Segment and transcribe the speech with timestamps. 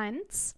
[0.00, 0.54] eins.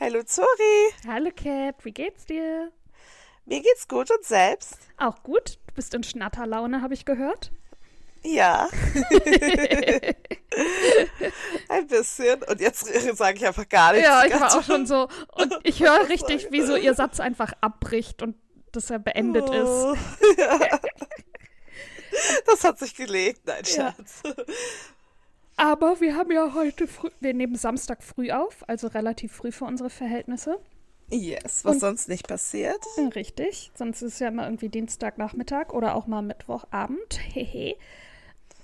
[0.00, 2.72] Hallo Zori, Hallo Cat, wie geht's dir?
[3.44, 4.78] mir geht's gut und selbst?
[4.96, 5.58] Auch gut.
[5.68, 7.52] Du bist in Schnatterlaune, habe ich gehört.
[8.24, 8.68] Ja.
[11.68, 12.42] Ein bisschen.
[12.42, 14.08] Und jetzt sage ich einfach gar nichts.
[14.08, 15.08] Ja, ich war auch schon so.
[15.32, 18.36] Und ich höre richtig, wie so ihr Satz einfach abbricht und
[18.72, 19.68] dass er beendet ist.
[19.68, 19.94] Oh.
[20.38, 20.58] Ja.
[22.46, 23.94] Das hat sich gelegt, nein, Ja.
[23.96, 24.22] Schatz.
[25.56, 29.64] Aber wir haben ja heute früh, wir nehmen Samstag früh auf, also relativ früh für
[29.64, 30.58] unsere Verhältnisse.
[31.10, 32.78] Yes, was Und- sonst nicht passiert.
[32.96, 37.18] Ja, Richtig, sonst ist ja immer irgendwie Dienstagnachmittag oder auch mal Mittwochabend.
[37.32, 37.76] Hehe.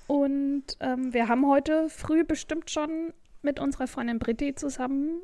[0.06, 3.12] Und ähm, wir haben heute früh bestimmt schon
[3.42, 5.20] mit unserer Freundin Britti zusammen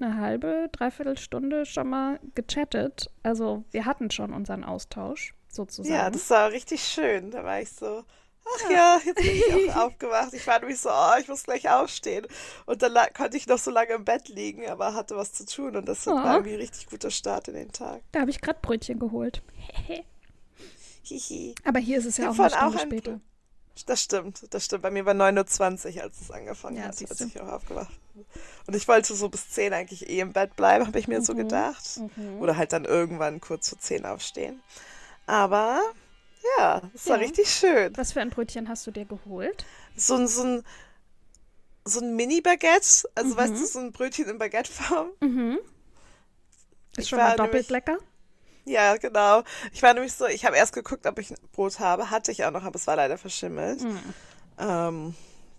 [0.00, 3.10] eine halbe, dreiviertel Stunde schon mal gechattet.
[3.22, 5.94] Also wir hatten schon unseren Austausch sozusagen.
[5.94, 7.30] Ja, das war richtig schön.
[7.30, 8.04] Da war ich so,
[8.44, 10.32] ach ja, jetzt bin ich auch aufgewacht.
[10.34, 12.26] Ich war nämlich so, oh, ich muss gleich aufstehen.
[12.66, 15.76] Und dann konnte ich noch so lange im Bett liegen, aber hatte was zu tun.
[15.76, 16.12] Und das Oh.
[16.14, 18.00] war irgendwie ein richtig guter Start in den Tag.
[18.12, 19.42] da habe ich gerade Brötchen geholt.
[21.64, 23.20] Aber hier ist es ja auch eine Stunde auch später.
[23.86, 24.82] Das stimmt, das stimmt.
[24.82, 28.24] Bei mir war 9.20 Uhr, als es angefangen Ja, hat, als ich auch aufgewacht bin.
[28.66, 31.32] Und ich wollte so bis 10 eigentlich eh im Bett bleiben, habe ich mir so
[31.34, 31.38] Mhm.
[31.38, 32.00] gedacht.
[32.16, 32.40] Mhm.
[32.40, 34.60] Oder halt dann irgendwann kurz vor 10 aufstehen.
[35.26, 35.80] Aber
[36.58, 37.22] ja, es war Ja.
[37.22, 37.96] richtig schön.
[37.96, 39.64] Was für ein Brötchen hast du dir geholt?
[39.96, 40.64] So ein, so ein,
[41.84, 43.58] so ein Mini-Baguette, also weißt Mhm.
[43.58, 45.10] du, so ein Brötchen in Baguetteform.
[45.20, 45.58] Mhm.
[46.96, 47.98] Ist Ich schon war mal doppelt lecker.
[48.68, 49.42] Ja, genau.
[49.72, 52.10] Ich war nämlich so, ich habe erst geguckt, ob ich ein Brot habe.
[52.10, 53.82] Hatte ich auch noch, aber es war leider verschimmelt.
[53.82, 54.14] Mhm.
[54.58, 55.14] Ähm,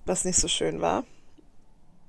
[0.05, 1.03] was nicht so schön war.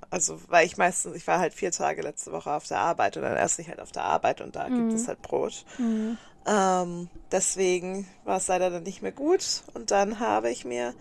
[0.09, 3.23] Also, weil ich meistens, ich war halt vier Tage letzte Woche auf der Arbeit und
[3.23, 5.65] dann esse ich halt auf der Arbeit und da gibt es halt Brot.
[5.77, 6.17] Mhm.
[6.45, 9.63] Ähm, deswegen war es leider dann nicht mehr gut.
[9.73, 10.93] Und dann habe ich mir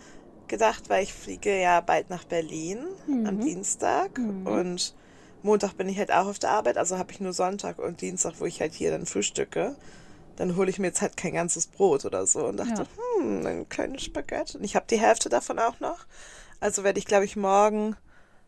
[0.47, 3.41] gedacht, weil ich fliege ja bald nach Berlin am Mhm.
[3.41, 4.95] Dienstag und
[5.43, 8.35] Montag bin ich halt auch auf der Arbeit, also habe ich nur Sonntag und Dienstag,
[8.39, 9.77] wo ich halt hier dann frühstücke.
[10.37, 12.87] Dann hole ich mir jetzt halt kein ganzes Brot oder so und dachte,
[13.19, 14.57] hm, ein kleines Spaghetti.
[14.57, 16.07] Und ich habe die Hälfte davon auch noch.
[16.61, 17.97] Also werde ich, glaube ich, morgen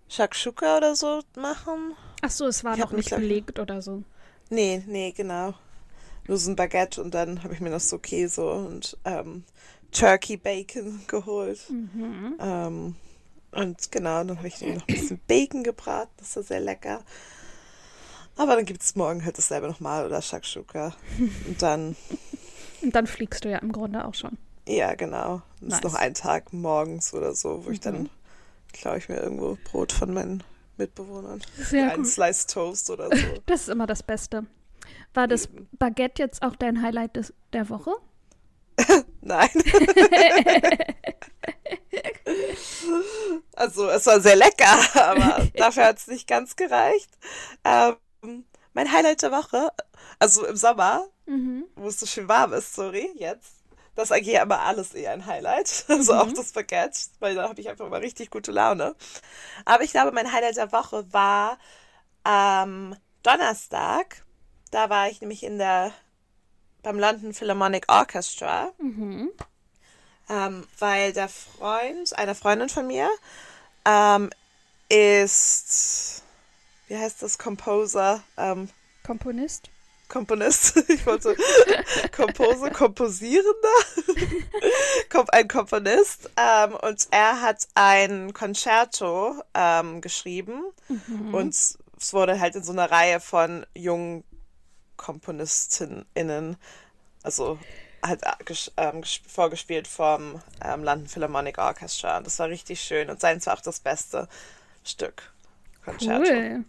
[0.08, 1.94] Shakshuka oder so machen.
[2.22, 4.02] Ach so, es war Ich noch nicht glaub belegt oder so.
[4.50, 5.54] Nee, nee, genau.
[6.28, 9.44] Nur so ein Baguette und dann habe ich mir noch so Käse und ähm,
[9.90, 11.58] Turkey Bacon geholt.
[11.70, 12.36] Mhm.
[12.38, 12.96] Ähm,
[13.52, 17.02] und genau, dann habe ich noch ein bisschen Bacon gebraten, das war sehr lecker.
[18.36, 20.94] Aber dann gibt es morgen halt dasselbe nochmal oder Shakshuka.
[21.46, 21.96] Und dann,
[22.82, 24.38] Und dann fliegst du ja im Grunde auch schon.
[24.66, 25.42] ja, genau.
[25.60, 25.78] Das Nice.
[25.78, 27.82] ist noch ein Tag morgens oder so, wo ich Mhm.
[27.84, 28.10] dann,
[28.72, 30.42] klaue ich mir irgendwo Brot von meinen
[30.78, 31.42] Mitbewohnern.
[31.58, 32.06] Sehr Ein gut.
[32.06, 33.16] Slice Toast oder so.
[33.46, 34.46] Das ist immer das Beste.
[35.14, 35.68] War das Eben.
[35.78, 37.92] Baguette jetzt auch dein Highlight des, der Woche?
[39.20, 39.50] Nein.
[43.54, 47.10] Also es war sehr lecker, aber dafür hat es nicht ganz gereicht.
[47.64, 47.96] Ähm,
[48.72, 49.70] mein Highlight der Woche,
[50.18, 51.64] also im Sommer, Mhm.
[51.76, 53.54] wo es so schön warm ist, sorry, jetzt.
[53.94, 55.84] Das eigentlich immer alles eher ein Highlight.
[55.88, 56.34] Also auch Mhm.
[56.34, 58.96] das Baguette, weil da habe ich einfach immer richtig gute Laune.
[59.64, 61.58] Aber ich glaube, mein Highlight der Woche war
[62.24, 64.24] am Donnerstag.
[64.70, 65.92] Da war ich nämlich in der
[66.82, 69.30] beim London Philharmonic Orchestra Mhm.
[70.28, 73.08] Ähm, weil der Freund, eine Freundin von mir,
[73.84, 74.30] ähm,
[74.88, 76.22] ist,
[76.88, 78.68] wie heißt das, Composer, ähm,
[79.04, 79.68] Komponist?
[80.08, 81.34] Komponist, ich wollte
[82.14, 83.68] Kompose, Komposierender,
[85.10, 91.32] Kom ein Komponist ähm, und er hat ein Concerto ähm, geschrieben Mhm.
[91.34, 91.78] und es
[92.12, 94.24] wurde halt in so einer Reihe von jungen
[94.98, 96.56] KomponistInnen,
[97.22, 97.58] also
[98.04, 102.18] halt äh, ähm, ges- vorgespielt vom ähm, London Philharmonic Orchestra.
[102.18, 104.28] Und das war richtig schön und seins war auch das beste
[104.84, 105.30] Stück.
[105.84, 106.22] Concerto.
[106.30, 106.64] Cool.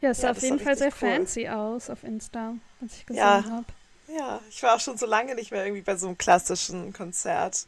[0.00, 0.92] Ja, es sah Ja, auf jeden Fall sehr cool.
[1.10, 3.44] fancy aus auf Insta, was ich gesehen Ja.
[3.50, 3.64] habe.
[4.06, 7.66] Ja, ich war auch schon so lange nicht mehr irgendwie bei so einem klassischen Konzert.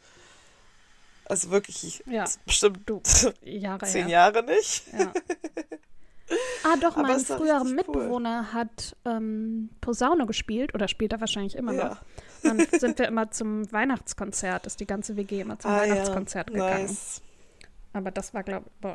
[1.25, 2.25] Also wirklich, ich, Ja.
[2.45, 3.01] bestimmt Du,
[3.41, 4.31] Jahre zehn her.
[4.31, 4.83] Jahre nicht.
[4.93, 5.11] Ja.
[6.63, 7.73] Ah, doch, Aber mein früherer cool.
[7.73, 11.89] Mitbewohner hat ähm, Posaune gespielt oder spielt er wahrscheinlich immer Ja.
[11.89, 11.97] noch.
[12.43, 15.93] Dann sind wir immer zum Weihnachtskonzert, ist die ganze WG immer zum Ah, ja.
[15.93, 16.85] Weihnachtskonzert gegangen.
[16.87, 17.21] Nice.
[17.93, 18.89] Aber das war, glaube ich,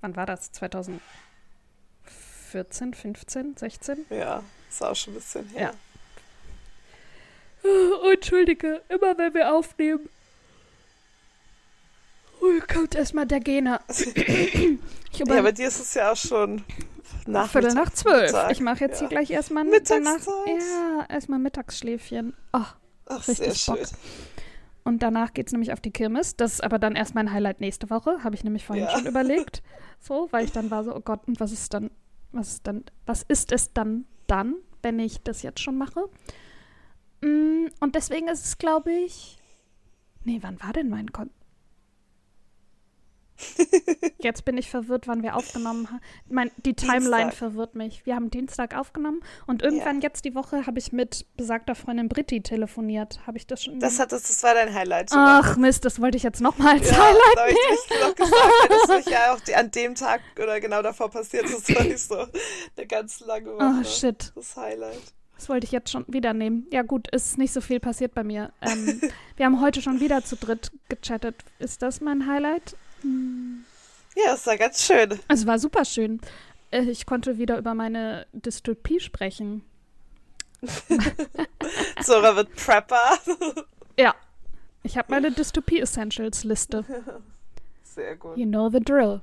[0.00, 0.50] wann war das?
[0.52, 4.06] 2014, 15, 16?
[4.10, 5.72] Ja, ist auch schon ein bisschen her.
[7.62, 10.08] Oh, Entschuldige, immer wenn wir aufnehmen,
[12.40, 13.80] oh, kommt erstmal der Gena.
[15.12, 16.62] Ich Ja, bei dir ist es ja auch schon
[17.26, 18.26] nach Viertel nach zwölf.
[18.32, 19.08] Mittag, Ich mache jetzt ja.
[19.08, 20.04] hier gleich erstmal Mittagszeit.
[20.06, 20.46] danach.
[20.46, 22.34] Ja, erstmal Mittagsschläfchen.
[22.52, 22.60] Oh,
[23.06, 23.86] Ach, Richtig sehr Bock.
[23.86, 23.96] schön.
[24.84, 26.36] Und danach geht es nämlich auf die Kirmes.
[26.36, 28.90] Das ist aber dann erst mein Highlight nächste Woche, habe ich nämlich vorhin Ja.
[28.90, 29.62] schon überlegt.
[30.02, 31.90] So, weil ich dann war so, oh Gott, und was ist dann,
[32.32, 36.08] was ist dann, was ist es dann dann, wenn ich das jetzt schon mache?
[37.20, 39.38] Mm, Und deswegen ist es, glaube ich.
[40.24, 41.28] Nee, wann war denn mein Kon
[44.18, 46.00] Jetzt bin ich verwirrt, wann wir aufgenommen haben.
[46.28, 47.34] Mein, die Timeline Dienstag.
[47.34, 48.04] verwirrt mich.
[48.06, 52.42] Wir haben Dienstag aufgenommen und irgendwann jetzt die Woche habe ich mit besagter Freundin Britti
[52.42, 53.20] telefoniert.
[53.26, 53.80] Habe ich das schon?
[53.80, 55.10] Das, hat, das, das war dein Highlight.
[55.12, 57.36] Ach Mist, das wollte ich jetzt nochmal als ja, Highlight.
[57.36, 60.20] da habe ich dich noch gesagt, weil das nicht ja auch die, an dem Tag
[60.40, 61.68] oder genau davor passiert ist.
[61.68, 62.16] Das war nicht so
[62.76, 63.74] eine ganz lange Woche.
[63.80, 65.14] Oh shit, Das Highlight.
[65.36, 66.66] das wollte ich jetzt schon wieder nehmen.
[66.70, 68.52] Ja gut, ist nicht so viel passiert bei mir.
[68.60, 69.00] Ähm,
[69.36, 71.36] wir haben heute schon wieder zu dritt gechattet.
[71.58, 72.76] Ist das mein Highlight?
[73.02, 75.18] Ja, es war ganz schön.
[75.28, 76.20] Es war super schön.
[76.70, 79.62] Äh, Ich konnte wieder über meine Dystopie sprechen.
[82.02, 83.18] Zora wird Prepper.
[83.98, 84.14] Ja,
[84.82, 86.84] ich habe meine Dystopie-Essentials-Liste.
[87.82, 88.36] Sehr gut.
[88.36, 89.20] You know the drill.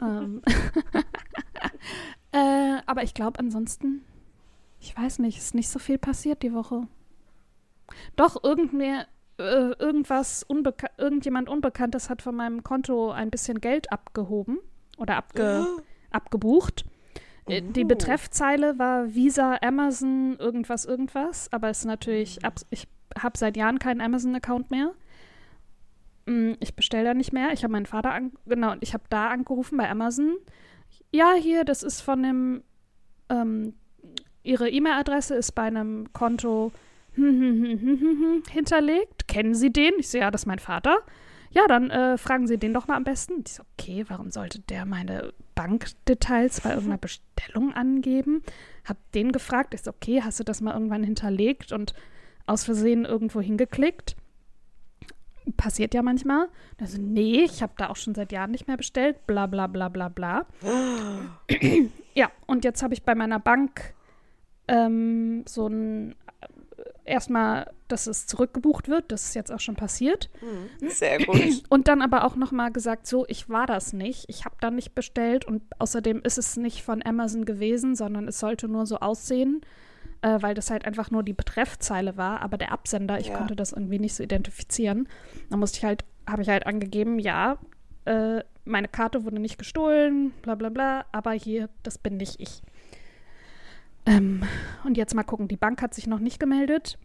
[0.00, 0.42] ähm.
[2.32, 4.04] äh, aber ich glaube ansonsten,
[4.80, 6.88] ich weiß nicht, ist nicht so viel passiert die Woche.
[8.16, 9.06] Doch, irgendwer,
[9.38, 14.58] äh, irgendwas, unbeka irgendjemand Unbekanntes hat von meinem Konto ein bisschen Geld abgehoben
[14.96, 15.66] oder abge
[16.10, 16.84] abgebucht.
[17.46, 17.88] Äh, Die Uh.
[17.88, 21.52] Betreffzeile war Visa, Amazon, irgendwas, irgendwas.
[21.52, 22.88] Aber es ist natürlich, abs- ich
[23.18, 24.92] habe seit Jahren keinen Amazon-Account mehr.
[26.26, 27.52] Mm, Ich bestelle da nicht mehr.
[27.52, 30.36] Ich habe meinen Vater an, genau, und ich habe da angerufen bei Amazon.
[31.12, 32.62] Ja, hier, das ist von dem,
[33.28, 33.74] ähm,
[34.42, 36.72] Ihre E-Mail-Adresse ist bei einem Konto
[38.50, 39.28] hinterlegt.
[39.28, 39.94] Kennen Sie den?
[39.98, 40.98] Ich so, ja, das ist mein Vater.
[41.50, 43.42] Ja, dann äh, fragen Sie den doch mal am besten.
[43.44, 48.42] Ich so, okay, warum sollte der meine Bankdetails bei irgendeiner Bestellung angeben?
[48.84, 49.74] Hab den gefragt.
[49.74, 51.94] Ich so, okay, hast du das mal irgendwann hinterlegt und
[52.46, 54.16] aus Versehen irgendwo hingeklickt?
[55.56, 56.48] Passiert ja manchmal.
[56.78, 59.26] Also, nee, ich habe da auch schon seit Jahren nicht mehr bestellt.
[59.26, 60.46] Bla, bla, bla, bla, bla.
[62.14, 63.94] ja, und jetzt habe ich bei meiner Bank
[64.68, 66.14] ähm, so ein
[67.04, 69.10] erstmal, dass es zurückgebucht wird.
[69.10, 70.28] Das ist jetzt auch schon passiert.
[70.80, 71.62] Sehr gut.
[71.68, 74.26] Und dann aber auch nochmal gesagt, so, ich war das nicht.
[74.28, 78.38] Ich habe da nicht bestellt und außerdem ist es nicht von Amazon gewesen, sondern es
[78.38, 79.62] sollte nur so aussehen,
[80.22, 82.40] äh, weil das halt einfach nur die Betreffzeile war.
[82.42, 83.36] Aber der Absender, ich Ja.
[83.38, 85.08] konnte das irgendwie nicht so identifizieren.
[85.50, 87.58] Da musste ich halt, habe ich halt angegeben, ja,
[88.04, 92.60] äh, meine Karte wurde nicht gestohlen, bla bla bla, aber hier, das bin nicht ich.
[94.08, 94.42] Ähm,
[94.84, 96.98] und jetzt mal gucken, die Bank hat sich noch nicht gemeldet.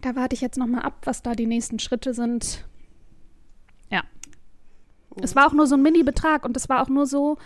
[0.00, 2.64] Da warte ich jetzt noch mal ab, was da die nächsten Schritte sind.
[3.90, 4.02] Ja.
[5.20, 7.36] Es war auch nur so ein Mini-Betrag und es war auch nur so,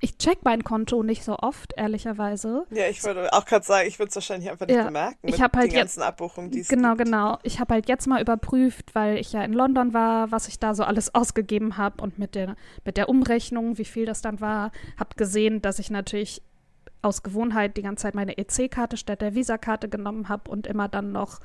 [0.00, 2.66] ich check mein Konto nicht so oft, ehrlicherweise.
[2.70, 5.16] Ja, ich würde auch gerade sagen, ich würde es wahrscheinlich einfach nicht Ja, bemerken.
[5.22, 7.04] ich mit hab halt jetzt- ganzen Abbuchungen, die es Genau, gibt.
[7.06, 7.38] genau.
[7.44, 10.74] Ich habe halt jetzt mal überprüft, weil ich ja in London war, was ich da
[10.74, 14.70] so alles ausgegeben habe und mit der, mit der Umrechnung, wie viel das dann war,
[14.98, 16.42] habe gesehen, dass ich natürlich
[17.02, 21.12] aus Gewohnheit die ganze Zeit meine EC-Karte statt der Visa-Karte genommen habe und immer dann
[21.12, 21.40] noch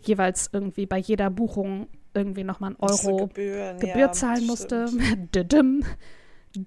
[0.00, 4.88] jeweils irgendwie bei jeder Buchung irgendwie nochmal einen Euro Gebühren, Gebühr ja, zahlen musste.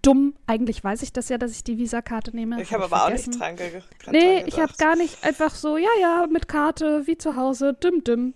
[0.02, 0.34] Dumm.
[0.48, 2.60] Eigentlich weiß ich das ja, dass ich die Visa-Karte nehme.
[2.62, 3.30] Ich Hab habe aber auch vergessen.
[3.32, 6.48] nicht dran, ge grad Nee, dran ich habe gar nicht einfach so, ja, ja, mit
[6.48, 8.34] Karte, wie zu Hause, dim, dim.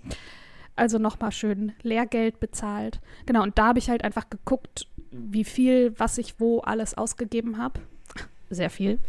[0.76, 3.02] Also nochmal schön Lehrgeld bezahlt.
[3.26, 7.58] Genau, und da habe ich halt einfach geguckt, wie viel, was ich wo alles ausgegeben
[7.58, 7.82] habe.
[8.52, 9.00] Sehr viel.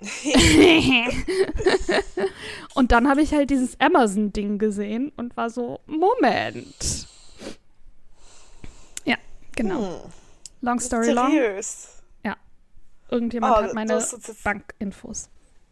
[2.74, 7.08] und dann habe ich halt dieses Amazon-Ding gesehen und war so, Moment.
[9.04, 9.16] Ja,
[9.56, 9.80] genau.
[10.04, 10.10] Hm,
[10.60, 11.30] Long story long.
[11.32, 11.88] mysteriös.
[13.10, 14.02] Irgendjemand Oh, hat meine
[14.42, 15.28] Bankinfos.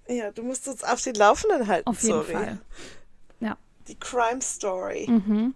[0.06, 2.32] Ja, du musst uns auf den Laufenden halten, Auf jeden sorry.
[2.32, 2.58] Fall.
[3.88, 5.06] Die Crime Story.
[5.08, 5.54] Mhm.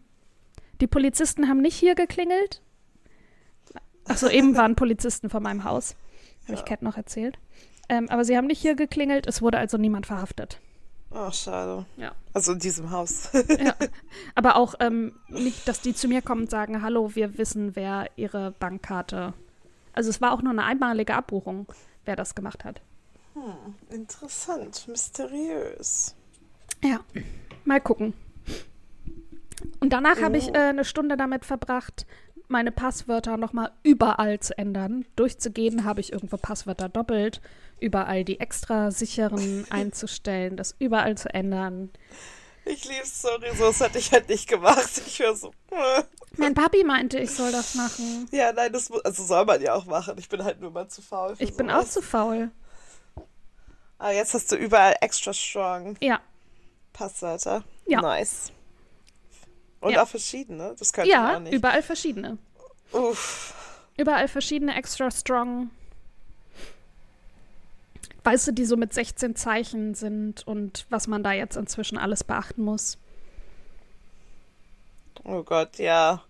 [0.80, 2.60] Die Polizisten haben nicht hier geklingelt.
[4.04, 5.94] Achso, eben waren Polizisten vor meinem Haus.
[6.44, 6.64] Habe ich Ja.
[6.64, 7.38] Kat noch erzählt.
[7.88, 9.26] Ähm, aber sie haben nicht hier geklingelt.
[9.26, 10.60] Es wurde also niemand verhaftet.
[11.10, 11.86] Oh, schade.
[11.96, 12.12] Ja.
[12.34, 13.30] Also in diesem Haus.
[13.58, 13.74] ja.
[14.34, 18.10] Aber auch ähm, nicht, dass die zu mir kommen und sagen, hallo, wir wissen, wer
[18.16, 19.32] ihre Bankkarte.
[19.92, 21.66] Also es war auch nur eine einmalige Abbuchung,
[22.04, 22.82] wer das gemacht hat.
[23.34, 26.14] hm, interessant, mysteriös.
[26.84, 27.00] Ja,
[27.64, 28.12] mal gucken.
[29.80, 30.54] Und danach habe ich Oh.
[30.54, 32.04] äh, eine Stunde damit verbracht,
[32.48, 35.04] meine Passwörter nochmal überall zu ändern.
[35.16, 37.40] Durchzugehen habe ich irgendwo Passwörter doppelt,
[37.80, 41.90] überall die extra sicheren einzustellen, das überall zu ändern.
[42.64, 44.90] Ich lieb's, sorry, so das hätte ich halt nicht gemacht.
[45.06, 45.52] Ich höre so.
[45.70, 46.02] äh.
[46.36, 48.28] Mein Papi meinte, ich soll das machen.
[48.32, 50.16] Ja, nein, das also soll man ja auch machen.
[50.18, 51.36] Ich bin halt nur mal zu faul.
[51.36, 51.92] Für Ich bin auch sowas.
[51.92, 52.50] zu faul.
[53.98, 56.20] Ah, jetzt hast du überall extra strong Ja,
[56.92, 57.62] Passwörter.
[57.86, 58.02] Ja.
[58.02, 58.52] Nice.
[59.80, 60.02] Und Ja.
[60.02, 60.74] auch verschiedene.
[60.78, 61.52] Das könnte ich Ja, auch nicht.
[61.54, 62.36] überall verschiedene.
[62.92, 63.54] Uff.
[63.96, 65.70] Überall verschiedene extra strong.
[68.26, 72.24] Weißt du, die so mit 16 Zeichen sind und was man da jetzt inzwischen alles
[72.24, 72.98] beachten muss.
[75.22, 76.24] Oh Gott, ja.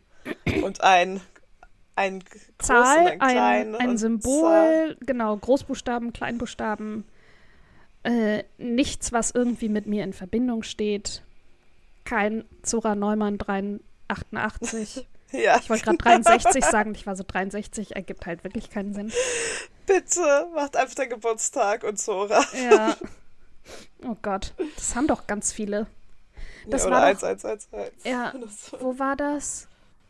[0.63, 1.23] Und ein,
[1.95, 4.97] ein groß und Zahl, ein klein ein, ein Symbol, Zahl.
[5.07, 7.05] genau, Großbuchstaben, Kleinbuchstaben.
[8.03, 11.23] Äh, nichts, was irgendwie mit mir in Verbindung steht.
[12.05, 15.07] Kein Zora Neumann 388.
[15.33, 19.13] Ja, Ich wollte gerade 63 sagen, ich war so 63, ergibt halt wirklich keinen Sinn.
[19.87, 22.45] bitte, macht einfach den Geburtstag und Zora.
[22.71, 22.97] Ja.
[24.07, 25.87] Oh Gott, das haben doch ganz viele.
[26.69, 27.93] Das ja, war oder doch- 1111.
[28.05, 28.81] Ja, Oder so.
[28.81, 29.69] wo war das?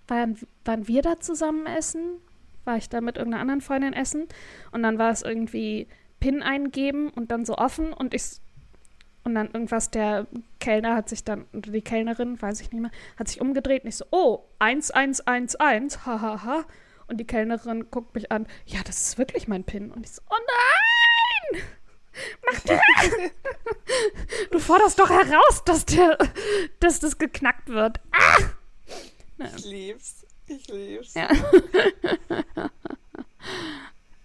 [0.08, 2.20] Waren, waren wir da zusammen essen?
[2.64, 4.28] War ich da mit irgendeiner anderen Freundin essen?
[4.72, 5.86] Und dann war es irgendwie
[6.20, 8.22] PIN eingeben und dann so offen und ich
[9.26, 10.26] und dann irgendwas, der
[10.60, 13.88] Kellner hat sich dann, oder die Kellnerin, weiß ich nicht mehr, hat sich umgedreht und
[13.88, 16.64] ich so, oh, 1111, hahaha.
[17.08, 19.90] Und die Kellnerin guckt mich an, ja, das ist wirklich mein PIN.
[19.90, 20.36] Und ich so, oh
[21.52, 21.62] nein!
[22.50, 22.80] Mach das!
[24.50, 26.16] Du forderst doch heraus, dass, der,
[26.80, 28.00] dass das geknackt wird.
[28.12, 28.38] Ah!
[29.56, 30.24] Ich lieb's.
[30.46, 31.14] Ich lieb's.
[31.14, 31.28] Ja.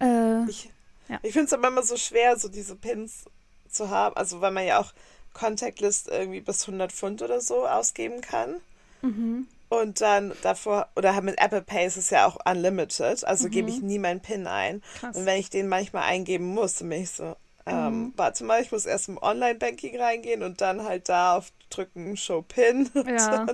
[0.00, 0.70] äh, Ich,
[1.08, 1.18] Ja.
[1.22, 3.24] ich finde es aber immer so schwer, so diese Pins
[3.72, 4.16] zu haben.
[4.16, 4.92] Also, weil man ja auch
[5.34, 8.56] Contactlist irgendwie bis 100 Pfund oder so ausgeben kann.
[9.02, 9.46] mhm.
[9.68, 13.80] Und dann davor, oder mit Apple Pay ist es ja auch unlimited, also gebe ich
[13.80, 14.82] nie meinen PIN ein.
[15.00, 15.16] Krass.
[15.16, 18.12] Und wenn ich den manchmal eingeben muss, dann bin ich so, ähm, Mhm.
[18.16, 22.42] warte mal, ich muss erst im Online-Banking reingehen und dann halt da auf drücken Show
[22.42, 22.90] PIN.
[22.94, 23.46] Und Ja.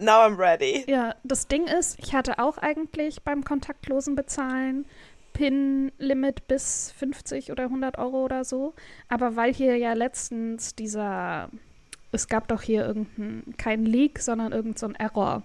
[0.00, 0.84] now I'm ready.
[0.88, 4.86] ja, das Ding ist, ich hatte auch eigentlich beim kontaktlosen Bezahlen
[5.32, 8.74] PIN-Limit bis 50 oder 100 Euro oder so.
[9.08, 11.50] Aber weil hier ja letztens dieser,
[12.12, 15.42] es gab doch hier irgendein, kein Leak, sondern irgendein so Error,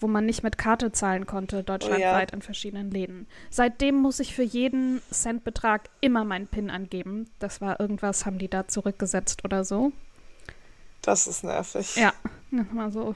[0.00, 3.26] wo man nicht mit Karte zahlen konnte, deutschlandweit in verschiedenen Läden.
[3.50, 7.28] Seitdem muss ich für jeden Centbetrag immer meinen PIN angeben.
[7.38, 9.92] Das war irgendwas, haben die da zurückgesetzt oder so.
[11.02, 11.96] Das ist nervig.
[11.96, 12.12] Ja,
[12.50, 13.14] mal so.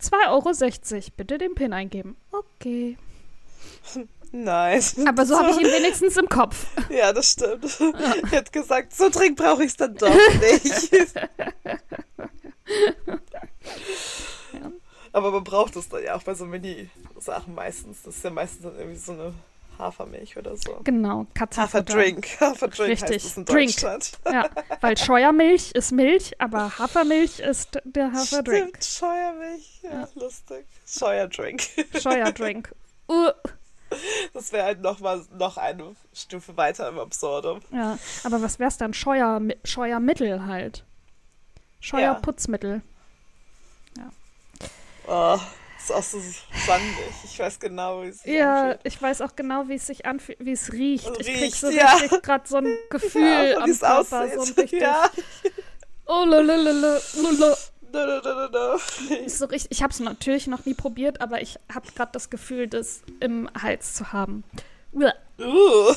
[0.00, 2.16] 2,60 Euro, bitte den PIN eingeben.
[2.32, 2.96] Okay.
[4.32, 4.96] Nice.
[5.06, 6.66] Aber so habe ich ihn wenigstens im Kopf.
[6.90, 7.64] Ja, das stimmt.
[7.64, 11.12] Ich hätte gesagt, so dringend brauche ich es dann doch nicht.
[15.12, 18.02] Aber man braucht es dann ja auch bei so Mini-Sachen meistens.
[18.02, 19.34] Das ist ja meistens dann irgendwie so eine
[19.78, 20.80] Hafermilch oder so.
[20.84, 21.78] Genau, Katzenfutter.
[21.94, 22.40] Haferdrink.
[22.40, 23.16] Haferdrink Richtig.
[23.16, 23.70] heißt es in Drink.
[23.72, 24.12] Deutschland.
[24.30, 24.48] Ja,
[24.80, 28.76] weil Scheuermilch ist Milch, aber Hafermilch ist der Haferdrink.
[28.80, 29.80] Stimmt, Scheuermilch.
[29.82, 30.08] Ja, Ja.
[30.14, 30.66] lustig.
[30.86, 31.62] Scheuerdrink.
[32.00, 32.72] Scheuerdrink.
[33.12, 33.30] Uh,
[34.32, 37.60] Das wäre halt noch mal noch eine Stufe weiter im Absurdum.
[37.72, 38.94] ja, aber was wär's dann?
[38.94, 40.84] Scheuer, Scheuermittel halt.
[41.80, 42.82] Scheuerputzmittel.
[45.06, 45.38] Oh,
[45.78, 46.96] ist auch so sandig.
[47.24, 48.80] Ich weiß genau, wie es sich Ja, anfühlt.
[48.84, 51.10] ich weiß auch genau, wie es sich anfühlt, wie es riecht.
[51.18, 51.94] Ich krieg Riecht, so ja.
[51.94, 54.04] richtig gerade so ein Gefühl Ja, am wie es Körper.
[54.04, 54.58] So ein aussieht.
[54.58, 54.80] richtig.
[54.80, 55.10] Ja.
[56.06, 57.56] Oh, lalalala, lala.
[57.92, 58.78] No, no.
[59.24, 62.30] Ist so richtig, ich habe es natürlich noch nie probiert, aber ich habe gerade das
[62.30, 64.44] Gefühl, das im Hals zu haben.
[64.92, 65.10] Uh.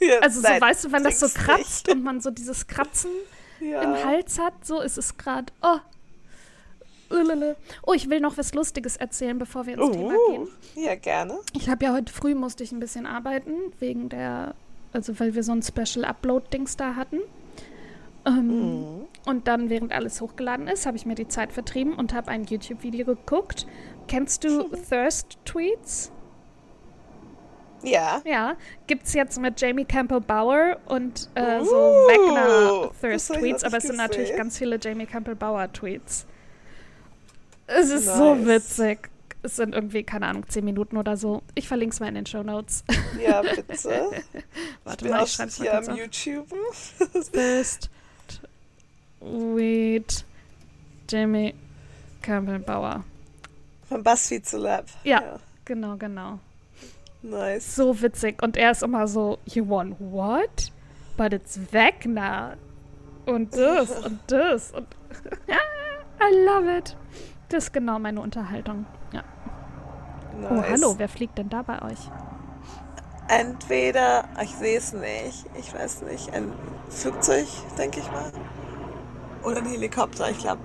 [0.00, 3.10] Ja, Also so, nein, weißt du, wenn das so kratzt und man so dieses Kratzen
[3.58, 3.72] nicht.
[3.72, 3.82] Ja.
[3.82, 5.52] im Hals hat, so ist es gerade.
[5.62, 5.78] Oh.
[7.86, 10.48] Oh, ich will noch was Lustiges erzählen, bevor wir ins Thema Uh, gehen.
[10.84, 11.38] ja, gerne.
[11.54, 14.54] Ich habe ja heute früh musste ich ein bisschen arbeiten, wegen der,
[14.92, 17.20] also weil wir so ein Special Upload-Dings da hatten.
[18.26, 19.06] Ähm, Mhm.
[19.26, 22.44] Und dann, während alles hochgeladen ist, habe ich mir die Zeit vertrieben und habe ein
[22.44, 23.66] YouTube-Video geguckt.
[24.06, 26.10] Kennst du Thirst-Tweets?
[27.82, 28.22] Ja.
[28.24, 33.36] Ja, gibt's jetzt mit Jamie Campbell Bauer und äh, so Uh, Wegner das Thirst ich
[33.38, 36.26] Tweets, aber es sind natürlich ganz viele Jamie Campbell Bauer Tweets.
[37.66, 38.46] Es ist so Nice.
[38.46, 39.10] witzig.
[39.42, 41.42] Es sind irgendwie, keine Ahnung, zehn Minuten oder so.
[41.54, 42.84] Ich verlinke es mal in den Show Notes.
[43.22, 44.10] Ja, bitte.
[44.84, 46.00] Warte bin mal, ich schreibe es mal kurz am auf.
[46.00, 46.46] YouTube.
[47.32, 47.90] Thirst
[49.24, 50.24] Tweet
[51.08, 51.54] Jamie
[52.20, 53.04] Campbell Bauer.
[53.88, 54.84] Von BuzzFeed zu Lab.
[55.04, 55.38] Ja.
[55.64, 56.38] Genau, genau.
[57.22, 57.74] Nice.
[57.74, 58.42] So witzig.
[58.42, 60.70] Und er ist immer so, you want what?
[61.16, 62.56] But it's Wegner.
[63.26, 64.72] Und das und das.
[64.72, 64.86] Und
[66.20, 66.94] I love it.
[67.48, 68.84] Das ist genau meine Unterhaltung.
[69.12, 69.22] Ja.
[70.38, 70.50] nice.
[70.50, 72.10] Oh, hallo, wer fliegt denn da bei euch?
[73.28, 76.52] Entweder, ich sehe es nicht, ich weiß nicht, ein
[76.90, 77.46] Flugzeug,
[77.78, 78.30] denke ich mal.
[79.44, 80.60] Oder ein Helikopter, ich glaube.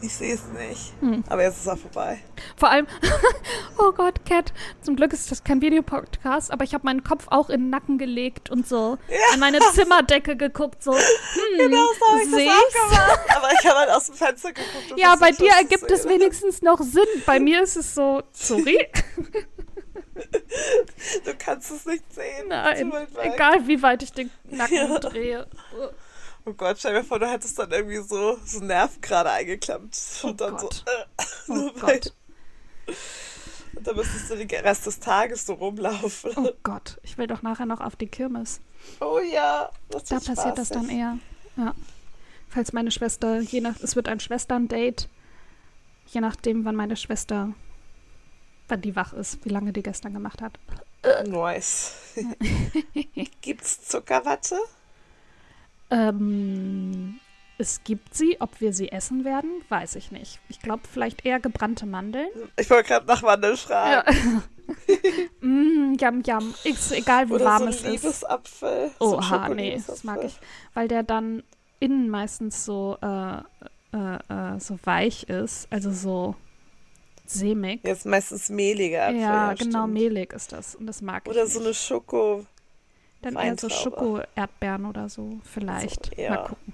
[0.00, 0.92] Ich sehe es nicht.
[1.00, 1.24] Hm.
[1.28, 2.20] Aber jetzt ist es auch vorbei.
[2.56, 2.86] Vor allem,
[3.78, 7.50] oh Gott, Cat, zum Glück ist das kein Videopodcast, aber ich habe meinen Kopf auch
[7.50, 8.96] in den Nacken gelegt und so
[9.32, 11.00] an meine Zimmerdecke geguckt, so, hm,
[11.58, 12.46] Genau so habe ich seh's?
[12.46, 13.20] das auch gemacht.
[13.36, 14.94] Aber ich habe halt aus dem Fenster geguckt.
[14.96, 17.02] Ja, bei dir ergibt es wenigstens noch Sinn.
[17.26, 18.86] Bei mir ist es so, sorry,
[21.24, 22.48] Du kannst es nicht sehen.
[22.48, 24.98] nein, egal wie weit ich den Nacken Ja.
[25.00, 25.46] drehe.
[26.44, 29.96] Oh Gott, stell dir vor, du hättest dann irgendwie so, so einen Nerv gerade eingeklemmt.
[30.22, 30.84] Und Oh dann Gott.
[31.46, 31.54] so.
[31.54, 32.12] Äh, Oh Gott,
[33.76, 36.32] Und dann müsstest du den Rest des Tages so rumlaufen.
[36.36, 38.60] oh Gott, ich will doch nachher noch auf die Kirmes.
[39.00, 40.98] Oh ja, das Da wird passiert das dann spaßig.
[40.98, 41.18] eher.
[41.56, 41.74] Ja.
[42.48, 45.08] Falls meine Schwester, je nach, es wird ein Schwesterndate,
[46.06, 47.52] je nachdem, wann meine Schwester,
[48.68, 50.58] wann die wach ist, wie lange die gestern gemacht hat.
[51.26, 51.92] Nice.
[53.42, 54.58] Gibt's Zuckerwatte?
[55.90, 57.20] Ähm,
[57.58, 60.38] es gibt sie, ob wir sie essen werden, weiß ich nicht.
[60.48, 62.28] Ich glaube, vielleicht eher gebrannte Mandeln.
[62.56, 64.42] Ich wollte gerade nach Mandeln fragen.
[65.40, 66.54] mm, yum, yum.
[66.62, 67.86] Ist egal, wie Oder warm so es ist.
[67.86, 68.90] Liebesapfel.
[69.00, 70.38] so Oha, nee, das mag ich.
[70.74, 71.42] Weil der dann
[71.80, 73.38] innen meistens so, äh,
[73.92, 75.66] äh, äh, so weich ist.
[75.70, 76.36] Also so
[77.26, 77.80] sämig.
[77.82, 79.20] Jetzt meistens mehlige Apfel.
[79.20, 79.94] ja, genau, stimmt.
[79.94, 80.76] mehlig ist das.
[80.76, 81.66] Und das mag Oder ich so nicht.
[81.66, 82.46] eine Schoko.
[83.22, 83.68] Dann eher so.
[83.68, 86.14] Schoko-Erdbeeren oder so, vielleicht.
[86.14, 86.30] So, ja.
[86.30, 86.72] Mal gucken.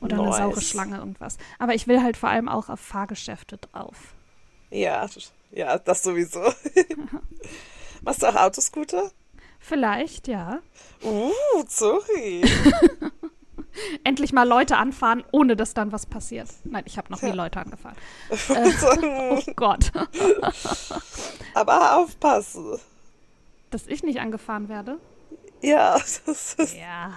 [0.00, 0.36] Oder eine Nice.
[0.36, 1.38] saure Schlange, irgendwas.
[1.58, 4.14] Aber ich will halt vor allem auch auf Fahrgeschäfte drauf.
[4.70, 5.06] Ja,
[5.50, 6.40] ja, das sowieso.
[8.02, 9.10] Machst du auch Autoscooter?
[9.60, 10.58] Vielleicht, ja.
[11.02, 11.32] Uh,
[11.68, 12.42] sorry.
[14.04, 16.48] Endlich mal Leute anfahren, ohne dass dann was passiert.
[16.64, 17.34] Nein, ich habe noch nie Ja.
[17.34, 17.96] Leute angefahren.
[19.26, 19.90] Oh Gott.
[21.54, 22.78] Aber aufpassen.
[23.70, 24.98] Dass ich nicht angefahren werde?
[25.64, 25.94] Ja,
[26.26, 27.12] das ist, Ja.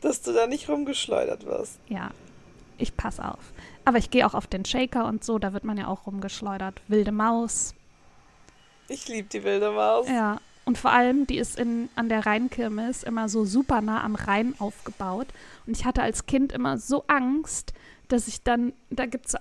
[0.00, 1.78] dass du da nicht rumgeschleudert wirst.
[1.88, 2.10] Ja.
[2.76, 3.52] Ich pass auf.
[3.84, 6.80] Aber ich gehe auch auf den Shaker und so, da wird man ja auch rumgeschleudert.
[6.88, 7.74] Wilde Maus.
[8.88, 10.08] Ich liebe die wilde Maus.
[10.08, 10.40] Ja.
[10.64, 14.54] Und vor allem, die ist in, an der Rheinkirmes immer so super nah am Rhein
[14.58, 15.26] aufgebaut.
[15.66, 17.74] Und ich hatte als Kind immer so Angst,
[18.08, 19.36] dass ich dann, da gibt es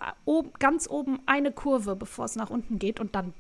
[0.60, 3.00] ganz oben eine Kurve, bevor es nach unten geht.
[3.00, 3.34] Und dann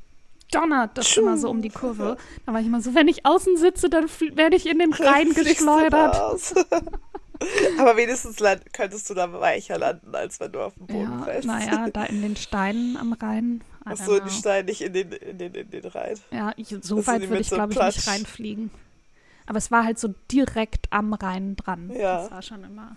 [0.53, 2.17] donnert das immer so um die Kurve.
[2.45, 5.33] Da war ich immer so, wenn ich außen sitze, dann werde ich in den Rhein
[5.33, 6.53] geschleudert.
[7.77, 11.23] Aber wenigstens land könntest du da weicher landen, als wenn du auf dem Boden Ja,
[11.25, 11.47] fällst.
[11.47, 13.61] naja, da in den Steinen am Rhein.
[13.85, 14.29] Ach so, die know.
[14.29, 16.17] Steine nicht in den, in den, in den Rhein.
[16.31, 18.71] Ja, ich, Das so sind weit würde ich, so glaube ich, nicht reinfliegen.
[19.45, 21.91] Aber es war halt so direkt am Rhein dran.
[21.93, 22.21] Ja.
[22.21, 22.95] Das war schon immer.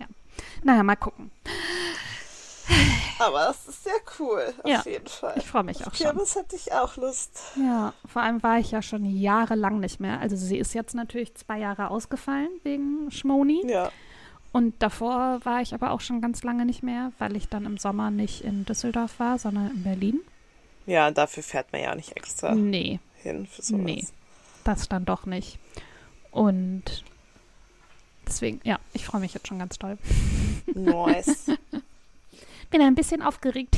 [0.00, 0.06] Ja.
[0.64, 1.30] Naja, mal gucken.
[3.18, 5.34] Aber das ist sehr cool, auf Ja, jeden Fall.
[5.36, 6.06] Ich freue mich Auf auch schon.
[6.06, 7.38] Kirmes hätte ich auch Lust.
[7.56, 10.20] Ja, vor allem war ich ja schon jahrelang nicht mehr.
[10.20, 13.62] Also sie ist jetzt natürlich zwei Jahre ausgefallen wegen Schmoni.
[13.66, 13.90] Ja.
[14.52, 17.78] Und davor war ich aber auch schon ganz lange nicht mehr, weil ich dann im
[17.78, 20.20] Sommer nicht in Düsseldorf war, sondern in Berlin.
[20.86, 23.82] Ja, und dafür fährt man ja auch nicht extra Nee, hin für sowas.
[23.84, 24.06] Nee.
[24.64, 25.58] das dann doch nicht.
[26.30, 27.04] Und
[28.26, 29.98] deswegen, ja, ich freue mich jetzt schon ganz toll.
[30.74, 31.46] Nice.
[32.70, 33.76] Bin ein bisschen aufgeregt.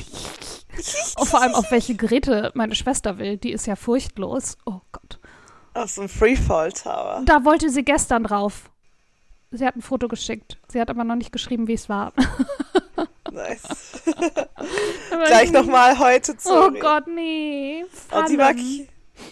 [1.18, 3.37] Und vor allem auf welche Geräte meine Schwester will.
[3.37, 4.57] Die ist ja furchtlos.
[4.64, 5.18] Oh Gott.
[5.74, 7.22] Auf so einem Freefall Tower.
[7.24, 8.70] Da wollte sie gestern drauf.
[9.51, 10.59] Sie hat ein Foto geschickt.
[10.68, 12.12] Sie hat aber noch nicht geschrieben, wie es war.
[13.31, 13.62] Nice.
[15.27, 16.48] Gleich ich- nochmal heute zu.
[16.51, 17.85] Oh Gott, nee.
[17.85, 18.27] Oh, Fallen.
[18.27, 18.88] die mag ich,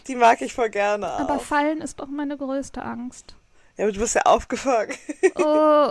[0.06, 1.20] die mag ich voll gerne auch.
[1.20, 3.36] aber fallen ist doch meine größte Angst.
[3.78, 4.94] ja, aber du bist ja aufgefangen.
[5.36, 5.90] Oh.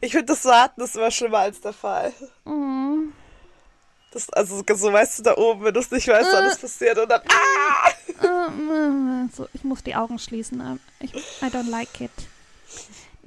[0.00, 2.12] Ich finde, das Warten ist immer schlimmer als der Fall.
[2.44, 2.96] oh.
[4.12, 7.10] Das, also so weißt du da oben, wenn du es nicht weißt, alles passiert und
[7.10, 7.20] dann.
[7.28, 7.90] Ah!
[8.24, 10.60] Äh, So, ich muss die Augen schließen.
[10.60, 12.10] Ähm, Ich, I don't like it.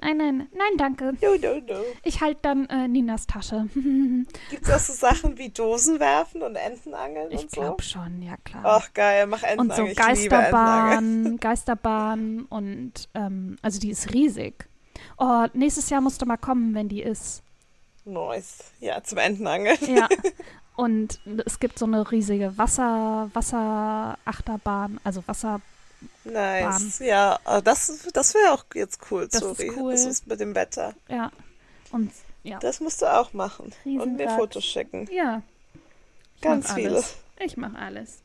[0.02, 1.13] Nein, nein, nein, danke.
[1.22, 1.82] No, no, no.
[2.04, 3.68] Ich halte dann äh, Ninas Tasche.
[4.50, 7.62] Gibt es auch so Sachen wie Dosen werfen und Entenangeln ich und so?
[7.62, 8.62] glaube schon, ja klar.
[8.63, 9.98] Ach geil, mach und so ich.
[9.98, 14.68] Geisterbahn, Geisterbahn und ähm, also die ist riesig.
[15.19, 17.43] Oh, nächstes Jahr musst du mal kommen, wenn die ist.
[18.05, 18.60] Nice.
[18.79, 19.77] Ja, zum Entenangeln.
[19.88, 20.08] Ja.
[20.75, 25.62] Und es gibt so eine riesige Wasser, Wasserachterbahn, also Wasser.
[26.23, 26.99] Nice.
[26.99, 29.71] Ja, das, das wäre auch jetzt cool, Das ist sorry.
[29.77, 29.91] cool.
[29.91, 30.93] Das ist mit dem Wetter.
[31.10, 31.32] Ja.
[31.91, 32.12] Und
[32.43, 32.60] ja.
[32.60, 33.73] Das musst du auch machen.
[33.84, 34.38] Und mir Riesenrad.
[34.39, 35.10] Fotos schicken.
[35.12, 35.41] Ja.
[36.38, 36.91] Ich Ganz viele.
[36.91, 37.17] alles.
[37.39, 38.19] Ich mache alles.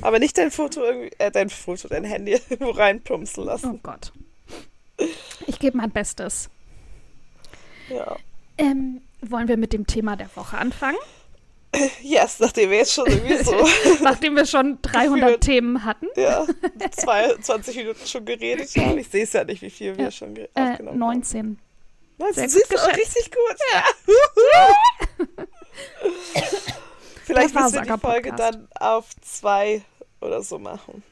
[0.00, 3.80] Aber nicht dein Foto irgendwie, äh, dein Foto, dein Handy irgendwo reinplumpsen Oh lassen.
[3.82, 4.12] Gott.
[5.46, 6.50] Ich gebe mein Bestes.
[7.88, 8.16] Ja.
[8.58, 10.98] Ähm, wollen wir mit dem Thema der Woche anfangen?
[12.02, 13.54] Yes, nachdem wir jetzt schon irgendwie so,
[14.02, 15.40] Nachdem wir schon 300 Gefühlt.
[15.42, 16.06] Themen hatten.
[16.16, 16.44] ja,
[16.90, 18.98] 22 Minuten schon geredet haben.
[18.98, 20.10] Ich sehe es ja nicht, wie viel wir Ja.
[20.10, 21.38] schon Äh, aufgenommen 19.
[21.38, 21.58] haben.
[22.18, 22.34] 19.
[22.34, 23.56] Sehr gut Siehst du auch richtig gut.
[23.72, 23.84] Ja.
[27.24, 29.82] Vielleicht müssen wir die Folge dann auf zwei
[30.20, 31.02] oder so machen.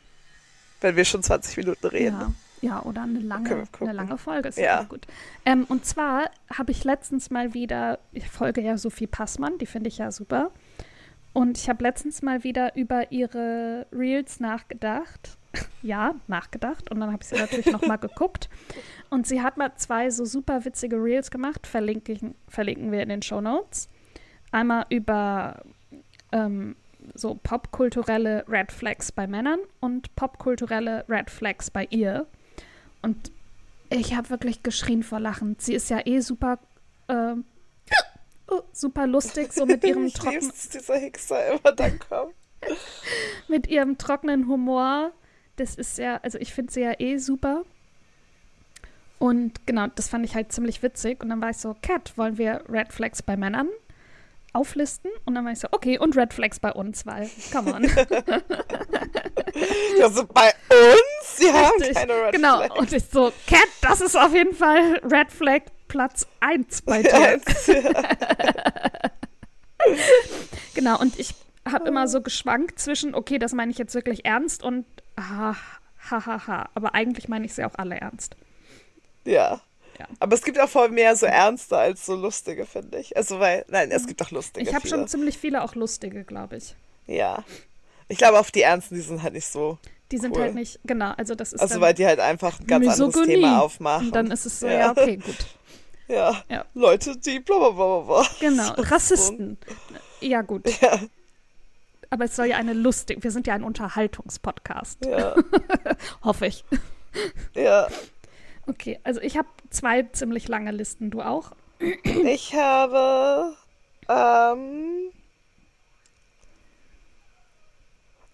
[0.81, 2.19] Wenn wir schon 20 Minuten reden.
[2.21, 2.33] Ja.
[2.61, 5.07] Ja, oder eine lange, eine lange Folge ist ja gut.
[5.45, 9.89] Ähm, und zwar habe ich letztens mal wieder, ich folge ja Sophie Passmann, die finde
[9.89, 10.51] ich ja super.
[11.33, 15.39] Und ich habe letztens mal wieder über ihre Reels nachgedacht.
[15.83, 16.91] ja, nachgedacht.
[16.91, 18.49] Und dann habe ich sie natürlich nochmal geguckt.
[19.09, 23.23] Und sie hat mal zwei so super witzige Reels gemacht, verlinken, verlinken wir in den
[23.23, 23.89] Show Notes.
[24.51, 25.63] Einmal über
[26.33, 26.75] ähm,
[27.15, 32.27] so popkulturelle Red Flags bei Männern und popkulturelle Red Flags bei ihr.
[33.03, 33.31] Und
[33.91, 35.57] ich habe wirklich geschrien vor Lachen.
[35.59, 36.59] Sie ist ja eh super,
[37.09, 37.35] äh,
[38.73, 40.53] super lustig, so mit ihrem trockenen.
[40.73, 42.35] dieser Hickser immer dann kommt.
[43.49, 45.13] mit ihrem trockenen Humor.
[45.57, 47.65] Das ist ja, also ich finde sie ja eh super.
[49.19, 51.23] Und genau, das fand ich halt ziemlich witzig.
[51.23, 53.69] Und dann war ich so, Cat, wollen wir Red Flags bei Männern
[54.53, 55.11] auflisten?
[55.25, 57.85] Und dann war ich so, okay, und Red Flags bei uns, weil, come on.
[60.03, 61.37] also bei uns?
[61.37, 62.57] Sie haben keine Red genau.
[62.57, 62.75] Flags.
[62.75, 67.03] Genau, und ich so, Cat, das ist auf jeden Fall Red Flag Platz 1 bei
[67.03, 67.41] dir.
[70.75, 71.35] genau, und ich
[71.71, 74.87] habe immer so geschwankt zwischen, okay, das meine ich jetzt wirklich ernst und
[75.19, 75.57] ha,
[76.11, 76.69] ha, ha, ha.
[76.75, 78.37] Aber eigentlich meine ich sie auch alle ernst.
[79.25, 79.61] Ja.
[79.99, 80.07] Ja.
[80.21, 83.17] Aber es gibt auch voll mehr so ernste als so lustige, finde ich.
[83.17, 84.69] Also, weil, nein, es gibt auch lustige.
[84.69, 86.75] Ich habe schon ziemlich viele auch lustige, glaube ich.
[87.07, 87.45] Ja.
[88.09, 89.79] Ich glaube, auf die Ernsten, die sind halt nicht so.
[90.11, 90.43] Die sind cool.
[90.43, 91.61] halt nicht, genau, also das ist.
[91.61, 93.35] Also, weil die halt einfach ein ganz Misogonie.
[93.35, 94.07] anderes Thema aufmachen.
[94.07, 95.37] Und dann ist es so, ja, ja okay, gut.
[96.09, 96.43] Ja.
[96.49, 96.65] ja.
[96.73, 98.27] Leute, die bla bla bla bla.
[98.41, 99.59] Genau, Rassisten.
[100.21, 100.65] Ja, gut.
[100.81, 100.99] Ja.
[102.11, 105.05] Aber es soll ja eine lustige, wir sind ja ein Unterhaltungspodcast.
[105.05, 105.35] Ja.
[106.25, 106.65] Hoffe ich.
[107.55, 107.87] Ja.
[108.67, 111.53] Okay, also ich habe zwei ziemlich lange Listen, du auch?
[112.05, 113.55] Ich habe
[114.09, 115.13] ähm,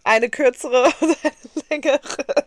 [0.04, 1.32] eine kürzere und eine
[1.70, 2.46] längere.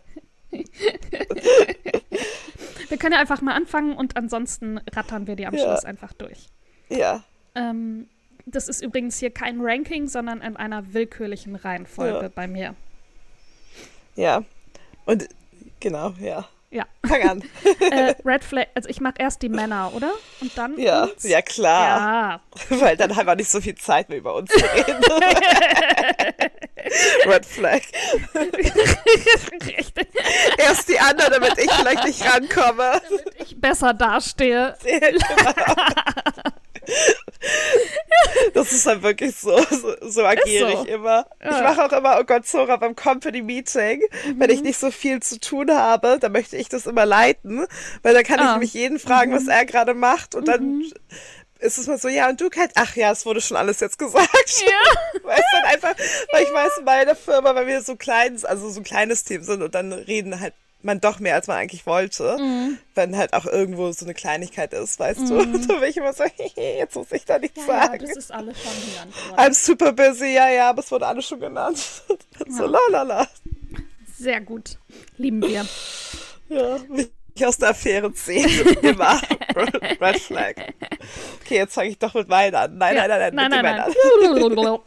[2.88, 5.64] wir können ja einfach mal anfangen und ansonsten rattern wir die am ja.
[5.64, 6.48] Schluss einfach durch.
[6.88, 7.22] Ja.
[7.54, 8.08] Ähm,
[8.46, 12.28] das ist übrigens hier kein Ranking, sondern in einer willkürlichen Reihenfolge ja.
[12.28, 12.74] bei mir.
[14.16, 14.42] Ja.
[15.04, 15.28] Und
[15.80, 16.48] genau, ja.
[16.70, 16.84] Ja.
[17.06, 17.42] Fang an.
[17.90, 20.12] äh, Red Flag, also ich mache erst die Männer, oder?
[20.40, 20.78] Und dann.
[20.78, 21.22] Ja, uns?
[21.22, 21.98] ja klar.
[21.98, 22.40] Ja.
[22.80, 25.02] Weil dann haben wir nicht so viel Zeit mehr über uns zu reden.
[27.26, 27.80] Red Flag.
[30.58, 33.00] erst die anderen, damit ich vielleicht nicht rankomme.
[33.08, 34.76] Damit ich besser dastehe.
[34.84, 35.22] Ja, genau.
[38.54, 40.82] Das ist halt wirklich so, so, so agiere so.
[40.82, 41.26] ich immer.
[41.42, 41.50] Ja.
[41.50, 44.40] Ich mache auch immer, oh Gott, Zora, beim Company Meeting, mhm.
[44.40, 47.66] wenn ich nicht so viel zu tun habe, dann möchte ich das immer leiten,
[48.02, 48.54] weil dann kann ah.
[48.54, 49.36] ich mich jeden fragen, mhm.
[49.36, 50.92] was er gerade macht und dann mhm.
[51.60, 53.98] ist es mal so, ja, und du kennst, ach ja, es wurde schon alles jetzt
[53.98, 54.28] gesagt.
[54.66, 55.20] Ja.
[55.22, 55.94] weil dann einfach,
[56.32, 59.62] weil ich weiß, meine Firma, weil wir so klein, also so ein kleines Team sind
[59.62, 62.78] und dann reden halt man doch mehr, als man eigentlich wollte, mhm.
[62.94, 65.28] wenn halt auch irgendwo so eine Kleinigkeit ist, weißt mhm.
[65.28, 65.58] du?
[65.68, 66.24] Da bin ich immer so,
[66.56, 68.00] jetzt muss ich da nichts ja, sagen.
[68.00, 69.40] Ja, das ist alles schon genannt worden.
[69.40, 71.78] I'm super busy, ja, ja, aber es wurde alles schon genannt.
[72.48, 72.80] so ja.
[72.90, 73.28] lalala.
[74.16, 74.78] Sehr gut.
[75.16, 75.66] Lieben wir.
[76.48, 78.48] Ja, wie ich aus der Affäre ziehen.
[78.82, 79.20] Immer.
[80.00, 80.54] Red Flag.
[81.40, 82.78] Okay, jetzt fange ich doch mit meinen an.
[82.78, 83.06] Nein, ja.
[83.06, 84.78] nein, nein, nein, nein, nein, nein.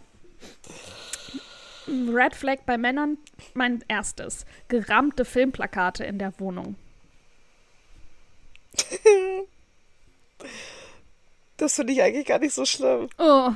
[1.92, 3.18] Red Flag bei Männern,
[3.54, 4.46] mein erstes.
[4.68, 6.76] Gerahmte Filmplakate in der Wohnung.
[11.58, 13.10] das finde ich eigentlich gar nicht so schlimm.
[13.18, 13.52] Oh.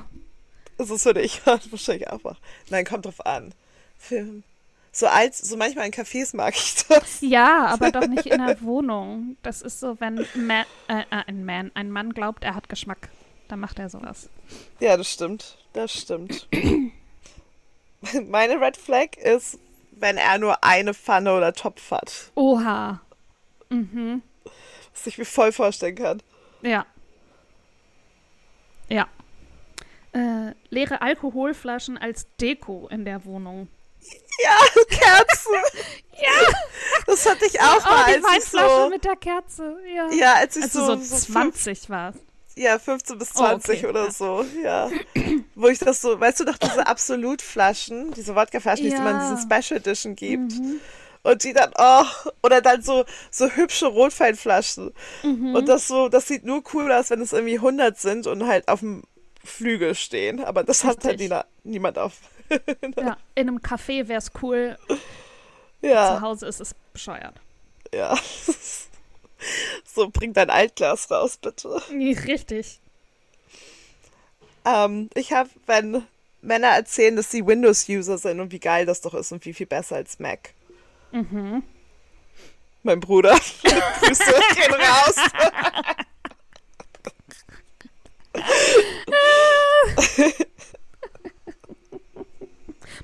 [0.77, 2.37] Das ist finde ich wahrscheinlich einfach.
[2.69, 3.53] Nein, kommt drauf an.
[3.97, 4.43] Film.
[4.91, 7.19] So als, so manchmal in Cafés mag ich das.
[7.21, 9.37] Ja, aber doch nicht in der Wohnung.
[9.43, 13.09] Das ist so, wenn Man, äh, äh, ein Man, ein Mann glaubt, er hat Geschmack,
[13.47, 14.29] dann macht er sowas.
[14.79, 15.57] Ja, das stimmt.
[15.73, 16.47] Das stimmt.
[18.27, 19.59] Meine Red Flag ist,
[19.91, 22.31] wenn er nur eine Pfanne oder Topf hat.
[22.35, 23.01] Oha.
[23.69, 24.21] Mhm.
[24.93, 26.23] Was ich mir voll vorstellen kann.
[26.61, 26.85] Ja.
[28.89, 29.07] Ja.
[30.13, 33.67] Äh, leere Alkoholflaschen als Deko in der Wohnung.
[34.43, 35.53] Ja, Kerzen.
[36.21, 36.53] ja.
[37.07, 38.13] Das hatte ich auch oh, mal.
[38.13, 39.77] Die Weinflasche so, mit der Kerze.
[39.95, 42.13] Ja, ja als ich also so, so 20 war.
[42.57, 43.87] Ja, 15 bis 20 oh, okay.
[43.87, 44.11] oder ja.
[44.11, 44.89] so, ja.
[45.55, 48.95] Wo ich das so, weißt du doch, diese Absolutflaschen, diese Wodkaflaschen, ja.
[48.95, 50.53] die man in diesen Special Edition gibt.
[50.53, 50.79] Mhm.
[51.23, 52.03] Und die dann, oh,
[52.43, 54.93] oder dann so, so hübsche Rotweinflaschen.
[55.23, 55.55] Mhm.
[55.55, 58.67] Und das so, das sieht nur cool aus, wenn es irgendwie 100 sind und halt
[58.67, 59.03] auf dem
[59.43, 60.43] Flügel stehen.
[60.43, 60.97] Aber das Richtig.
[60.97, 62.13] hat halt nie, niemand auf.
[62.97, 64.77] ja, in einem Café wäre es cool.
[65.81, 66.15] Ja.
[66.15, 67.35] Zu Hause ist es bescheuert.
[67.93, 68.17] Ja.
[69.85, 71.81] So, bring dein Altglas raus, bitte.
[71.89, 72.79] Richtig.
[74.65, 76.03] Ähm, ich habe, wenn
[76.41, 79.67] Männer erzählen, dass sie Windows-User sind und wie geil das doch ist und wie viel
[79.67, 80.53] besser als Mac.
[81.11, 81.63] Mhm.
[82.83, 83.35] Mein Bruder.
[83.99, 84.23] Grüße
[84.55, 85.15] gehen raus.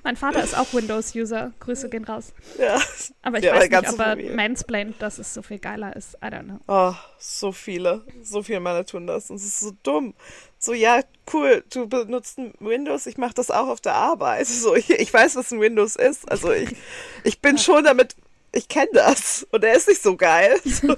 [0.04, 1.52] Mein Vater ist auch Windows-User.
[1.60, 2.34] Grüße gehen raus.
[2.60, 2.80] Ja.
[3.22, 4.36] Aber ich Ja, weiß aber nicht, ob er Familie.
[4.36, 6.16] mansplaint, dass es so viel geiler ist.
[6.16, 6.60] I don't know.
[6.68, 8.04] Oh, so viele.
[8.24, 9.30] So viele Männer tun das.
[9.30, 10.14] Und es ist so dumm.
[10.58, 11.02] So, ja,
[11.34, 14.46] cool, du benutzt Windows, ich mache das auch auf der Arbeit.
[14.48, 16.30] So, ich, ich weiß, was ein Windows ist.
[16.30, 16.76] Also ich,
[17.24, 18.16] ich bin schon damit,
[18.52, 19.46] ich kenne das.
[19.52, 20.60] Und er ist nicht so geil.
[20.70, 20.96] So,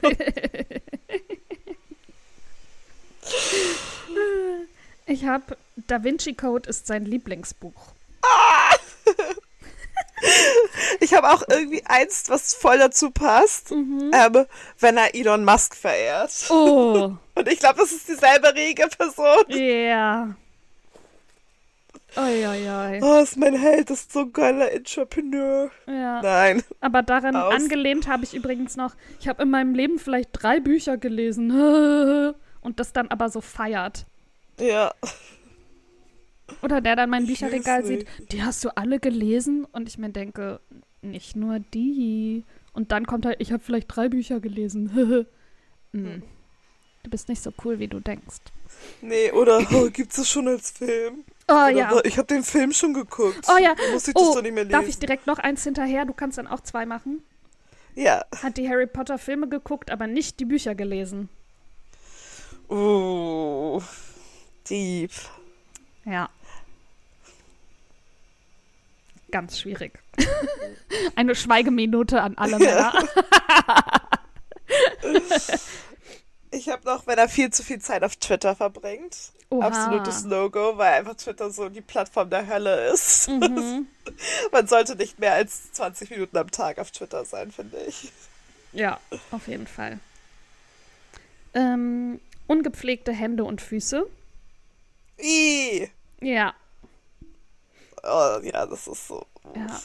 [5.05, 7.93] Ich habe Da Vinci Code ist sein Lieblingsbuch.
[10.99, 14.45] Ich habe auch irgendwie eins, was voll dazu passt, ähm,
[14.79, 16.31] wenn er Elon Musk verehrt.
[16.49, 19.45] Oh, Und ich glaube, das ist dieselbe rege Person.
[19.49, 20.35] ja.
[22.15, 22.99] Oi, oi, oi.
[23.01, 25.71] Oh, ist mein Held, das ist so ein geiler Entrepreneur.
[25.87, 26.21] Ja.
[26.21, 26.63] Nein.
[26.79, 27.55] Aber daran Aus.
[27.55, 31.49] angelehnt habe ich übrigens noch, ich habe in meinem Leben vielleicht drei Bücher gelesen.
[32.61, 34.05] Und das dann aber so feiert.
[34.59, 34.93] Ja.
[36.61, 39.65] Oder der dann mein Ich Bücherregal sieht, die hast du alle gelesen?
[39.71, 40.59] Und ich mir denke,
[41.01, 42.43] nicht nur die.
[42.73, 45.25] Und dann kommt halt, ich habe vielleicht drei Bücher gelesen.
[45.95, 46.23] Hm.
[47.03, 48.37] Du bist nicht so cool, wie du denkst.
[49.01, 51.23] Nee, oder oh, gibt's das schon als Film?
[51.47, 52.01] Oh Oder ja.
[52.03, 53.45] Ich habe den Film schon geguckt.
[53.47, 53.75] Oh ja.
[53.75, 54.71] Da muss ich das Oh, doch nicht mehr lesen.
[54.71, 56.05] darf ich direkt noch eins hinterher?
[56.05, 57.21] Du kannst dann auch zwei machen.
[57.93, 58.25] Ja.
[58.41, 61.29] Hat die Harry Potter Filme geguckt, aber nicht die Bücher gelesen.
[62.69, 63.81] Uh.
[64.67, 65.11] Deep.
[66.05, 66.29] Ja.
[69.31, 69.99] Ganz schwierig.
[71.15, 72.93] Eine Schweigeminute an alle Männer.
[76.53, 79.17] Ich habe noch, wenn er viel zu viel Zeit auf Twitter verbringt.
[79.49, 79.67] Oha.
[79.67, 83.27] Absolutes No-Go, weil einfach Twitter so die Plattform der Hölle ist.
[83.27, 83.87] Mhm.
[84.51, 88.11] Man sollte nicht mehr als 20 Minuten am Tag auf Twitter sein, finde ich.
[88.71, 88.99] Ja,
[89.31, 89.99] auf jeden Fall.
[91.55, 94.05] Ähm, ungepflegte Hände und Füße.
[95.17, 95.89] Ih.
[96.21, 96.53] Ja,
[98.03, 99.25] Oh, ja, das ist so.
[99.55, 99.79] ja.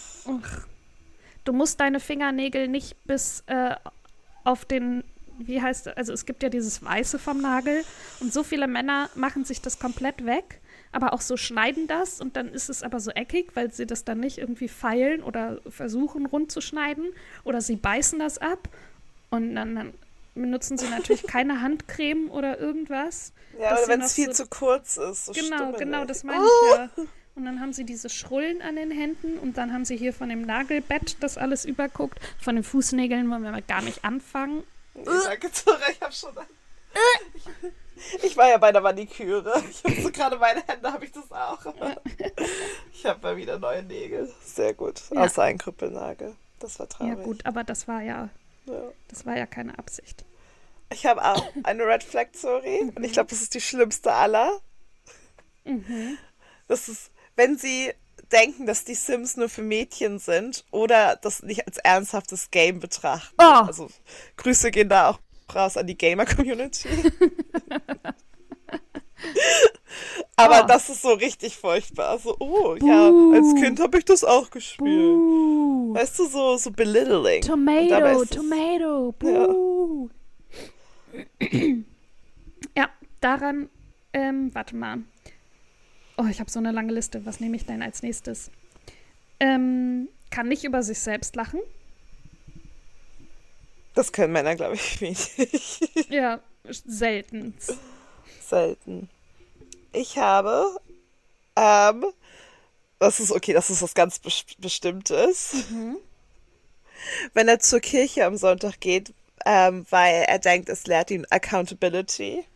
[1.44, 3.76] Du musst deine Fingernägel nicht bis äh,
[4.44, 5.04] auf den,
[5.38, 5.96] wie heißt das?
[5.96, 7.84] Also es gibt ja dieses Weiße vom Nagel
[8.20, 10.60] und so viele Männer machen sich das komplett weg,
[10.90, 14.04] aber auch so schneiden das und dann ist es aber so eckig, weil sie das
[14.04, 17.06] dann nicht irgendwie feilen oder versuchen rund zu schneiden
[17.44, 18.68] oder sie beißen das ab
[19.30, 19.94] und dann, dann
[20.40, 23.32] benutzen sie natürlich keine Handcreme oder irgendwas.
[23.60, 25.26] Ja, oder wenn es viel so- zu kurz ist.
[25.26, 25.78] So Genau, stummelig.
[25.78, 26.88] genau, das meine ich ja.
[27.34, 30.28] Und dann haben sie diese Schrullen an den Händen und dann haben sie hier von
[30.28, 32.18] dem Nagelbett das alles überguckt.
[32.40, 34.64] Von den Fußnägeln wollen wir mal gar nicht anfangen.
[34.94, 36.32] Nee, danke, Zora, ich hab schon.
[37.34, 39.62] Ich, ich war ja bei der Maniküre.
[39.70, 41.58] Ich habe so gerade meine Hände, habe ich das auch.
[42.92, 44.32] Ich habe mal wieder neue Nägel.
[44.44, 45.02] Sehr gut.
[45.12, 45.22] Ja.
[45.22, 46.34] Außer ein Krüppelnagel.
[46.58, 47.18] Das war traurig.
[47.18, 48.30] Ja gut, aber das war ja,
[48.68, 48.92] Ja.
[49.08, 50.24] das war ja keine Absicht.
[50.90, 54.60] Ich habe auch eine Red Flag Story und ich glaube, das ist die schlimmste aller.
[55.64, 56.16] Mhm.
[56.66, 57.92] Das ist, wenn sie
[58.32, 63.34] denken, dass die Sims nur für Mädchen sind oder das nicht als ernsthaftes Game betrachten.
[63.38, 63.64] Oh.
[63.66, 63.88] Also
[64.36, 65.20] Grüße gehen da auch
[65.54, 66.88] raus an die Gamer-Community.
[70.38, 70.66] Aber Oh.
[70.68, 72.18] das ist so richtig furchtbar.
[72.18, 73.34] So, oh, ja, Buh.
[73.34, 74.78] als Kind habe ich das auch gespielt.
[74.88, 75.94] Buh.
[75.94, 77.42] Weißt du, so, so belittling.
[77.42, 80.08] Tomato, Tomato, buh.
[82.76, 82.88] Ja.
[83.20, 83.68] daran,
[84.12, 84.98] ähm, warte mal.
[86.16, 87.24] Oh, ich habe so eine lange Liste.
[87.26, 88.50] Was nehme ich denn als nächstes?
[89.40, 91.60] Ähm, kann nicht über sich selbst lachen.
[93.94, 95.80] Das können Männer, glaube ich, wenig.
[96.10, 97.54] Ja, selten.
[98.40, 99.08] Selten.
[99.92, 100.76] Ich habe,
[101.56, 102.06] ähm,
[102.98, 105.54] das ist okay, das ist was ganz Bes Bestimmtes.
[107.34, 109.12] Wenn er zur Kirche am Sonntag geht,
[109.46, 112.44] ähm, weil er denkt, es lehrt ihn Accountability.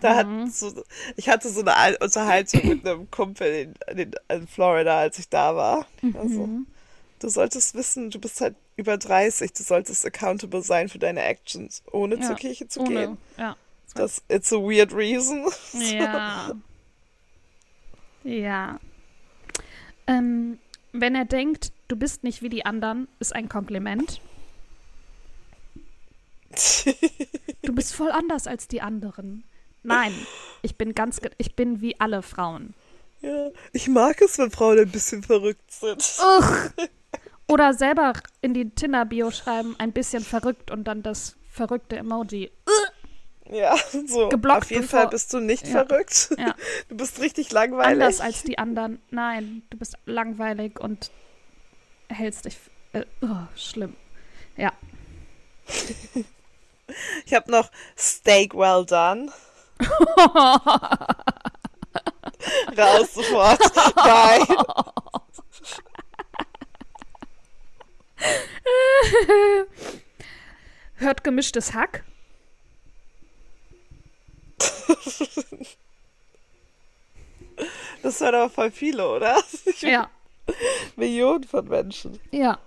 [0.00, 0.84] Da hat so,
[1.16, 5.28] ich hatte so eine Al- Unterhaltung mit einem Kumpel in, in, in Florida, als ich
[5.28, 5.86] da war.
[6.12, 6.48] Also,
[7.20, 11.82] du solltest wissen, du bist halt über 30, du solltest accountable sein für deine Actions,
[11.92, 12.90] ohne zur Kirche zu ohne.
[12.90, 13.18] gehen.
[13.38, 13.56] Ja.
[13.94, 15.46] Das it's a weird reason.
[15.72, 16.52] Ja.
[18.24, 18.80] Ja.
[20.06, 20.58] Ähm,
[20.92, 24.20] wenn er denkt, du bist nicht wie die anderen, ist ein Kompliment.
[27.62, 29.42] Du bist voll anders als die anderen.
[29.82, 30.12] Nein,
[30.60, 32.74] ich bin ganz, ich bin wie alle Frauen.
[33.22, 36.04] Ja, ich mag es, wenn Frauen ein bisschen verrückt sind.
[36.20, 36.70] Ugh.
[37.48, 42.50] Oder selber in die Tinder-Bio schreiben, ein bisschen verrückt und dann das verrückte Emoji.
[43.54, 44.28] Ja, so.
[44.28, 45.84] Geblockt, Auf jeden bevor- Fall bist du nicht Ja.
[45.84, 46.30] verrückt.
[46.38, 46.54] Ja.
[46.88, 47.92] Du bist richtig langweilig.
[48.02, 49.00] Anders als die anderen.
[49.10, 51.10] Nein, du bist langweilig und
[52.08, 52.56] hältst dich.
[52.92, 53.96] Äh, oh, schlimm.
[54.56, 54.72] Ja.
[57.24, 59.32] Ich habe noch Steak well done.
[62.76, 63.58] Raus sofort.
[63.94, 64.46] Bye.
[70.96, 72.04] Hört gemischtes Hack.
[78.02, 79.42] Das hören aber voll viele, oder?
[79.80, 80.10] Ja.
[80.96, 82.20] Millionen von Menschen.
[82.30, 82.58] Ja.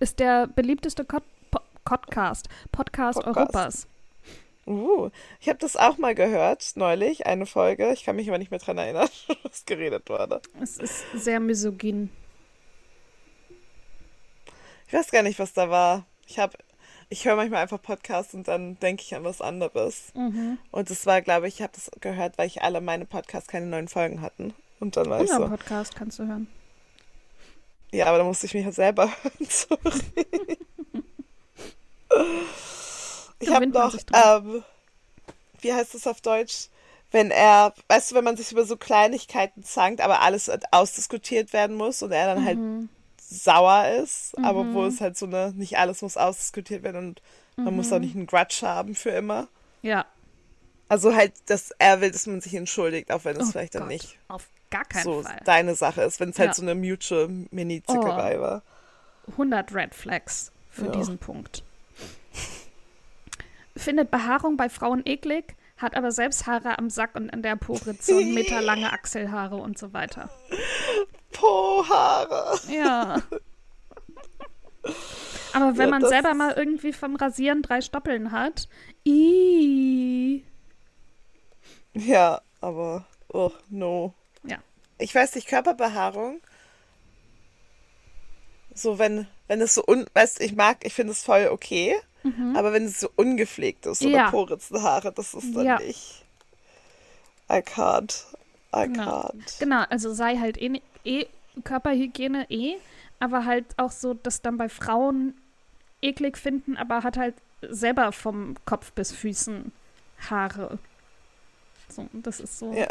[0.00, 2.48] Ist der beliebteste Cod Po- Podcast.
[2.72, 3.36] Podcast Podcast.
[3.38, 3.86] Europas.
[4.66, 7.92] Uh, ich habe das auch mal gehört, neulich, eine Folge.
[7.92, 9.08] Ich kann mich aber nicht mehr dran erinnern,
[9.42, 10.40] was geredet wurde.
[10.60, 12.10] Es ist sehr misogyn.
[14.88, 16.06] Ich weiß gar nicht, was da war.
[16.26, 16.56] Ich habe,
[17.08, 20.12] ich höre manchmal einfach Podcasts und dann denke ich an was anderes.
[20.14, 20.58] Mhm.
[20.70, 23.66] Und das war, glaube ich, ich habe das gehört, weil ich alle meine Podcasts keine
[23.66, 24.54] neuen Folgen hatten.
[24.80, 26.48] Und dann war ich so, Podcast kannst du hören.
[27.92, 29.48] ja, aber dann musste ich mich halt selber hören.
[29.48, 30.58] Sorry.
[33.38, 34.64] Ich habe noch, ähm,
[35.60, 36.68] wie heißt das auf Deutsch?
[37.12, 41.76] Wenn er, weißt du, wenn man sich über so Kleinigkeiten zankt, aber alles ausdiskutiert werden
[41.76, 42.88] muss und er dann halt Mhm.
[43.28, 44.74] Sauer ist, aber Mhm.
[44.74, 47.22] wo es halt so eine, nicht alles muss ausdiskutiert werden und
[47.56, 47.92] man muss Mhm.
[47.94, 49.48] auch nicht einen Grudge haben für immer.
[49.82, 50.04] Ja.
[50.88, 53.82] Also halt, dass er will, dass man sich entschuldigt, auch wenn es Oh vielleicht dann
[53.82, 53.90] Gott.
[53.90, 55.40] nicht Auf gar keinen so Fall.
[55.44, 56.54] deine Sache ist, wenn es halt Ja.
[56.54, 58.62] so eine mutual Mini-Zickerei war.
[59.36, 60.92] 100 Red Flags für Ja.
[60.92, 61.64] diesen Punkt.
[63.76, 68.16] Findet Behaarung bei Frauen eklig, hat aber selbst Haare am Sack und an der Po-Ritze
[68.16, 70.30] und meterlange Achselhaare und so weiter.
[71.38, 72.58] Po-Haare.
[72.68, 73.22] Ja.
[75.52, 78.68] Aber wenn Ja, man selber mal irgendwie vom Rasieren drei Stoppeln hat,
[79.06, 80.44] ii,
[81.94, 84.12] Ja, aber, oh, no.
[84.44, 84.58] Ja.
[84.98, 86.40] Ich weiß nicht, Körperbehaarung,
[88.74, 91.96] so wenn, wenn es so un, weißt ich mag, ich finde es voll okay,
[92.54, 94.10] aber wenn es so ungepflegt ist, Mhm.
[94.10, 94.30] Ja.
[94.30, 95.78] Poritzenhaare, das ist dann Ja.
[95.78, 96.24] nicht,
[97.48, 98.24] I can't,
[98.74, 99.20] I Genau.
[99.28, 99.58] can't.
[99.60, 101.26] Genau, also sei halt eh, eh
[101.64, 102.76] Körperhygiene eh,
[103.18, 105.34] aber halt auch so, dass dann bei Frauen
[106.02, 109.72] eklig finden, aber hat halt selber vom Kopf bis Füßen
[110.30, 110.78] Haare.
[111.88, 112.72] So, das ist so.
[112.72, 112.88] Ja.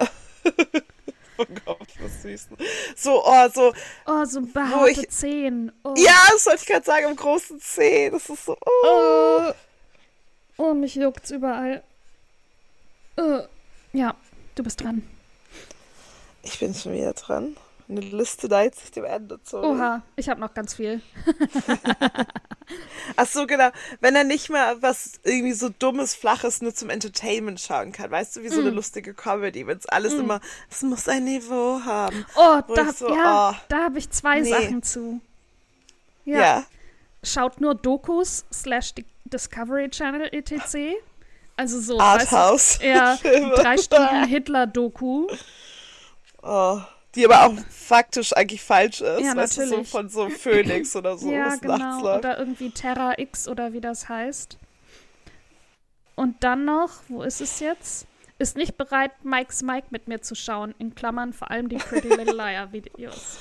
[1.37, 2.47] oh Gott, was süß.
[2.95, 3.73] So, oh, so,
[4.05, 5.71] Oh, so behaarte ich- Zehen.
[5.83, 5.93] Oh.
[5.97, 8.87] ja, das wollte ich gerade sagen, im großen C, das ist so, oh.
[8.87, 9.53] Oh,
[10.57, 11.83] oh mich juckt's überall.
[13.17, 13.41] Oh.
[13.93, 14.15] Ja,
[14.55, 15.07] du bist dran.
[16.43, 17.55] Ich bin schon wieder dran.
[17.87, 19.57] Eine Liste neigt sich dem Ende zu.
[19.57, 21.01] Oha, ich habe noch ganz viel.
[23.15, 23.69] Ach so, genau.
[24.01, 28.09] Wenn er nicht mal was irgendwie so dummes, flaches nur zum Entertainment schauen kann.
[28.09, 28.75] Weißt du, wie so eine Mm.
[28.75, 30.19] lustige Comedy, wenn es alles Mm.
[30.21, 30.39] immer,
[30.71, 32.25] es muss ein Niveau haben.
[32.35, 33.55] Oh, Wo da, so, ja, oh.
[33.69, 34.49] da habe ich zwei Nee.
[34.49, 35.21] Sachen zu.
[36.25, 36.39] Ja.
[36.39, 36.65] Ja.
[37.23, 40.95] Schaut nur Dokus slash Di- Discovery Channel etc.
[41.57, 42.79] Also so, Arthouse.
[42.81, 43.15] ja,
[43.55, 45.27] drei Stunden Hitler-Doku.
[46.41, 46.81] Oh,
[47.15, 49.21] die aber auch faktisch eigentlich falsch ist.
[49.21, 49.89] Ja, weißt du, so natürlich.
[49.89, 52.17] von so Phoenix oder so, ja, genau.
[52.17, 54.57] Oder irgendwie Terra X oder wie das heißt.
[56.15, 58.07] Und dann noch, wo ist es jetzt?
[58.37, 60.75] Ist nicht bereit, Mike's Mike mit mir zu schauen.
[60.77, 63.37] In Klammern vor allem die Pretty Little Liar Videos.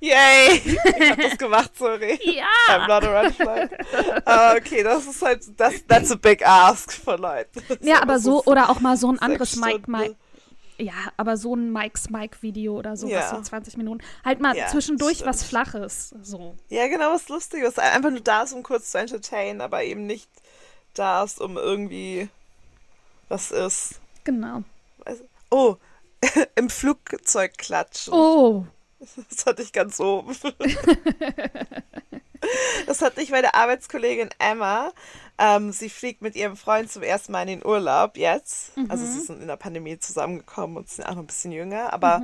[0.00, 0.62] Yay!
[0.98, 2.18] Ich hab das gemacht, sorry.
[2.24, 2.36] I'm
[2.78, 2.86] Ja!
[2.86, 3.68] not a red flag.
[4.24, 7.62] Ah, okay, das ist halt, das, that's a big ask von Leuten.
[7.82, 9.90] Ja, aber so, oder auch mal so ein anderes Mike.
[9.90, 10.16] Mike.
[10.80, 13.34] Ja, aber so ein Mike's Mike Video oder sowas, Ja.
[13.36, 14.02] so 20 Minuten.
[14.24, 15.50] Halt mal Ja, zwischendurch was stimmt.
[15.50, 16.14] Flaches.
[16.22, 16.54] So.
[16.68, 17.78] Ja, genau, was Lustiges.
[17.78, 20.28] Einfach nur da ist, um kurz zu entertainen, aber eben nicht
[20.94, 22.28] da ist, um irgendwie
[23.28, 24.00] was ist.
[24.24, 24.62] Genau.
[25.50, 25.76] Oh,
[26.56, 28.12] im Flugzeug klatschen.
[28.14, 28.64] Oh.
[29.30, 30.36] Das hatte ich ganz oben.
[32.86, 34.92] Das hatte ich meine Arbeitskollegin Emma.
[35.38, 38.72] Ähm, sie fliegt mit ihrem Freund zum ersten Mal in den Urlaub jetzt.
[38.88, 41.92] Also sie sind in der Pandemie zusammengekommen und sind auch noch ein bisschen jünger.
[41.92, 42.22] Aber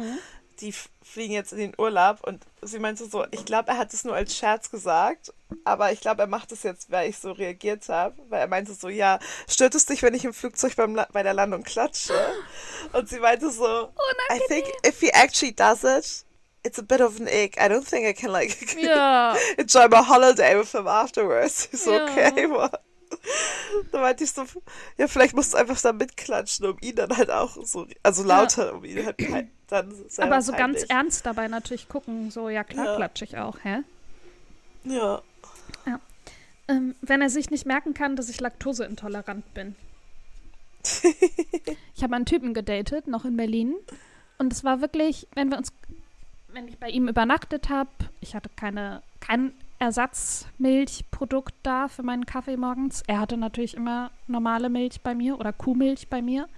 [0.61, 3.93] die f- fliegen jetzt in den Urlaub und sie meinte so, ich glaube, er hat
[3.93, 5.35] es nur als Scherz gesagt.
[5.65, 8.16] Aber ich glaube, er macht es jetzt, weil ich so reagiert habe.
[8.31, 9.18] Weil er meinte so, ja,
[9.49, 12.14] stört es dich, wenn ich im Flugzeug beim La bei der Landung klatsche?
[12.95, 13.93] Und sie meinte so,
[14.35, 16.24] I think if he actually does it,
[16.67, 17.57] it's a bit of an ick.
[17.59, 19.35] I don't think I can like Ja.
[19.57, 21.69] enjoy my holiday with him afterwards.
[21.73, 22.05] So, Ja.
[22.05, 22.71] okay, Mann.
[23.93, 24.45] Da meinte ich so,
[24.99, 28.75] ja, vielleicht musst du einfach da mitklatschen, um ihn dann halt auch so, also lauter,
[28.75, 32.31] um ihn halt pein- dann Aber so ganz ernst dabei natürlich gucken.
[32.31, 32.97] So, ja klar, Ja.
[32.97, 33.79] klatsch ich auch, hä?
[34.85, 35.23] Ja.
[36.69, 39.77] Ähm, wenn er sich nicht merken kann, dass ich laktoseintolerant bin.
[41.95, 43.75] ich habe einen Typen gedatet, noch in Berlin.
[44.39, 45.73] Und es war wirklich, wenn wir uns,
[46.57, 47.90] wenn ich bei ihm übernachtet habe,
[48.20, 53.02] ich hatte keine, kein Ersatzmilchprodukt da für meinen Kaffee morgens.
[53.07, 56.48] Er hatte natürlich immer normale Milch bei mir oder Kuhmilch bei mir.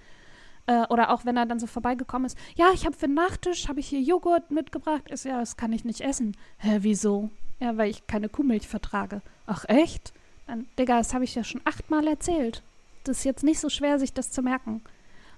[0.67, 3.67] Äh, oder auch wenn er dann so vorbeigekommen ist, ja, ich habe für den Nachtisch,
[3.67, 5.09] habe ich hier Joghurt mitgebracht.
[5.09, 6.37] Ist ja, das kann ich nicht essen.
[6.59, 7.29] Hä, wieso?
[7.59, 9.21] Ja, weil ich keine Kuhmilch vertrage.
[9.47, 10.13] Ach echt?
[10.47, 12.63] Dann, Digga, das habe ich ja schon achtmal erzählt.
[13.03, 14.81] Das ist jetzt nicht so schwer, sich das zu merken.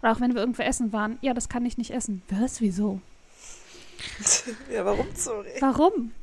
[0.04, 2.22] Oder auch wenn wir irgendwo essen waren, ja, das kann ich nicht essen.
[2.30, 3.02] Was, wieso?
[4.72, 5.54] Ja, warum sorry?
[5.60, 6.14] Warum?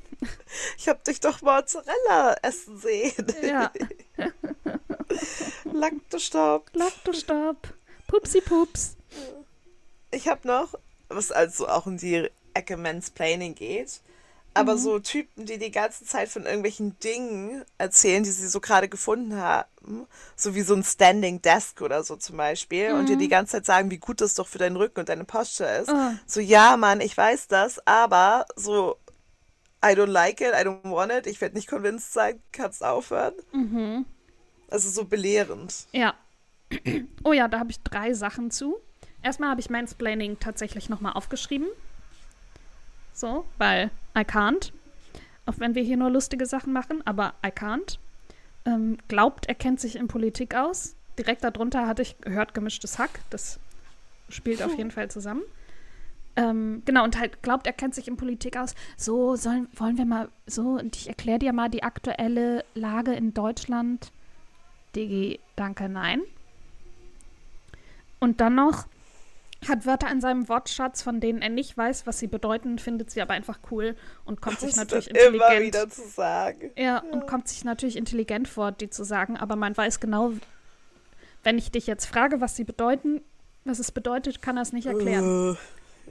[0.76, 3.26] Ich hab dich doch Mozzarella essen sehen.
[3.42, 3.72] Ja.
[5.64, 6.70] Laktostopp.
[6.72, 7.74] Laktostopp.
[8.08, 8.96] Pupsi Pups.
[10.10, 10.74] Ich hab noch,
[11.08, 14.00] was also auch in die Ecke Mansplaining geht,
[14.54, 14.78] aber Mhm.
[14.78, 19.36] so Typen, die die ganze Zeit von irgendwelchen Dingen erzählen, die sie so gerade gefunden
[19.36, 23.52] haben, so wie so ein Standing Desk oder so zum Beispiel, und dir die ganze
[23.52, 25.90] Zeit sagen, wie gut das doch für deinen Rücken und deine Posture ist.
[25.90, 26.14] Ah.
[26.26, 28.96] So, ja, Mann, ich weiß das, aber so,
[29.84, 33.34] I don't like it, I don't want it, ich werde nicht convinced sein, kannst aufhören.
[33.52, 34.06] Mhm.
[34.70, 35.86] Also so belehrend.
[35.92, 36.14] Ja.
[37.24, 38.76] Oh ja, da habe ich drei Sachen zu.
[39.22, 41.68] Erstmal habe ich Mansplaining tatsächlich nochmal aufgeschrieben.
[43.18, 44.70] So, weil I can't.
[45.44, 47.98] Auch wenn wir hier nur lustige Sachen machen, aber I can't.
[48.64, 50.94] Ähm, glaubt, er kennt sich in Politik aus.
[51.18, 53.10] Direkt darunter hatte ich gehört gemischtes Hack.
[53.30, 53.58] Das
[54.28, 55.42] spielt auf jeden Fall zusammen.
[56.36, 58.76] Ähm, genau, und halt glaubt, er kennt sich in Politik aus.
[58.96, 63.34] So, sollen, wollen wir mal, so, und ich erkläre dir mal die aktuelle Lage in
[63.34, 64.12] Deutschland.
[64.94, 66.20] Digi, danke, nein.
[68.20, 68.86] Und dann noch
[69.66, 73.20] hat Wörter in seinem Wortschatz, von denen er nicht weiß, was sie bedeuten, findet sie
[73.20, 75.66] aber einfach cool und kommt sich natürlich dann immer intelligent.
[75.66, 76.70] wieder zu sagen.
[76.76, 80.32] Ja, und kommt sich natürlich intelligent vor, die zu sagen, aber man weiß genau,
[81.42, 83.20] wenn ich dich jetzt frage, was sie bedeuten,
[83.64, 85.56] was es bedeutet, kann er es nicht erklären.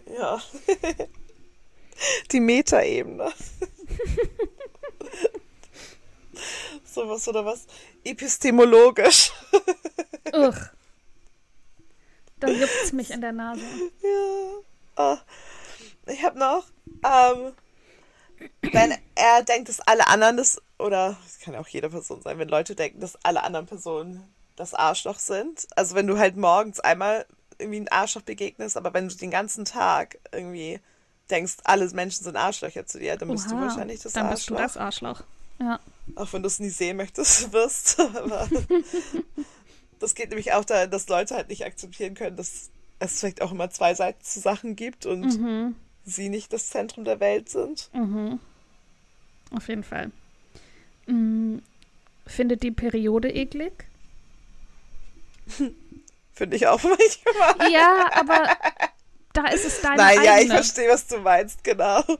[0.05, 0.41] Äh, ja.
[2.31, 3.31] Die Metaebene.
[6.83, 7.65] Sowas oder was?
[8.03, 9.31] Epistemologisch.
[10.33, 10.69] Ugh.
[12.39, 13.61] Da juckt's mich in der Nase.
[14.01, 15.03] Ja.
[15.03, 15.17] Ah.
[16.05, 16.65] Ich habe noch,
[17.03, 17.53] ähm,
[18.71, 22.39] wenn er denkt, dass alle anderen das, oder es kann ja auch jede Person sein,
[22.39, 24.23] wenn Leute denken, dass alle anderen Personen
[24.55, 25.67] das Arschloch sind.
[25.75, 27.25] Also wenn du halt morgens einmal
[27.59, 30.79] irgendwie ein Arschloch begegnest, aber wenn du den ganzen Tag irgendwie
[31.29, 34.57] denkst, alle Menschen sind Arschlöcher zu dir, dann bist du wahrscheinlich das Dann bist Arschloch.
[34.57, 35.23] du das Arschloch.
[35.59, 35.79] Ja.
[36.15, 37.99] Auch wenn du es nie sehen möchtest, wirst.
[37.99, 38.47] Aber
[39.99, 42.69] das geht nämlich auch dahin, dass Leute halt nicht akzeptieren können, dass
[42.99, 45.75] es vielleicht auch immer zwei Seiten zu Sachen gibt und Mhm.
[46.05, 47.89] sie nicht das Zentrum der Welt sind.
[47.93, 48.39] Mhm.
[49.55, 50.11] Auf jeden Fall.
[51.05, 51.59] Mm,
[52.25, 53.85] findet die Periode eklig?
[56.33, 57.71] Finde ich auch manchmal.
[57.71, 58.49] Ja, aber
[59.33, 60.53] da ist es deine Nein, ja, ich eigene.
[60.55, 62.03] verstehe, was du meinst, genau.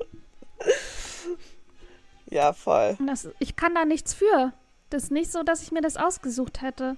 [2.29, 2.97] Ja, voll.
[3.05, 4.51] Das, ich kann da nichts für.
[4.89, 6.97] Das ist nicht so, dass ich mir das ausgesucht hätte.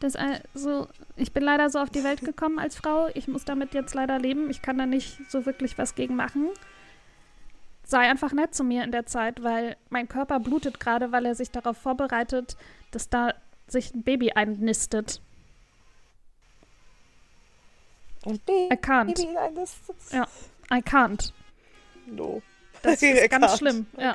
[0.00, 3.08] Das, äh, so, ich bin leider so auf die Welt gekommen als Frau.
[3.14, 4.50] Ich muss damit jetzt leider leben.
[4.50, 6.50] Ich kann da nicht so wirklich was gegen machen.
[7.84, 11.34] Sei einfach nett zu mir in der Zeit, weil mein Körper blutet gerade, weil er
[11.34, 12.56] sich darauf vorbereitet,
[12.90, 13.32] dass da
[13.68, 15.20] sich ein Baby einnistet.
[18.24, 19.24] Und I can't.
[20.10, 20.26] Ja.
[20.70, 21.32] I can't.
[22.06, 22.42] no.
[22.82, 23.58] Das I ist ganz can't.
[23.58, 23.86] schlimm.
[23.96, 24.14] I Ja.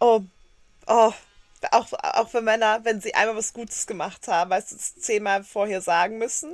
[0.00, 0.22] Oh,
[0.86, 1.12] oh,
[1.72, 5.42] auch, auch für Männer, wenn sie einmal was Gutes gemacht haben, weißt du, es zehnmal
[5.42, 6.52] vorher sagen müssen.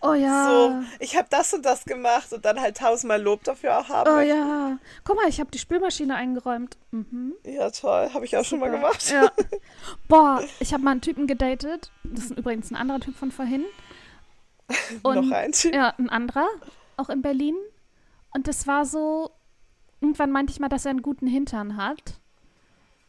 [0.00, 0.48] Oh ja.
[0.48, 4.10] So, ich habe das und das gemacht und dann halt tausendmal Lob dafür auch haben
[4.10, 4.36] oh möchten.
[4.36, 4.78] ja.
[5.04, 6.76] Guck mal, ich habe die Spülmaschine eingeräumt.
[6.90, 7.34] Mhm.
[7.44, 8.10] Ja, toll.
[8.14, 8.78] Habe ich auch schon mal Super.
[8.78, 9.10] gemacht.
[9.10, 9.30] Ja.
[10.08, 11.90] Boah, ich habe mal einen Typen gedatet.
[12.04, 13.64] Das ist übrigens ein anderer Typ von vorhin.
[15.02, 15.74] Und, Noch ein Typ.
[15.74, 16.46] Ja, ein anderer,
[16.96, 17.56] auch in Berlin.
[18.34, 19.30] Und das war so,
[20.00, 22.20] irgendwann meinte ich mal, dass er einen guten Hintern hat.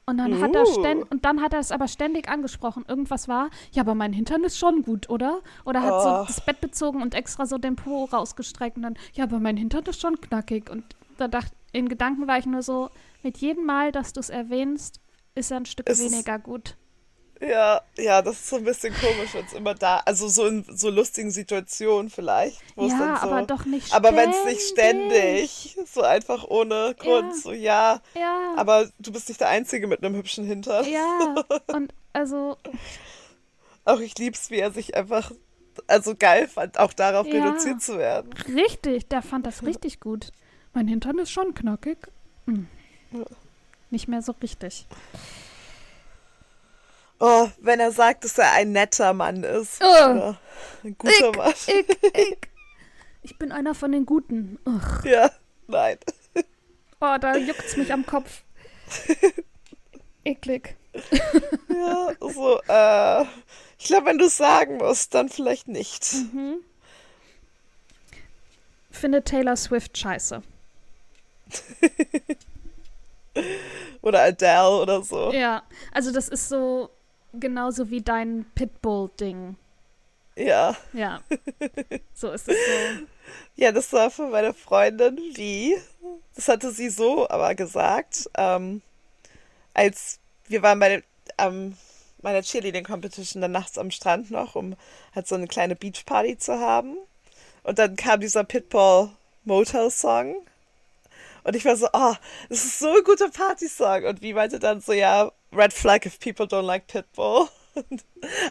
[0.09, 0.73] Und dann hat er Uh.
[0.79, 2.85] ständ, und dann hat er es aber ständig angesprochen.
[2.87, 5.41] Irgendwas war, ja, aber mein Hintern ist schon gut, oder?
[5.65, 6.01] Oder hat Oh.
[6.01, 9.57] so das Bett bezogen und extra so den Po rausgestreckt und dann, ja, aber mein
[9.57, 10.69] Hintern ist schon knackig.
[10.69, 10.85] Und
[11.17, 12.89] da dachte, in Gedanken war ich nur so,
[13.21, 15.01] mit jedem Mal, dass du es erwähnst,
[15.35, 16.77] ist er ein Stück Es weniger gut.
[17.39, 20.65] Ja, ja, das ist so ein bisschen komisch, wenn es immer da, also so in
[20.75, 22.59] so lustigen Situationen vielleicht.
[22.75, 27.39] Ja, so, aber doch nicht Aber wenn es nicht ständig, so einfach ohne Grund, Ja.
[27.41, 28.53] so ja, Ja.
[28.55, 30.85] aber du bist nicht der Einzige mit einem hübschen Hintern.
[30.89, 31.35] Ja,
[31.67, 32.57] und also,
[33.85, 35.31] Auch ich lieb's, wie er sich einfach,
[35.85, 37.45] also geil fand, auch darauf Ja.
[37.45, 38.33] reduziert zu werden.
[38.47, 40.31] richtig, der fand das richtig gut.
[40.73, 41.97] Mein Hintern ist schon knackig.
[42.45, 42.67] Hm.
[43.91, 44.85] Nicht mehr so richtig.
[47.19, 49.81] Oh, wenn er sagt, dass er ein netter Mann ist.
[49.83, 50.35] Oh.
[50.83, 51.51] Ein guter Ich, Mann.
[51.51, 51.67] ich,
[52.13, 52.37] ich.
[53.23, 54.59] ich bin einer von den Guten.
[54.65, 55.05] Ugh.
[55.05, 55.31] Ja,
[55.67, 55.97] nein.
[56.99, 58.43] Oh, da juckt's mich am Kopf.
[60.23, 60.75] Eklig.
[61.69, 63.21] Ja, so, äh,
[63.77, 66.11] ich glaube, wenn du es sagen musst, dann vielleicht nicht.
[66.33, 66.55] Mhm.
[68.89, 70.41] Finde Taylor Swift scheiße.
[74.01, 75.31] Oder Adele oder so.
[75.31, 75.61] Ja,
[75.91, 76.89] also das ist so
[77.39, 79.55] genauso wie dein Pitbull-Ding.
[80.35, 80.75] Ja.
[80.93, 81.21] Ja.
[82.13, 83.05] So ist es so.
[83.55, 85.77] Ja, das war von meiner Freundin, wie?
[86.35, 88.81] Das hatte sie so aber gesagt, ähm,
[89.75, 91.03] als wir waren bei dem,
[91.37, 91.77] ähm,
[92.21, 94.75] meiner Cheerleading-Competition dann nachts am Strand noch, um
[95.13, 96.97] halt so eine kleine Beachparty zu haben.
[97.63, 99.11] Und dann kam dieser Pitbull
[99.43, 100.37] Motel-Song.
[101.47, 102.13] Und ich war so, oh,
[102.49, 104.03] das ist so ein guter Partysong.
[104.03, 107.47] Und wie meinte dann so, ja, Red Flag if people don't like Pitbull.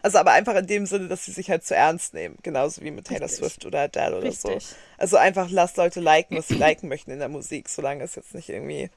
[0.02, 2.38] Also aber einfach in dem Sinne, dass sie sich halt zu ernst nehmen.
[2.42, 3.38] Genauso wie mit Taylor Richtig.
[3.38, 4.48] Swift oder Adele oder so.
[4.48, 4.74] Richtig.
[4.96, 8.34] Also einfach lasst Leute liken, was sie liken möchten in der Musik, solange es jetzt
[8.34, 8.90] nicht irgendwie eine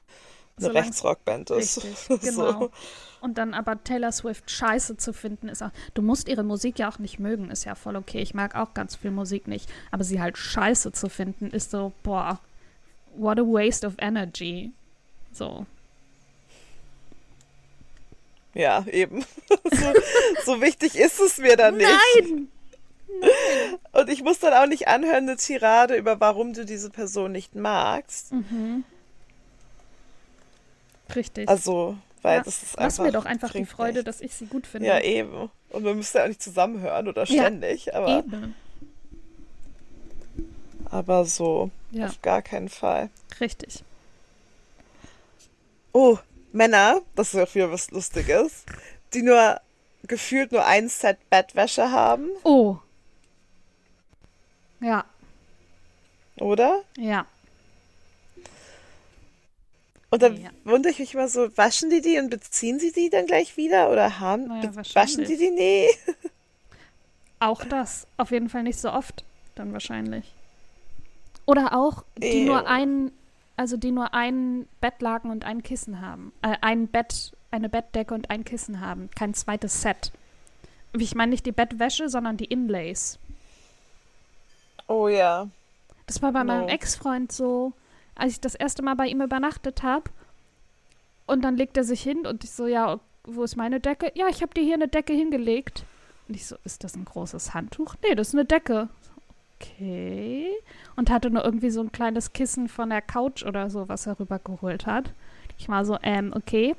[0.56, 1.84] Solange- Rechtsrockband ist.
[1.84, 2.52] Richtig, genau.
[2.52, 2.70] So.
[3.20, 5.72] Und dann aber Taylor Swift scheiße zu finden, ist auch.
[5.92, 8.20] Du musst ihre Musik ja auch nicht mögen, ist ja voll okay.
[8.20, 9.68] Ich mag auch ganz viel Musik nicht.
[9.90, 12.40] Aber sie halt scheiße zu finden, ist so, boah,
[13.16, 14.72] what a waste of energy.
[15.32, 15.66] So.
[18.54, 19.24] Ja, eben.
[19.72, 19.92] So,
[20.54, 21.88] so wichtig ist es mir dann nicht.
[22.16, 22.48] Nein!
[23.92, 27.54] Und ich muss dann auch nicht anhören, eine Tirade über warum du diese Person nicht
[27.56, 28.32] magst.
[28.32, 28.84] Mhm.
[31.14, 31.48] Richtig.
[31.48, 33.04] Also, weil Ja, das ist Lass einfach.
[33.04, 34.04] mir doch einfach die Freude, nichts.
[34.04, 34.88] dass ich sie gut finde.
[34.88, 35.50] Ja, eben.
[35.70, 38.54] Und wir müssen ja auch nicht zusammenhören oder Ja, ständig, aber, Eben.
[40.90, 43.10] aber so Ja, auf gar keinen Fall.
[43.40, 43.82] richtig.
[45.92, 46.18] Oh,
[46.52, 48.64] Männer, das ist auch wieder was Lustiges,
[49.12, 49.60] die nur
[50.04, 52.76] gefühlt nur ein Set Bettwäsche haben, Oh.
[54.80, 55.04] Ja,
[56.38, 56.82] oder?
[56.96, 57.26] ja.
[60.12, 60.50] Und dann Ja.
[60.64, 63.90] wundere ich mich immer so, waschen die die und beziehen sie die dann gleich wieder?
[63.90, 65.50] Oder haben, Naja, waschen die die?
[65.50, 65.88] Nee.
[67.40, 68.06] Auch das.
[68.16, 69.24] Auf jeden Fall nicht so oft,
[69.54, 70.32] dann wahrscheinlich.
[71.46, 72.46] Oder auch, die Ew.
[72.46, 73.12] nur ein,
[73.56, 76.32] also die nur ein Bettlaken und ein Kissen haben.
[76.42, 79.10] Äh, ein Bett, eine Bettdecke und ein Kissen haben.
[79.16, 80.12] Kein zweites Set.
[80.92, 83.18] Ich meine nicht die Bettwäsche, sondern die Inlays.
[84.86, 85.48] Oh ja.
[86.06, 86.68] Das war bei meinem No.
[86.68, 87.72] Ex-Freund so,
[88.16, 90.10] als ich das erste Mal bei ihm übernachtet habe.
[91.26, 94.10] Und dann legt er sich hin und ich so, ja, wo ist meine Decke?
[94.14, 95.84] Ja, ich habe dir hier eine Decke hingelegt.
[96.26, 97.94] Und ich so, ist das ein großes Handtuch?
[98.02, 98.88] Nee, das ist eine Decke.
[99.60, 100.48] Okay.
[100.96, 104.18] Und hatte nur irgendwie so ein kleines Kissen von der Couch oder so, was er
[104.18, 105.12] rübergeholt hat.
[105.58, 106.74] Ich war so, ähm, okay.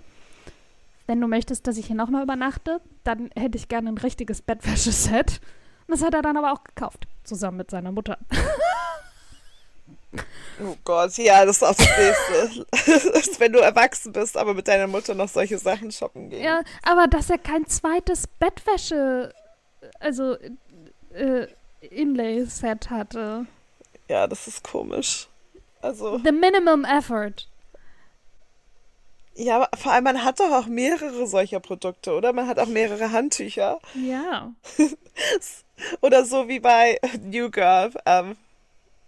[1.08, 5.42] Wenn du möchtest, dass ich hier nochmal übernachte, dann hätte ich gerne ein richtiges Bettwäscheset.
[5.88, 8.18] Und das hat er dann aber auch gekauft, zusammen mit seiner Mutter.
[10.64, 13.40] Oh Gott, ja, das ist auch das Nächste.
[13.40, 16.44] Wenn du erwachsen bist, aber mit deiner Mutter noch solche Sachen shoppen gehen.
[16.44, 19.34] Ja, aber dass er kein zweites Bettwäsche,
[20.00, 20.36] also
[21.14, 21.48] äh,
[21.82, 23.46] Inlay-Set hatte.
[24.08, 25.28] Ja, das ist komisch.
[25.82, 27.48] Also, The minimum effort.
[29.36, 32.34] ja, aber vor allem, man hat doch auch mehrere solcher Produkte, oder?
[32.34, 33.80] Man hat auch mehrere Handtücher.
[33.96, 34.52] Ja.
[36.02, 38.36] Oder so wie bei New Girl ähm,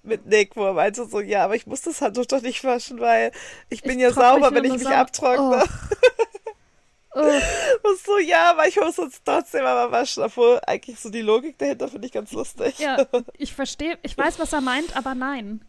[0.02, 3.00] mit Nick, wo er meinte so, ja, aber ich muss das Handtuch doch nicht waschen,
[3.00, 3.32] weil
[3.70, 5.64] ich bin Ich ja sauber, wenn ich mich abtrockne.
[5.64, 5.96] Oh.
[7.14, 10.24] Und so, ja, aber ich muss uns trotzdem aber waschen.
[10.24, 12.80] Obwohl, eigentlich so die Logik dahinter finde ich ganz lustig.
[12.80, 13.06] Ja,
[13.38, 15.64] ich verstehe, ich weiß, was er meint, aber nein.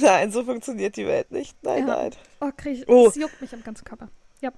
[0.00, 1.56] Nein, so funktioniert die Welt nicht.
[1.62, 1.96] Nein, Ja.
[1.96, 2.10] nein.
[2.40, 3.08] Oh, krieg ich, Oh.
[3.08, 4.08] es juckt mich am ganzen Körper.
[4.40, 4.50] Ja.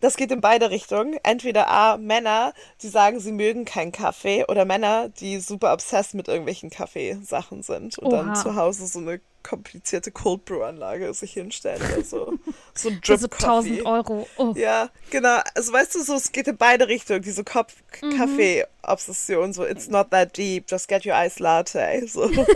[0.00, 1.16] Das geht in beide Richtungen.
[1.22, 6.26] Entweder A, Männer, die sagen, sie mögen keinen Kaffee, oder Männer, die super obsessed mit
[6.26, 8.34] irgendwelchen Kaffeesachen sind und dann Oha.
[8.34, 12.32] zu Hause so eine komplizierte Cold Brew Anlage sich hinstellen oder so.
[12.74, 13.86] So ein Also Drip 1000 Coffee.
[13.86, 14.28] Euro.
[14.36, 14.54] Oh.
[14.56, 15.40] Ja, genau.
[15.54, 17.22] Also weißt du, so es geht in beide Richtungen.
[17.22, 17.46] Diese Mhm.
[17.46, 22.06] Kopf-Kaffee-Obsession, so it's not that deep, just get your iced latte.
[22.08, 22.30] So.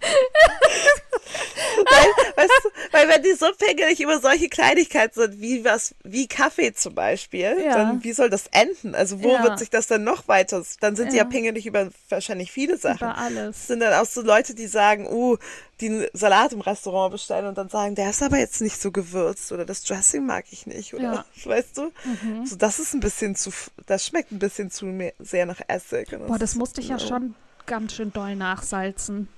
[1.76, 6.26] weil, weißt du, weil wenn die so pingelig über solche Kleinigkeiten sind, wie was, wie
[6.26, 7.74] Kaffee zum Beispiel, Ja.
[7.76, 8.94] dann wie soll das enden?
[8.94, 9.42] Also wo Ja.
[9.42, 10.62] wird sich das dann noch weiter?
[10.80, 11.28] Dann sind die ja Ja.
[11.28, 12.98] pingelig über wahrscheinlich viele Sachen.
[12.98, 13.66] Über Das alles.
[13.66, 15.36] sind dann auch so Leute, die sagen, uh,
[15.80, 18.90] die einen Salat im Restaurant bestellen und dann sagen, der ist aber jetzt nicht so
[18.92, 21.24] gewürzt oder das Dressing mag ich nicht oder Ja.
[21.44, 21.90] weißt du?
[22.04, 22.44] Mhm.
[22.46, 23.50] So, das ist ein bisschen zu,
[23.86, 26.08] das schmeckt ein bisschen zu mehr, sehr nach Essig.
[26.26, 27.34] Boah, das ist- musste ich ja schon
[27.66, 29.28] ganz schön doll nachsalzen.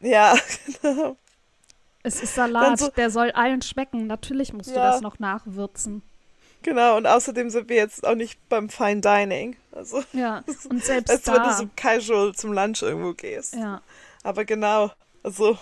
[0.00, 0.36] Ja,
[0.82, 1.16] genau.
[2.02, 4.06] Es ist Salat, so- der soll allen schmecken.
[4.06, 4.92] Natürlich musst du Ja.
[4.92, 6.02] das noch nachwürzen.
[6.62, 9.56] Genau, und außerdem sind wir jetzt auch nicht beim Fine Dining.
[9.72, 11.52] Also, Ja, und selbst als wenn du da.
[11.56, 13.54] so casual zum Lunch irgendwo gehst.
[13.54, 13.80] Ja,
[14.24, 14.90] Aber genau,
[15.22, 15.56] also,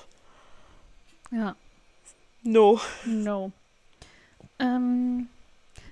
[1.30, 1.54] ja,
[2.42, 2.80] no.
[3.04, 3.52] no.
[4.58, 5.28] Ähm,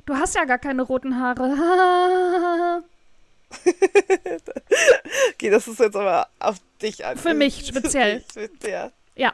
[0.07, 2.83] du hast ja gar keine roten Haare.
[5.35, 7.17] Okay, das ist jetzt aber auf dich an.
[7.19, 8.23] Für mich speziell.
[8.33, 8.93] Für dich, Ja.
[9.17, 9.33] ja,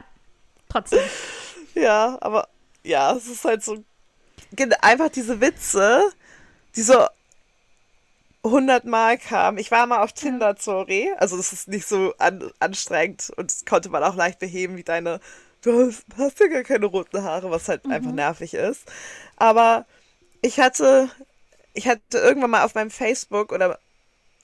[0.69, 0.99] trotzdem.
[1.75, 2.47] ja, aber
[2.83, 3.83] ja, es ist halt so
[4.81, 6.11] einfach diese Witze,
[6.75, 7.05] die so
[8.43, 9.57] hundertmal kamen.
[9.57, 11.11] Ich war mal auf Tinder, sorry.
[11.17, 14.83] Also das ist nicht so an, anstrengend und das konnte man auch leicht beheben wie
[14.83, 15.19] deine.
[15.61, 18.91] Du hast, hast ja gar keine roten Haare, was halt einfach nervig ist.
[19.37, 19.85] Aber
[20.41, 21.09] ich hatte,
[21.73, 23.77] ich hatte irgendwann mal auf meinem Facebook oder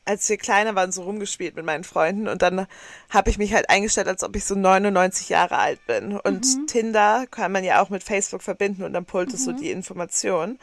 [0.07, 2.67] als wir kleiner waren, so rumgespielt mit meinen Freunden und dann
[3.09, 6.17] habe ich mich halt eingestellt, als ob ich so 99 Jahre alt bin.
[6.17, 9.71] Und Tinder kann man ja auch mit Facebook verbinden und dann pullt es so die
[9.71, 10.59] Information.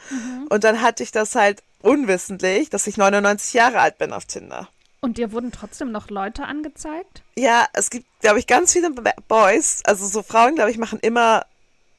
[0.49, 4.67] Und dann hatte ich das halt unwissentlich, dass ich 99 Jahre alt bin auf Tinder.
[5.01, 7.21] Und dir wurden trotzdem noch Leute angezeigt?
[7.37, 8.89] Ja, es gibt, glaube ich, ganz viele
[9.27, 11.45] Boys, also so Frauen, glaube ich, machen immer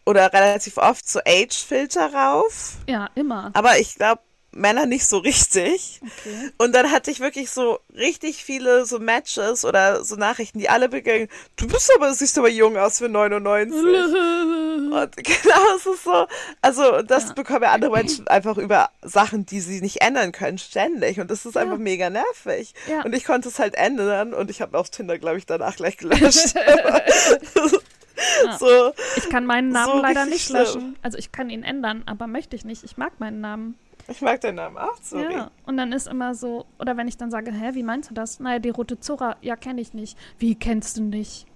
[0.04, 2.78] oder relativ oft so Age-Filter rauf.
[2.88, 3.50] Ja, immer.
[3.54, 4.22] Aber ich glaube,
[4.56, 6.00] Männer nicht so richtig.
[6.02, 6.50] Okay.
[6.58, 10.88] Und dann hatte ich wirklich so richtig viele so Matches oder so Nachrichten, die alle
[10.88, 13.76] begangen, du bist aber, siehst aber jung aus für 99.
[14.86, 16.26] Und genau, es ist so,
[16.62, 17.32] also das Ja.
[17.34, 21.20] bekommen ja andere Menschen einfach über Sachen, die sie nicht ändern können, ständig.
[21.20, 22.74] Und das ist einfach mega nervig.
[22.88, 23.02] Ja.
[23.02, 25.96] Und ich konnte es halt ändern und ich habe auf Tinder, glaube ich, danach gleich
[25.96, 26.54] gelöscht.
[28.58, 30.96] so, Ich kann meinen Namen So leider nicht löschen.
[31.02, 32.84] Also ich kann ihn ändern, aber möchte ich nicht.
[32.84, 33.78] Ich mag meinen Namen.
[34.08, 35.32] Ich mag deinen Namen auch, sorry.
[35.34, 35.50] Ja.
[35.64, 38.40] Und dann ist immer so, oder wenn ich dann sage, hä, wie meinst du das?
[38.40, 40.16] Naja, die rote Zora, ja, kenne ich nicht.
[40.38, 41.46] Wie kennst du nicht?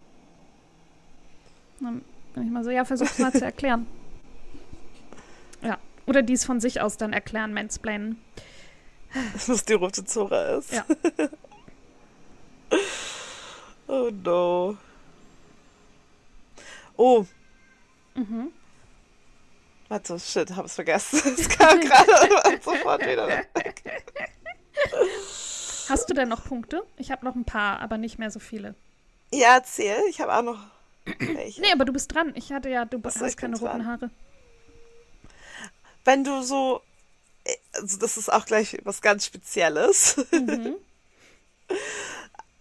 [1.81, 2.03] Dann
[2.35, 3.87] bin ich mal so, ja, versuch's mal zu erklären.
[5.63, 5.79] Ja.
[6.07, 8.19] Oder die es von sich aus dann erklären, mansplainen.
[9.47, 10.73] Was die rote Zora ist.
[10.73, 10.85] Ja.
[13.89, 14.77] Oh no.
[16.97, 17.27] Oh,
[18.15, 18.53] Mhm.
[19.91, 21.21] Warte, shit, hab's vergessen.
[21.39, 23.29] Es kam gerade sofort wieder.
[23.29, 23.83] weg.
[25.89, 26.83] Hast du denn noch Punkte?
[26.97, 28.75] Ich habe noch ein paar, aber nicht mehr so viele.
[29.33, 30.59] Ja, erzähl, ich habe auch noch
[31.19, 31.61] welche.
[31.61, 32.33] Nee, aber du bist dran.
[32.37, 33.87] Ich hatte ja, du Ach so, hast keine roten dran.
[33.87, 34.11] Haare.
[36.05, 36.81] Wenn du so,
[37.45, 40.17] äh, also das ist auch gleich was ganz Spezielles.
[40.33, 40.75] Mhm.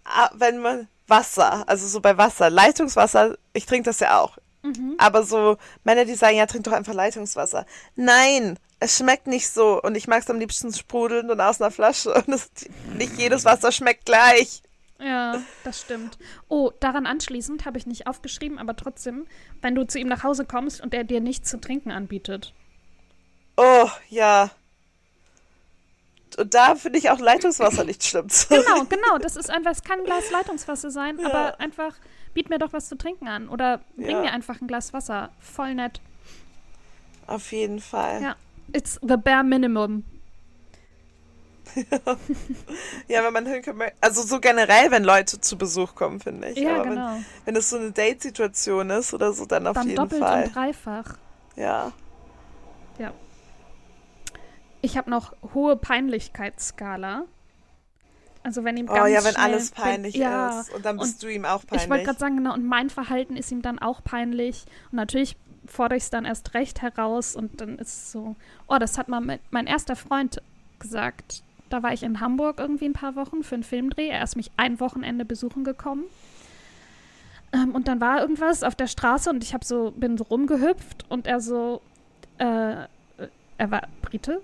[0.04, 4.38] Ah, Wenn man Wasser, also so bei Wasser, Leitungswasser, ich trinke das ja auch.
[4.62, 4.94] Mhm.
[4.98, 7.64] Aber so Männer, die sagen, ja, trink doch einfach Leitungswasser.
[7.96, 9.80] Nein, es schmeckt nicht so.
[9.82, 12.12] Und ich mag es am liebsten sprudelnd und aus einer Flasche.
[12.14, 12.50] Und es,
[12.96, 14.62] nicht jedes Wasser schmeckt gleich.
[14.98, 16.18] Ja, das stimmt.
[16.48, 19.26] Oh, daran anschließend habe ich nicht aufgeschrieben, aber trotzdem,
[19.62, 22.52] wenn du zu ihm nach Hause kommst und er dir nichts zu trinken anbietet.
[23.56, 24.50] Oh, ja.
[26.36, 28.28] Und da finde ich auch Leitungswasser nicht schlimm.
[28.48, 29.18] Genau, genau.
[29.18, 31.26] Das ist einfach, es kann ein Glas Leitungswasser sein, Ja.
[31.28, 31.94] aber einfach,
[32.34, 33.48] biet mir doch was zu trinken an.
[33.48, 34.20] Oder bring Ja.
[34.22, 35.30] mir einfach ein Glas Wasser.
[35.40, 36.00] Voll nett.
[37.26, 38.22] Auf jeden Fall.
[38.22, 38.36] Ja.
[38.72, 40.04] It's the bare minimum.
[43.08, 46.58] Ja, wenn man hinkommt, also so generell, wenn Leute zu Besuch kommen, finde ich.
[46.58, 47.16] Ja, Aber genau.
[47.44, 50.44] wenn, es so eine Date-Situation ist oder so, dann auf Dann jeden doppelt Fall.
[50.44, 51.14] und dreifach.
[51.56, 51.92] Ja.
[52.98, 53.12] Ja.
[54.80, 57.24] Ich habe noch hohe Peinlichkeitsskala.
[58.42, 60.72] Also wenn ihm Oh ganz ja, wenn schnell, alles peinlich wenn, ja, ist.
[60.74, 61.84] Und dann bist und du ihm auch peinlich.
[61.84, 64.64] Ich wollte gerade sagen, genau, und mein Verhalten ist ihm dann auch peinlich.
[64.90, 65.36] Und natürlich
[65.66, 68.36] fordere ich es dann erst recht heraus und dann ist es so,
[68.66, 70.42] oh, das hat mal mein erster Freund
[70.78, 71.42] gesagt.
[71.68, 74.08] Da war ich in Hamburg irgendwie ein paar Wochen für einen Filmdreh.
[74.08, 76.04] Er ist mich ein Wochenende besuchen gekommen.
[77.52, 81.04] Ähm, und dann war irgendwas auf der Straße und ich hab so, bin so rumgehüpft
[81.08, 81.80] und er so,
[82.38, 82.86] äh,
[83.58, 84.40] er war Brite.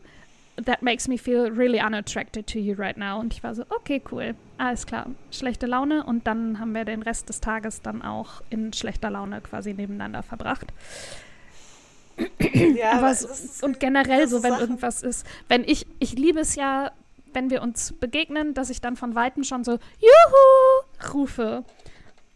[0.64, 3.20] That makes me feel really unattracted to you right now.
[3.20, 4.34] Und ich war so, okay, cool.
[4.56, 5.06] Alles klar.
[5.30, 6.04] Schlechte Laune.
[6.04, 10.22] Und dann haben wir den Rest des Tages dann auch in schlechter Laune quasi nebeneinander
[10.22, 10.72] verbracht.
[12.40, 16.54] ja, Aber so, und generell so, wenn Sachen- irgendwas ist, wenn ich, ich liebe es
[16.54, 16.92] ja,
[17.34, 21.64] wenn wir uns begegnen, dass ich dann von Weitem schon so Juhu rufe.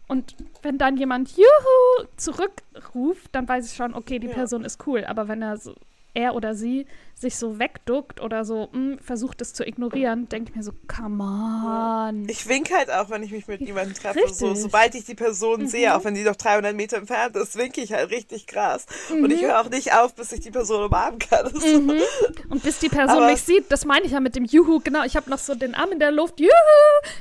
[0.07, 4.33] Und wenn dann jemand Juhu zurückruft, dann weiß ich schon, okay, die Ja.
[4.33, 5.05] Person ist cool.
[5.05, 5.73] Aber wenn er so,
[6.13, 6.85] er oder sie
[7.15, 11.23] sich so wegduckt oder so mh, versucht es zu ignorieren, denke ich mir so, come
[11.23, 12.27] on.
[12.27, 14.19] Ich winke halt auch, wenn ich mich mit jemandem treffe.
[14.33, 17.81] So, sobald ich die Person sehe, auch wenn die noch 300 Meter entfernt ist, winke
[17.81, 18.87] ich halt richtig krass.
[19.11, 21.51] Und ich höre auch nicht auf, bis ich die Person umarmen kann.
[21.61, 22.01] Mhm.
[22.49, 25.03] Und bis die Person Aber- mich sieht, das meine ich ja mit dem Juhu, genau.
[25.03, 26.49] Ich habe noch so den Arm in der Luft, Juhu,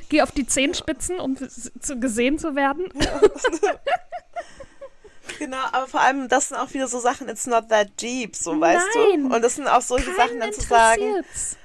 [0.08, 2.86] gehe auf die Zehenspitzen, um zu gesehen zu werden.
[5.38, 8.52] Genau, aber vor allem, das sind auch wieder so Sachen, it's not that deep, so
[8.54, 8.60] Nein.
[8.76, 9.34] weißt du.
[9.34, 11.24] Und das sind auch solche Sachen dann zu sagen,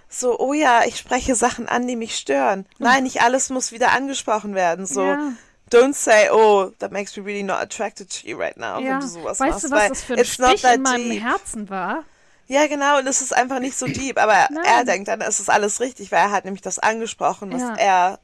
[0.09, 2.65] so, oh ja, ich spreche Sachen an, die mich stören.
[2.77, 4.85] Nein, nicht alles muss wieder angesprochen werden.
[4.85, 5.33] So, Ja.
[5.71, 8.91] don't say, oh, that makes me really not attracted to you right now, Ja.
[8.93, 9.63] wenn du sowas weißt machst.
[9.65, 11.21] du, was weil das für ein it's not Stich in meinem deep.
[11.23, 12.03] Herzen war?
[12.47, 14.19] Ja, genau, und es ist einfach nicht so deep.
[14.21, 14.63] Aber Nein.
[14.63, 17.75] er denkt dann, es ist alles richtig, weil er hat nämlich das angesprochen, was Ja.
[17.75, 18.19] er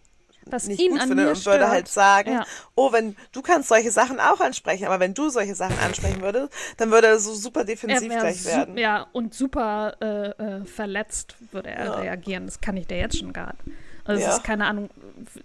[0.46, 2.46] Was nicht ihn gut mir und würde halt sagen, Ja.
[2.76, 6.52] oh, wenn du kannst solche Sachen auch ansprechen, aber wenn du solche Sachen ansprechen würdest,
[6.78, 8.78] dann würde er so super Er defensiv gleich werden.
[8.78, 10.30] Ja, und super äh,
[10.62, 11.94] äh, verletzt würde er Ja.
[11.94, 12.46] reagieren.
[12.46, 13.58] Das kann ich dir jetzt schon gerade.
[14.04, 14.34] Also es Ja.
[14.38, 14.90] ist keine Ahnung,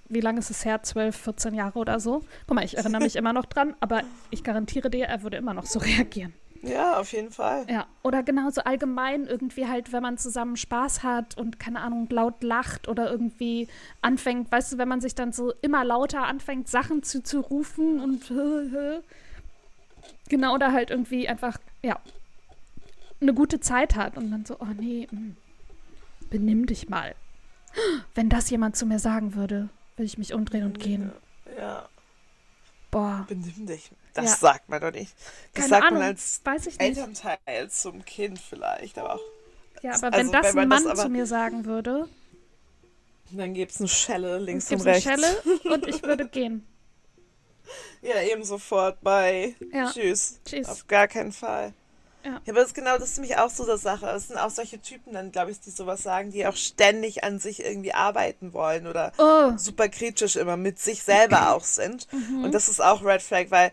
[0.09, 0.83] wie lange ist es her?
[0.83, 2.23] 12, 14 Jahre oder so?
[2.47, 5.53] Guck mal, ich erinnere mich immer noch dran, aber ich garantiere dir, er würde immer
[5.55, 6.33] noch so reagieren.
[6.63, 7.67] Ja, auf jeden Fall.
[7.69, 12.43] Ja, oder genauso allgemein irgendwie halt, wenn man zusammen Spaß hat und keine Ahnung, laut
[12.43, 13.69] lacht oder irgendwie
[14.03, 18.33] anfängt, weißt du, wenn man sich dann so immer lauter anfängt, Sachen zuzurufen und
[20.29, 21.99] genau, oder halt irgendwie einfach, ja,
[23.21, 25.37] eine gute Zeit hat und dann so, oh nee, mm,
[26.31, 27.15] benimm dich mal.
[28.15, 31.13] Wenn das jemand zu mir sagen würde, würde ich mich umdrehen und gehen.
[31.59, 31.89] Ja,
[32.91, 33.91] Boah, benimm dich.
[34.15, 34.37] Das Ja.
[34.37, 35.15] sagt man doch nicht.
[35.53, 36.81] Das keine sagt Ahnung, man als weiß ich nicht.
[36.99, 39.21] Elternteil zum Kind vielleicht, aber auch.
[39.83, 42.09] Ja, aber also wenn das wenn ein man das Mann aber- zu mir sagen würde,
[43.33, 45.43] Dann gibt es eine Schelle links und gibt's eine rechts.
[45.43, 46.67] Schelle und ich würde gehen.
[48.01, 49.91] Ja, eben sofort bei Ja.
[49.93, 50.39] Tschüss.
[50.47, 50.69] Tschüss.
[50.69, 51.75] Auf gar keinen Fall.
[52.27, 52.41] Ja.
[52.49, 54.07] aber das ist genau, das ist nämlich auch so eine Sache.
[54.11, 57.39] Es sind auch solche Typen dann, glaube ich, die sowas sagen, die auch ständig an
[57.39, 62.13] sich irgendwie arbeiten wollen oder Oh, super kritisch immer mit sich selber auch sind.
[62.13, 62.45] Mhm.
[62.45, 63.71] Und das ist auch Red Flag, weil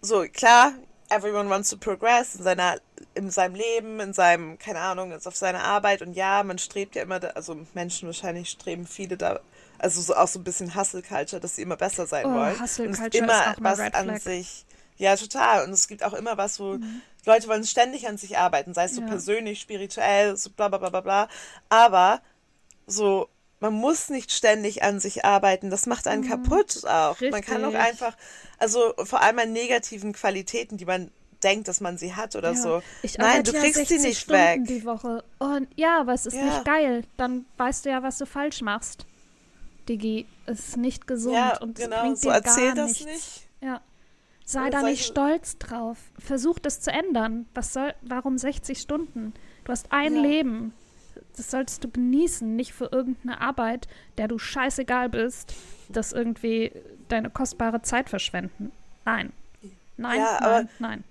[0.00, 0.72] so klar,
[1.08, 2.76] everyone wants to progress in seiner
[3.14, 7.02] in seinem Leben, in seinem, keine Ahnung, auf seiner Arbeit und ja, man strebt ja
[7.02, 9.40] immer, da, also Menschen wahrscheinlich streben viele da,
[9.78, 12.60] also so auch so ein bisschen Hustle Culture, dass sie immer besser sein Oh, wollen.
[12.60, 14.64] Hustle und Culture immer ist auch was an sich.
[15.00, 15.64] Ja, total.
[15.64, 16.78] Und es gibt auch immer was, wo
[17.26, 19.06] Leute wollen ständig an sich arbeiten, sei es so Mhm.
[19.06, 19.12] Ja.
[19.14, 21.28] persönlich, spirituell, so bla bla bla bla bla.
[21.70, 22.20] Aber
[22.86, 23.28] so,
[23.60, 25.70] man muss nicht ständig an sich arbeiten.
[25.70, 27.20] Das macht einen kaputt auch.
[27.20, 27.76] Man kann auch Mhm.
[27.76, 27.80] Richtig.
[28.02, 28.16] einfach,
[28.58, 31.10] also vor allem an negativen Qualitäten, die man
[31.42, 32.56] denkt, dass man sie hat oder ja.
[32.60, 32.82] so.
[33.02, 34.60] Ich Nein, du kriegst sie 60 nicht Stunden weg.
[34.66, 35.24] die Woche.
[35.38, 36.44] Und ja, aber es ist Ja.
[36.44, 37.04] nicht geil.
[37.16, 39.06] Dann weißt du ja, was du falsch machst.
[39.88, 43.04] Digi, ist nicht gesund Ja, und es genau, bringt so dir erzähl gar das nichts.
[43.06, 43.40] nicht.
[43.62, 43.80] Ja.
[44.52, 45.98] Sei da nicht stolz drauf.
[46.18, 47.46] Versuch das zu ändern.
[47.54, 49.32] Was soll, warum 60 Stunden?
[49.64, 50.22] Du hast ein Ja.
[50.22, 50.74] Leben.
[51.36, 53.86] Das solltest du genießen, nicht für irgendeine Arbeit,
[54.18, 55.54] der du scheißegal bist,
[55.88, 56.72] das irgendwie
[57.08, 58.72] deine kostbare Zeit verschwenden.
[59.04, 59.32] Nein.
[59.96, 61.04] Nein, Ja, nein, aber- nein.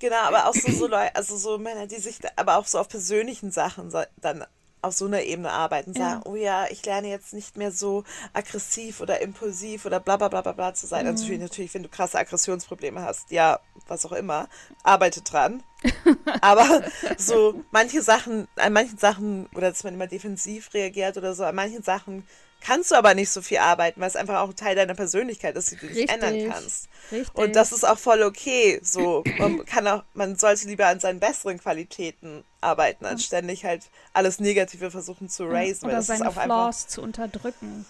[0.00, 2.88] Genau, aber auch so, so Leute, also so Männer, die sich aber auch so auf
[2.88, 4.44] persönlichen Sachen sa- dann
[4.82, 6.30] auf so einer Ebene arbeiten, sagen, Ja.
[6.30, 10.40] oh ja, ich lerne jetzt nicht mehr so aggressiv oder impulsiv oder bla bla bla
[10.42, 11.06] bla, bla zu sein.
[11.06, 11.14] Mhm.
[11.14, 14.48] Natürlich, natürlich, wenn du krasse Aggressionsprobleme hast, ja, was auch immer,
[14.82, 15.62] arbeite dran.
[16.40, 16.82] aber
[17.16, 21.54] so manche Sachen, an manchen Sachen, oder dass man immer defensiv reagiert oder so, an
[21.54, 22.26] manchen Sachen
[22.60, 25.70] kannst du aber nicht so viel arbeiten, weil es einfach auch Teil deiner Persönlichkeit ist,
[25.70, 26.88] die du nicht ändern kannst.
[27.12, 27.34] Richtig.
[27.34, 28.80] Und das ist auch voll okay.
[28.82, 33.84] So, man kann auch, man sollte lieber an seinen besseren Qualitäten arbeiten, als ständig halt
[34.12, 35.82] alles Negative versuchen zu raisen.
[35.82, 37.86] weil Oder das ist seine auch einfach, Flaws zu unterdrücken.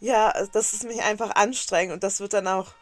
[0.00, 2.74] ja, das ist mich einfach anstrengend und das wird dann auch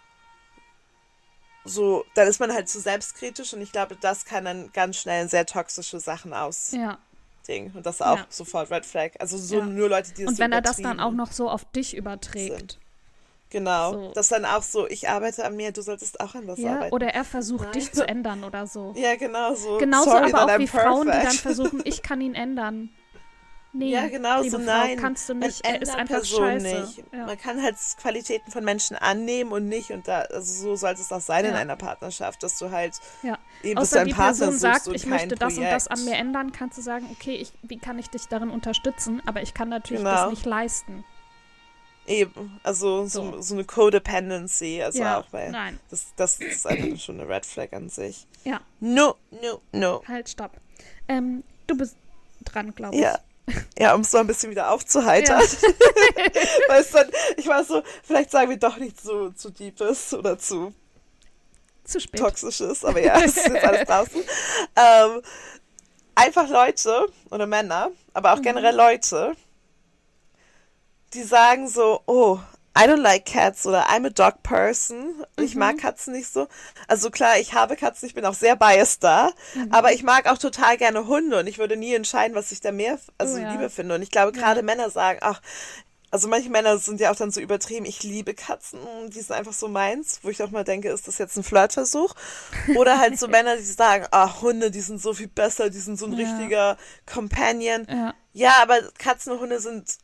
[1.64, 5.22] so, dann ist man halt zu selbstkritisch und ich glaube, das kann dann ganz schnell
[5.22, 6.86] in sehr toxische Sachen ausdingen.
[6.86, 6.98] Ja.
[7.74, 8.26] Und das ist auch Ja.
[8.28, 9.10] sofort Red Flag.
[9.18, 9.66] Also so Ja.
[9.66, 11.96] nur Leute, die das Und so wenn er das dann auch noch so auf dich
[11.96, 12.56] überträgt.
[12.58, 12.78] sind.
[13.50, 13.92] Genau.
[13.92, 14.12] So.
[14.14, 16.94] Das dann auch so, ich arbeite an mir, du solltest auch an was Ja, arbeiten.
[16.94, 17.72] oder er versucht, Nein.
[17.72, 18.94] dich zu ändern oder so.
[18.96, 19.78] ja, genau so.
[19.78, 21.40] Genauso Sorry aber auch wie Frauen, die dann perfect.
[21.42, 22.90] versuchen, ich kann ihn ändern.
[23.72, 24.96] Nee, Ja, genau, so Frau, nein.
[24.98, 25.64] kannst du man nicht.
[25.64, 26.80] Er ist ändert einfach scheiße.
[26.80, 27.04] nicht.
[27.12, 27.26] Ja.
[27.26, 29.90] Man kann halt Qualitäten von Menschen annehmen und nicht.
[29.92, 31.58] Und da, also so sollte es auch sein in Ja.
[31.58, 33.38] einer Partnerschaft, dass du halt Ja.
[33.62, 35.90] eben dass Außer einen die Partner Person sagt, ich möchte das und das Projekt.
[35.92, 39.22] an mir ändern, kannst du sagen, okay, ich, wie kann ich dich darin unterstützen?
[39.26, 40.16] Aber ich kann natürlich Genau.
[40.16, 41.04] das nicht leisten.
[42.06, 43.40] Eben, also so, So.
[43.40, 45.78] so eine Codependency, also ja, auch weil nein.
[45.90, 48.26] das, das ist einfach schon eine Red Flag an sich.
[48.42, 50.02] Ja, No, no, no.
[50.08, 50.52] halt, stopp.
[51.06, 51.96] Ähm, du bist
[52.44, 53.02] dran, glaube ich.
[53.02, 53.18] Ja.
[53.78, 55.40] Ja, um es so ein bisschen wieder aufzuheitern.
[56.68, 60.12] Weil es dann, ich war so, vielleicht sagen wir doch nicht so zu deep ist
[60.14, 60.74] oder zu
[61.84, 62.20] Zu spät.
[62.20, 64.22] toxisch ist, aber ja, es ist jetzt alles draußen.
[64.76, 65.22] Ähm,
[66.14, 68.42] einfach Leute oder Männer, aber auch Mhm.
[68.42, 69.32] generell Leute,
[71.14, 72.38] die sagen so, oh,
[72.78, 75.24] I don't like cats oder I'm a dog person.
[75.38, 75.58] Ich Mhm.
[75.60, 76.46] mag Katzen nicht so.
[76.86, 79.72] Also klar, ich habe Katzen, ich bin auch sehr biased da, Mhm.
[79.72, 82.70] aber ich mag auch total gerne Hunde und ich würde nie entscheiden, was ich da
[82.72, 83.50] mehr, also Oh ja.
[83.50, 83.96] lieber finde.
[83.96, 85.40] Und ich glaube, gerade Männer sagen, ach,
[86.12, 89.52] also manche Männer sind ja auch dann so übertrieben, ich liebe Katzen, die sind einfach
[89.52, 92.14] so meins, wo ich auch mal denke, ist das jetzt ein Flirtversuch?
[92.76, 95.98] Oder halt so Männer, die sagen, ah, Hunde, die sind so viel besser, die sind
[95.98, 96.18] so ein Ja.
[96.18, 97.86] richtiger Companion.
[97.88, 98.14] Ja.
[98.32, 99.98] Ja, aber Katzen und Hunde sind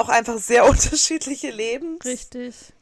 [0.00, 2.44] auch einfach sehr unterschiedliche Lebensdinge.
[2.46, 2.72] Richtig.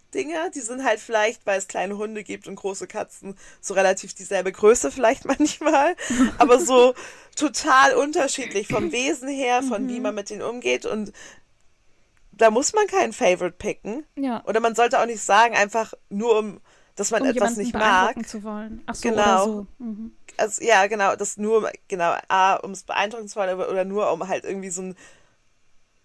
[0.54, 4.50] Die sind halt vielleicht, weil es kleine Hunde gibt und große Katzen, so relativ dieselbe
[4.50, 5.94] Größe vielleicht manchmal,
[6.38, 6.94] aber so
[7.36, 9.88] total unterschiedlich vom Wesen her, von Mhm.
[9.88, 11.12] wie man mit denen umgeht und
[12.32, 14.04] da muss man keinen Favorite picken.
[14.16, 14.42] Ja.
[14.46, 16.60] Oder man sollte auch nicht sagen, einfach nur um,
[16.96, 18.26] dass man um etwas nicht mag.
[18.28, 18.82] zu wollen.
[18.86, 19.44] Ach so, Genau.
[19.44, 19.66] so.
[19.78, 20.12] Mhm.
[20.38, 24.26] Also, ja, genau, das nur, genau, A, um es beeindrucken zu wollen, oder nur um
[24.26, 24.96] halt irgendwie so ein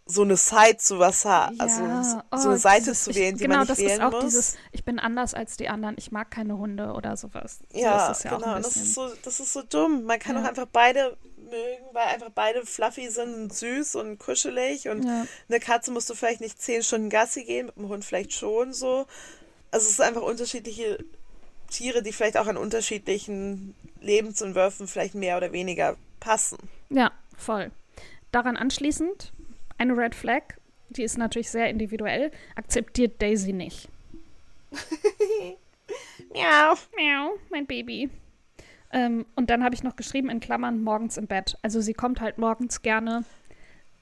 [0.08, 3.16] so eine Side zu was haben, also Ja, so oh, eine Seite dieses- zu ich,
[3.18, 4.24] wählen, die genau, man nicht das wählen ist auch muss.
[4.24, 7.60] dieses, ich bin anders als die anderen, ich mag keine Hunde oder sowas.
[7.74, 8.54] So Ja, ist es ja genau.
[8.54, 10.04] auch das ist so, das ist so dumm.
[10.04, 10.42] Man kann Ja.
[10.44, 14.88] doch einfach beide mögen, weil einfach beide fluffy sind und süß und kuschelig.
[14.90, 18.34] Und eine Katze musst du vielleicht nicht zehn Stunden Gassi gehen, mit dem Hund vielleicht
[18.34, 19.08] schon so.
[19.72, 21.04] Also es sind einfach unterschiedliche
[21.72, 26.58] Tiere, die vielleicht auch an unterschiedlichen Lebensentwürfen vielleicht mehr oder weniger passen.
[26.90, 27.72] Ja, voll.
[28.32, 29.32] Daran anschließend,
[29.78, 30.42] eine Red Flag,
[30.90, 33.90] die ist natürlich sehr individuell, akzeptiert Daisy nicht.
[36.34, 36.76] Miau.
[36.96, 38.10] Miau, mein Baby.
[38.92, 41.58] Ähm, und dann habe ich noch geschrieben in Klammern morgens im Bett.
[41.62, 43.24] Also sie kommt halt morgens gerne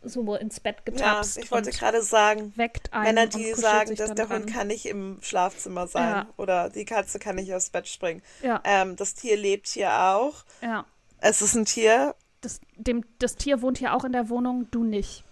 [0.06, 3.96] so ins Bett Ja, getapst ich wollte und gerade sagen, weckt einen Männer, die sagen,
[3.96, 4.44] dass der dran.
[4.44, 6.28] Hund kann nicht im Schlafzimmer sein Ja.
[6.36, 8.22] oder die Katze kann nicht aufs Bett springen.
[8.42, 10.44] Ja, Ähm, das Tier lebt hier auch.
[10.62, 10.86] ja.
[11.26, 12.16] Es ist ein Tier.
[12.42, 15.24] Das, dem, das Tier wohnt hier auch in der Wohnung, du nicht.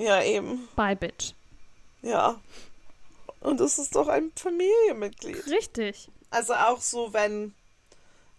[0.00, 0.68] Ja, eben.
[0.76, 1.32] Bye, Bitch.
[2.02, 2.40] Ja.
[3.40, 5.46] Und es ist doch ein Familienmitglied.
[5.46, 6.08] Richtig.
[6.30, 7.54] Also auch so, wenn,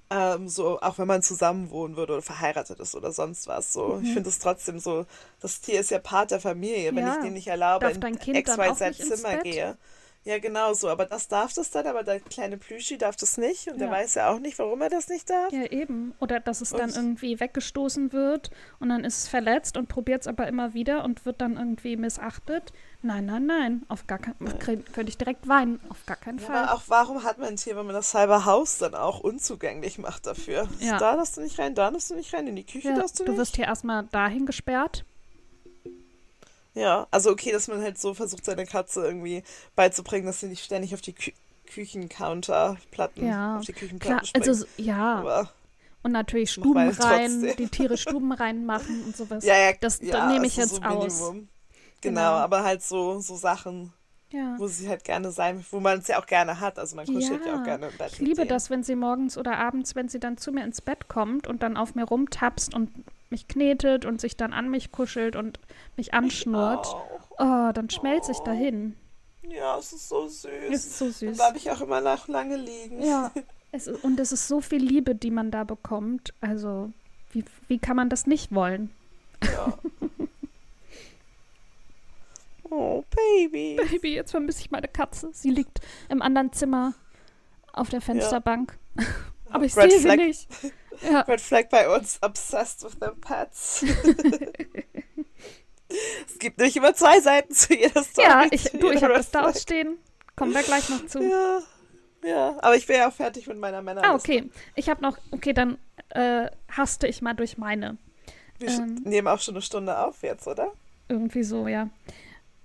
[0.09, 3.73] ähm, so, auch wenn man zusammen wohnen würde oder verheiratet ist oder sonst was.
[3.73, 5.05] So, ich finde es trotzdem so,
[5.39, 6.95] das Tier ist ja Part der Familie.
[6.95, 7.09] Wenn Mhm.
[7.09, 7.15] Ja.
[7.17, 8.01] ich dir nicht erlaube, in
[8.43, 9.43] XYZ-Zimmer Bett?
[9.43, 9.77] gehe.
[10.23, 10.87] Ja, genau so.
[10.87, 13.67] Aber das darf das dann, aber der kleine Plüschi darf das nicht.
[13.71, 13.93] Und der Ja.
[13.93, 15.51] weiß ja auch nicht, warum er das nicht darf.
[15.51, 16.13] Ja, eben.
[16.19, 20.21] Oder dass es dann Und- irgendwie weggestoßen wird und dann ist es verletzt und probiert
[20.21, 22.71] es aber immer wieder und wird dann irgendwie missachtet.
[23.01, 23.83] Nein, nein, nein.
[23.87, 24.59] Auf gar keinen Fall.
[24.59, 25.79] Könnte ich direkt weinen.
[25.89, 26.57] Auf gar keinen Ja, Fall.
[26.65, 29.97] aber auch warum hat man ein Tier, wenn man das halbe Haus dann auch unzugänglich
[29.97, 30.67] macht dafür?
[30.79, 30.99] Ja.
[30.99, 33.19] Da darfst du nicht rein, da darfst du nicht rein, in die Küche ja, darfst
[33.19, 33.39] du du nicht.
[33.39, 35.03] wirst hier erstmal dahin gesperrt.
[36.73, 39.43] Ja, also okay, dass man halt so versucht, seiner Katze irgendwie
[39.75, 41.31] beizubringen, dass sie nicht ständig auf die Kü
[41.65, 45.15] Küchencounterplatten, Ja, auf die Küchenplatten Klar, also so- ja.
[45.19, 45.49] Aber
[46.03, 49.43] Und natürlich Stuben rein, die Tiere Stuben reinmachen und sowas.
[49.45, 51.19] ja, ja, das ja, das nehme ich also jetzt so aus.
[51.19, 51.45] Genau,
[52.01, 52.21] Genau.
[52.21, 53.93] aber halt so, so Sachen,
[54.31, 54.55] Ja.
[54.57, 56.79] wo sie halt gerne sein, wo man es ja auch gerne hat.
[56.79, 58.13] Also man kuschelt ja, auch gerne im Bett.
[58.13, 58.49] Ich liebe denen.
[58.49, 61.61] das, wenn sie morgens oder abends, wenn sie dann zu mir ins Bett kommt und
[61.63, 62.91] dann auf mir rumtapst und
[63.31, 65.59] mich knetet und sich dann an mich kuschelt und
[65.97, 66.87] mich anschnurrt.
[67.39, 68.95] Oh, dann schmelze ich dahin.
[69.49, 70.49] Ja, es ist so süß.
[70.69, 71.37] Ist so Dann süß.
[71.37, 73.01] bleibe ich auch immer nach lange liegen.
[73.01, 73.31] Ja,
[73.71, 76.33] es, ist- und es ist so viel Liebe, die man da bekommt.
[76.41, 76.91] Also,
[77.31, 78.91] wie, wie kann man das nicht wollen?
[79.43, 79.77] Ja.
[82.73, 83.77] Oh, Baby.
[83.91, 85.29] Baby, jetzt vermisse ich meine Katze.
[85.33, 86.93] Sie liegt im anderen Zimmer
[87.73, 88.77] auf der Fensterbank.
[89.49, 90.47] Aber ich Red sehe sie nicht.
[91.01, 93.83] Ja, Red Flag bei uns, obsessed with their pets.
[96.27, 98.27] es gibt nicht immer zwei Seiten zu jeder Story.
[98.27, 99.97] ja ich, du, ich habe das da ausstehen.
[100.35, 101.21] Kommen wir gleich noch zu.
[101.23, 101.61] Ja,
[102.23, 104.03] ja, aber ich wäre ja auch fertig mit meiner Männer.
[104.03, 104.49] Ah, okay.
[104.75, 105.77] Ich habe noch, okay, dann
[106.09, 107.97] äh, haste ich mal durch meine.
[108.59, 109.01] Wir Ähm.
[109.03, 110.71] nehmen auch schon eine Stunde auf jetzt, oder?
[111.09, 111.89] Irgendwie so, ja.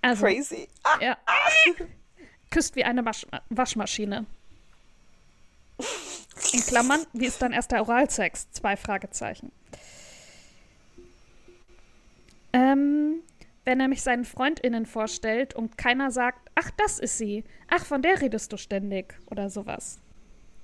[0.03, 0.69] Also, Crazy.
[0.85, 1.17] Ah, ja.
[2.51, 4.27] Küsst wie eine Wasch Waschmaschine.
[6.53, 8.51] In Klammern, wie ist dann erst der Oralsex?
[8.53, 9.53] Zwei Fragezeichen.
[12.53, 13.21] Ähm,
[13.65, 17.45] wenn er mich seinen FreundInnen vorstellt und keiner sagt, ach, das ist sie.
[17.69, 19.15] Ach, von der redest du ständig.
[19.31, 19.99] Oder sowas.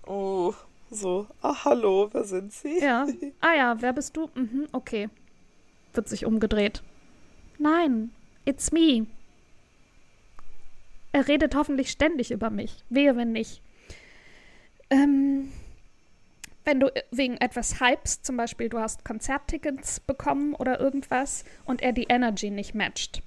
[0.06, 0.54] oh,
[0.90, 1.26] so.
[1.40, 2.78] Ah, hallo, wer sind Sie?
[2.80, 3.06] Ja.
[3.40, 4.28] Ah ja, wer bist du?
[4.34, 5.08] Mhm, okay.
[5.94, 6.82] Wird sich umgedreht.
[7.58, 8.10] Nein,
[8.44, 9.06] it's me.
[11.12, 12.84] Er redet hoffentlich ständig über mich.
[12.90, 13.62] Wehe, wenn nicht.
[14.90, 15.50] Ähm,
[16.64, 21.92] wenn du wegen etwas hypst, zum Beispiel du hast Konzerttickets bekommen oder irgendwas und er
[21.92, 23.22] die Energy nicht matcht.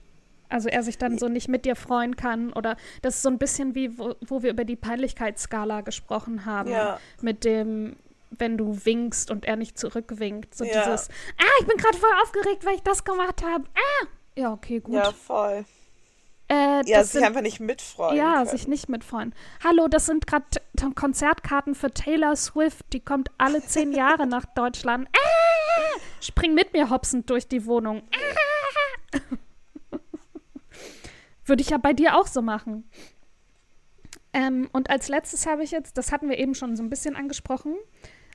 [0.48, 3.38] Also er sich dann so nicht mit dir freuen kann oder das ist so ein
[3.38, 6.70] bisschen wie, wo, wo wir über die Peinlichkeitsskala gesprochen haben.
[6.70, 7.00] Ja.
[7.22, 7.96] Mit dem,
[8.30, 10.54] wenn du winkst und er nicht zurückwinkt.
[10.56, 10.84] So Ja.
[10.84, 13.66] dieses, ah, ich bin gerade voll aufgeregt, weil ich das gemacht habe.
[13.76, 14.08] Ah!
[14.38, 14.96] Ja, okay, gut.
[14.96, 15.66] Ja, voll.
[16.50, 18.16] Äh, Ja, sich sind, einfach nicht mitfreuen.
[18.18, 18.48] ja, können.
[18.50, 19.34] sich nicht mitfreuen.
[19.64, 20.46] Hallo, das sind gerade
[20.96, 22.86] Konzertkarten für Taylor Swift.
[22.93, 25.08] Die kommt alle zehn Jahre nach Deutschland.
[25.14, 26.00] Ah!
[26.22, 28.04] Spring mit mir hopsend durch die Wohnung.
[29.14, 29.20] Ah!
[31.46, 32.89] Würde ich ja bei dir auch so machen.
[34.34, 37.16] Ähm, und als letztes habe ich jetzt, das hatten wir eben schon so ein bisschen
[37.16, 37.76] angesprochen,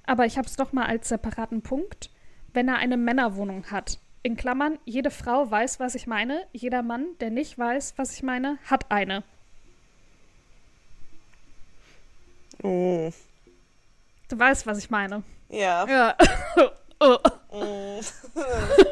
[0.07, 2.11] aber ich habe es doch mal als separaten Punkt,
[2.55, 3.99] wenn er eine Männerwohnung hat.
[4.23, 6.47] In Klammern, jede Frau weiß, was ich meine.
[6.53, 9.25] Jeder Mann, der nicht weiß, was ich meine, hat eine.
[12.63, 13.11] Oh.
[14.29, 15.23] Du weißt, was ich meine.
[15.49, 15.87] Ja.
[15.89, 16.15] Ja.
[17.01, 17.17] oh.
[17.53, 18.01] Mm.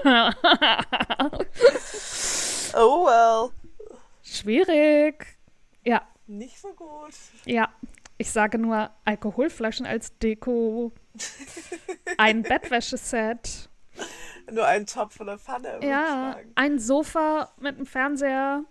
[2.75, 3.51] oh well.
[4.23, 5.27] Schwierig.
[5.85, 7.13] Ja, Nicht so gut.
[7.45, 7.69] ja.
[8.21, 10.91] Ich sage nur Alkoholflaschen als Deko.
[12.19, 13.69] Ein Bettwäscheset.
[14.51, 15.69] Nur ein Topf oder Pfanne.
[15.75, 18.65] würde ich Ja, ein Sofa mit einem Fernseher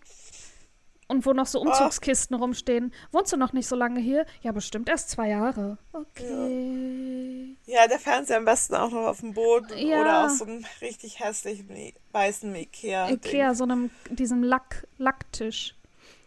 [1.10, 2.94] und wo noch so Umzugskisten rumstehen.
[3.12, 4.26] Wohnst du noch nicht so lange hier?
[4.42, 5.78] Ja, bestimmt erst zwei Jahre.
[5.94, 7.56] Okay.
[7.66, 10.02] Ja, der Fernseher am besten auch noch auf dem Boden Ja.
[10.02, 13.10] oder aus so einem richtig hässlichen weißen Ikea.
[13.10, 15.76] Ikea, so einem, diesem Lack, Lacktisch.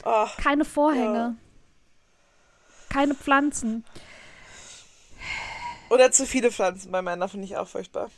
[0.05, 1.15] Oh, Keine Vorhänge.
[1.15, 1.35] Ja.
[2.89, 3.85] Keine Pflanzen.
[5.91, 8.11] oder zu viele Pflanzen bei Männern finde ich auch furchtbar.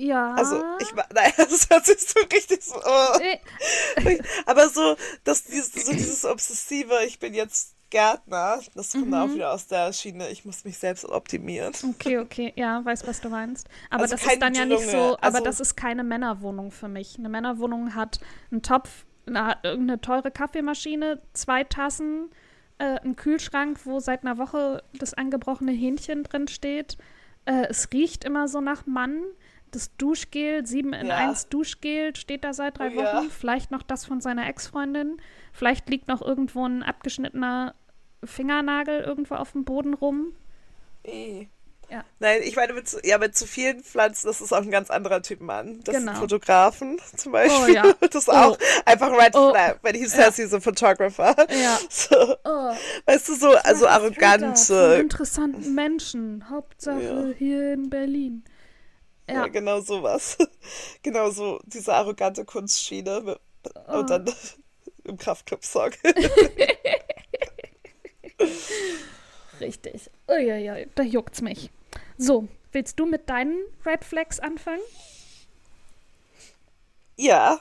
[0.00, 0.34] Ja.
[0.34, 2.76] Also, ich nein, das hört sich so richtig so.
[2.84, 3.18] Oh.
[3.20, 9.14] Äh, Aber so, dass dieses, so dieses obsessive, ich bin jetzt Gärtner, das kommt Mhm.
[9.14, 11.74] auch wieder aus der Schiene, ich muss mich selbst optimieren.
[11.90, 13.68] Okay, okay, ja, weiß, was du meinst.
[13.90, 16.86] Aber Also das ist dann ja nicht so, aber also- das ist keine Männerwohnung für
[16.88, 17.18] mich.
[17.18, 18.20] Eine Männerwohnung hat
[18.52, 22.30] einen Topf, eine, irgendeine teure Kaffeemaschine, zwei Tassen,
[22.78, 26.96] äh, einen Kühlschrank, wo seit einer Woche das angebrochene Hähnchen drin steht.
[27.44, 29.20] Äh, es riecht immer so nach Mann.
[29.72, 31.16] Das Duschgel, 7 in Ja.
[31.16, 33.04] 1 Duschgel, steht da seit drei Oh Wochen.
[33.04, 33.22] ja.
[33.30, 35.18] Vielleicht noch das von seiner Ex-Freundin.
[35.52, 37.74] Vielleicht liegt noch irgendwo ein abgeschnittener
[38.24, 40.32] Fingernagel irgendwo auf dem Boden rum.
[41.04, 41.46] Eh.
[41.90, 42.04] Ja.
[42.20, 44.90] Nein, ich meine, mit, zu- ja, mit zu vielen Pflanzen, das ist auch ein ganz
[44.90, 45.80] anderer Typ Mann.
[45.82, 46.12] Das Genau.
[46.12, 47.64] sind Fotografen zum Beispiel.
[47.64, 47.94] Oh, ja.
[48.00, 49.50] Das ist auch einfach Red Oh.
[49.50, 51.34] Flag, wenn he says he's a photographer.
[51.50, 51.78] Ja.
[51.90, 52.72] So, Oh.
[53.06, 54.70] weißt du, so, also arrogant.
[54.70, 56.48] Äh, interessanten Menschen.
[56.48, 57.34] Hauptsache Ja.
[57.36, 58.44] hier in Berlin.
[59.30, 59.46] Ja, Ja.
[59.48, 60.36] genau sowas.
[61.02, 63.20] genau so, diese arrogante Kunstschiene.
[63.22, 63.40] mit-
[63.88, 63.98] Oh.
[63.98, 64.32] Und dann
[65.04, 65.90] im Kraftclub-Song.
[69.60, 70.10] Richtig.
[70.28, 71.70] Uiuiui, da juckt's mich.
[72.16, 74.80] So, willst du mit deinen Red Flags anfangen?
[77.16, 77.60] ja.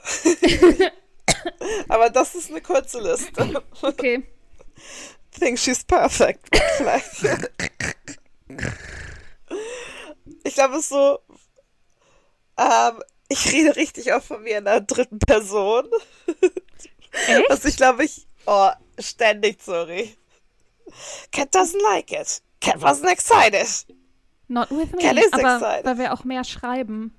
[1.89, 3.61] Aber das ist eine kurze Liste.
[3.82, 4.24] Okay.
[5.38, 6.47] Think she's perfect.
[10.43, 11.20] Ich glaube, es ist so.
[12.60, 15.88] Ähm, ich rede richtig oft von mir in der dritten Person.
[17.28, 17.49] Echt?
[17.49, 18.28] Was ich glaube ich.
[18.45, 20.16] Oh, ständig, sorry.
[21.32, 22.41] Cat doesn't like it.
[22.62, 23.68] Cat wasn't excited.
[24.47, 25.01] Not with me.
[25.01, 25.86] Cat is aber excited.
[25.86, 27.16] weil wir auch mehr schreiben.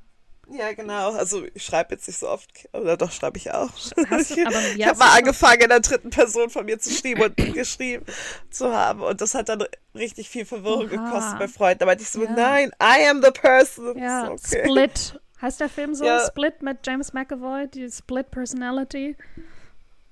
[0.53, 1.13] Ja, genau.
[1.13, 2.51] Also ich schreibe jetzt nicht so oft.
[2.73, 3.71] Oder doch, schreibe ich auch.
[4.11, 7.23] Hast du- aber ich habe mal angefangen, in der dritten Person von mir zu schreiben
[7.23, 8.05] und geschrieben
[8.51, 9.01] zu haben.
[9.03, 9.65] Und das hat dann
[9.95, 11.05] richtig viel Verwirrung Oha.
[11.05, 11.79] gekostet bei Freunden.
[11.79, 12.31] Da meinte ich so, Ja.
[12.33, 13.97] nein, I am the person.
[13.97, 14.65] Ja, okay.
[14.67, 15.21] Split.
[15.43, 16.05] Heißt der Film so?
[16.05, 16.27] Ja.
[16.27, 19.17] Split mit James McAvoy, die Split Personality.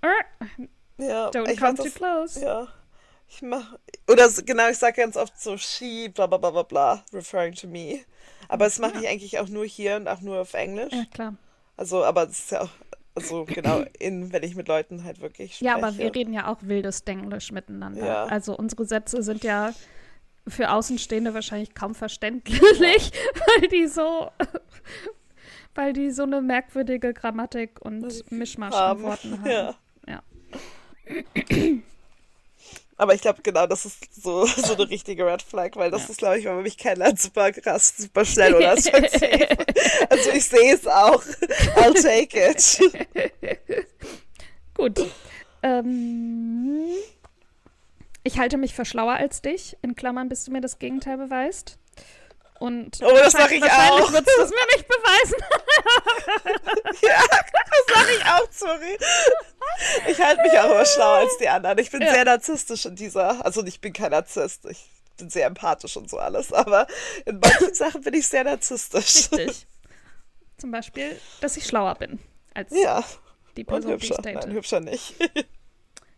[0.03, 0.67] Äh,
[0.99, 2.41] Ja, Don't ich come too das, close.
[2.41, 2.69] Ja.
[3.29, 3.77] Ich mach,
[4.11, 7.67] oder genau, ich sage ganz oft so she, bla bla bla bla bla, referring to
[7.69, 8.01] me.
[8.49, 10.93] Aber das mache ich eigentlich auch nur hier und auch nur auf Englisch.
[10.93, 11.35] Ja, klar.
[11.77, 12.71] Also, aber es ist ja auch,
[13.15, 15.67] also genau, in, wenn ich mit Leuten halt wirklich spreche.
[15.67, 18.05] Ja, aber wir reden ja auch wildes Denglisch miteinander.
[18.05, 18.25] Ja.
[18.25, 19.75] Also unsere Sätze sind ja
[20.47, 22.63] für Außenstehende wahrscheinlich kaum verständlich,
[23.61, 24.31] weil die so
[25.79, 29.01] weil die so eine merkwürdige Grammatik und Mischmasch an.
[29.01, 29.49] Worten haben.
[29.49, 29.75] Ja.
[30.09, 30.23] Ja.
[32.97, 36.19] Aber ich glaube, genau, das ist so, so eine richtige Red Flag, weil das ist,
[36.19, 39.47] glaube ich, wenn man mich kennenlernt, super krass, super schnell oder assoziativ.
[40.11, 41.23] Also ich sehe es auch.
[41.77, 42.81] I'll take it.
[44.75, 45.07] Gut.
[45.63, 46.89] Ähm,
[48.25, 51.79] ich halte mich für schlauer als dich, in Klammern, bis du mir das Gegenteil beweist.
[52.59, 54.13] Und Oh, das wahrscheinlich- ich wahrscheinlich auch.
[54.13, 55.37] würdest du es mir nicht beweisen.
[57.03, 58.99] Ja, das sage ich auch, sorry.
[60.09, 61.79] Ich halte mich auch immer schlauer als die anderen.
[61.79, 62.13] Ich bin Ja.
[62.13, 66.19] sehr narzisstisch in dieser, also ich bin kein Narzisst, ich bin sehr empathisch und so
[66.19, 66.87] alles, aber
[67.25, 69.31] in manchen Sachen bin ich sehr narzisstisch.
[69.33, 69.67] Richtig.
[70.57, 72.19] Zum Beispiel, dass ich schlauer bin
[72.55, 73.05] als Ja,
[73.57, 74.23] die und Person, die ich hübscher.
[74.23, 74.35] date.
[74.43, 75.15] Nein, hübscher nicht.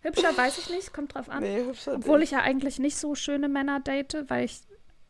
[0.03, 1.43] Hübscher weiß ich nicht, kommt drauf an.
[1.43, 4.61] Nee, hübscher Obwohl ich ja eigentlich nicht so schöne Männer date, weil ich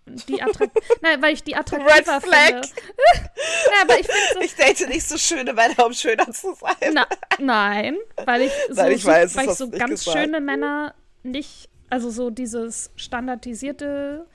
[0.07, 2.49] die attrakt Nein, weil ich die Red attraktiver Flag.
[2.49, 2.69] finde.
[3.15, 6.93] ja, aber ich so Ich date nicht so schöne Männer, um schöner zu sein.
[6.95, 7.07] Na,
[7.39, 10.19] nein, weil ich so, Nein, ich weiß, weil ich so ganz gesagt.
[10.19, 14.27] schöne Männer nicht, also so dieses standardisierte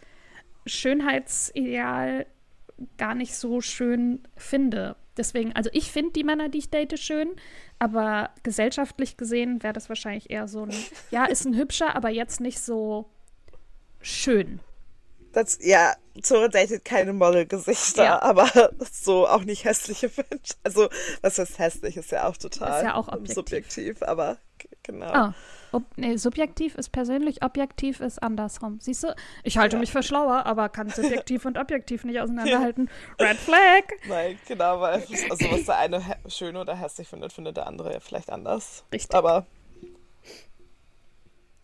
[0.65, 2.25] Schönheitsideal
[2.97, 4.95] gar nicht so schön finde.
[5.17, 7.35] Deswegen, also ich finde die Männer, die ich date, schön,
[7.79, 10.73] aber gesellschaftlich gesehen wäre das wahrscheinlich eher so ein,
[11.09, 13.09] ja, ist ein hübscher, aber jetzt nicht so
[14.01, 14.59] schön.
[15.35, 18.21] Das, ja, Zora datet keine Model-Gesichter, Ja.
[18.21, 18.49] aber
[18.91, 20.55] so auch nicht hässliche Menschen.
[20.63, 20.87] Also,
[21.21, 23.33] was heißt hässlich, ist ja auch total Ist ja auch objektiv.
[23.35, 24.37] subjektiv, aber
[24.83, 25.11] genau.
[25.13, 25.33] Ah,
[25.73, 28.79] ob, nee, subjektiv ist persönlich, objektiv ist andersrum.
[28.79, 29.13] Siehst du,
[29.43, 29.81] ich halte Ja.
[29.81, 32.89] mich für schlauer, aber kann subjektiv und objektiv nicht auseinanderhalten.
[33.19, 33.83] Red Flag!
[34.07, 38.29] Nein, genau, weil also was der eine schön oder hässlich findet, findet der andere vielleicht
[38.29, 38.85] anders.
[38.93, 39.13] Richtig.
[39.13, 39.45] Aber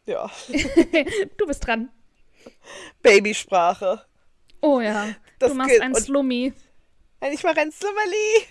[0.05, 0.29] ja,
[1.37, 1.89] Du bist dran.
[3.01, 4.01] Babysprache.
[4.61, 6.53] Oh ja, Das du machst ein und- Slummi.
[7.19, 8.45] Nein, Ich mache ein Slummerli.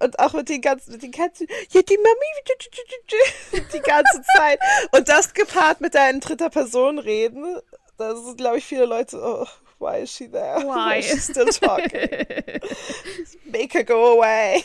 [0.00, 1.46] Und auch mit den ganzen, mit den Katzen.
[1.70, 3.62] Ja, die Mami.
[3.72, 4.60] Die ganze Zeit.
[4.92, 7.58] Und das gepaart mit deinen dritter Person reden.
[7.96, 9.46] Da sind, glaube ich, viele Leute, oh,
[9.78, 10.58] why is she there?
[10.58, 10.98] Why?
[10.98, 11.90] is she still talking?
[13.46, 14.62] Make her go away.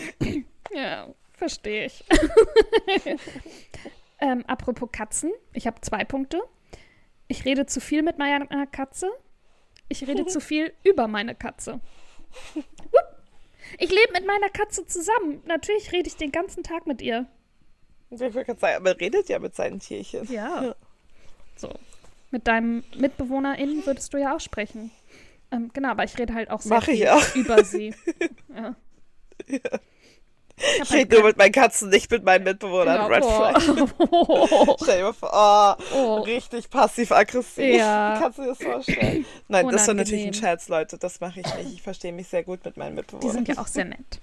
[0.74, 2.04] Ja, verstehe ich.
[4.20, 6.42] ähm, apropos Katzen, ich habe zwei Punkte.
[7.34, 9.10] Ich rede zu viel mit meiner Katze.
[9.90, 11.80] Ich rede zu viel über meine Katze.
[13.80, 15.42] Ich lebe mit meiner Katze zusammen.
[15.48, 17.26] Natürlich rede ich den ganzen Tag mit ihr.
[18.12, 20.32] Ich gerade sagen, man redet ja mit seinen Tierchen.
[20.32, 20.76] Ja.
[21.56, 21.72] So.
[22.30, 24.92] Mit deinem MitbewohnerInnen würdest du ja auch sprechen.
[25.50, 27.36] Ähm, genau, aber ich rede halt auch sehr Mach ich viel auch.
[27.36, 27.96] über sie.
[28.56, 28.76] Ja.
[30.56, 33.12] Ich Ich halt rede nur mit meinen Katzen, nicht mit meinen Mitbewohnern.
[33.12, 33.62] Red Flag.
[34.12, 34.76] oh.
[34.84, 36.20] Stell dir mal vor, oh, Oh.
[36.22, 37.76] richtig passiv-aggressiv.
[37.78, 38.18] Ja.
[38.22, 39.26] Kannst du dir das vorstellen?
[39.48, 40.34] Nein, das war natürlich ein Unangenehm.
[40.34, 40.98] Scherz, Leute.
[40.98, 41.74] Das mache ich nicht.
[41.74, 43.32] Ich verstehe mich sehr gut mit meinen Die Mitbewohnern.
[43.32, 44.20] sind ja auch sehr nett.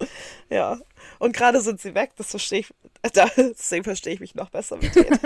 [0.50, 0.78] Ja.
[1.20, 2.74] Und gerade sind sie weg, das verstehe ich.
[3.12, 5.18] Da, deswegen verstehe ich mich noch besser mit denen.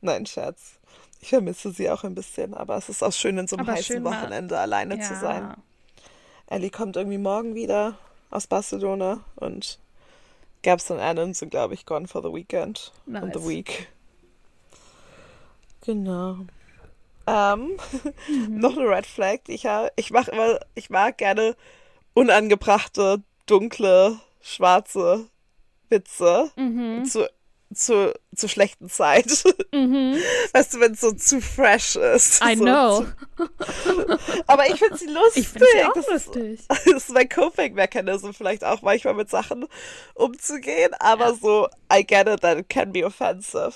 [0.00, 0.78] Nein, Scherz.
[1.20, 3.76] Ich vermisse sie auch ein bisschen, aber es ist auch schön, in so einem Aber
[3.78, 5.54] heißen Wochenende alleine zu sein.
[6.48, 7.96] Ellie kommt irgendwie morgen wieder
[8.30, 9.78] aus Barcelona und
[10.62, 13.22] Gabs und Annan sind, glaube ich, gone for the weekend Nice.
[13.22, 13.88] and the week.
[15.82, 16.38] Genau.
[17.26, 17.78] Ähm,
[18.28, 18.58] Mhm.
[18.60, 19.92] noch eine Red Flag, die ich habe.
[19.96, 21.56] Ich mache immer, ich mag gerne
[22.14, 25.28] unangebrachte, dunkle, schwarze
[25.88, 27.04] Witze Mhm.
[27.04, 27.28] zu,
[27.74, 29.44] zu, zu schlechten Zeit.
[29.72, 30.16] Mhm.
[30.52, 32.42] Weißt du, wenn es so zu fresh ist.
[32.42, 33.06] I so, know.
[34.46, 35.42] Aber ich finde sie lustig.
[35.42, 36.60] Ich finde sie auch das ist- lustig.
[36.68, 39.66] das ist mein Coping-Mechanism, vielleicht auch manchmal mit Sachen
[40.14, 41.34] umzugehen, aber Ja.
[41.34, 43.72] so, I get it, that it can be offensive.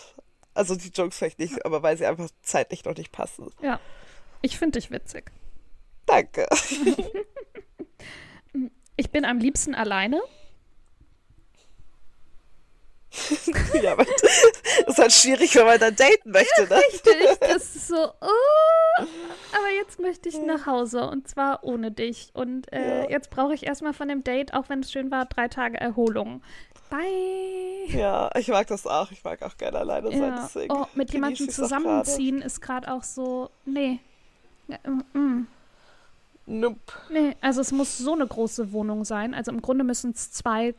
[0.54, 3.50] Also die Jokes vielleicht nicht, aber weil sie einfach zeitlich noch nicht passen.
[3.62, 3.80] Ja.
[4.42, 5.30] Ich finde dich witzig.
[6.06, 6.46] Danke.
[8.96, 10.20] Ich bin am liebsten alleine.
[13.82, 16.76] ja, aber das ist halt schwierig, wenn man dann daten möchte, ne?
[16.76, 22.30] Richtig, das ist so, oh, aber jetzt möchte ich nach Hause und zwar ohne dich.
[22.32, 23.10] Und äh, Ja.
[23.10, 26.42] jetzt brauche ich erstmal von dem Date, auch wenn es schön war, drei Tage Erholung.
[26.88, 27.86] Bye.
[27.88, 29.10] Ja, ich mag das auch.
[29.10, 30.40] Ich mag auch gerne alleine sein, Ja.
[30.42, 30.72] deswegen.
[30.74, 33.98] Oh, mit jemandem zusammenziehen ist gerade auch so, nee.
[34.68, 35.46] Ja, mm, mm.
[36.46, 36.92] Nope.
[37.10, 39.32] Nee, also es muss so eine große Wohnung sein.
[39.32, 40.74] Also im Grunde müssen es zwei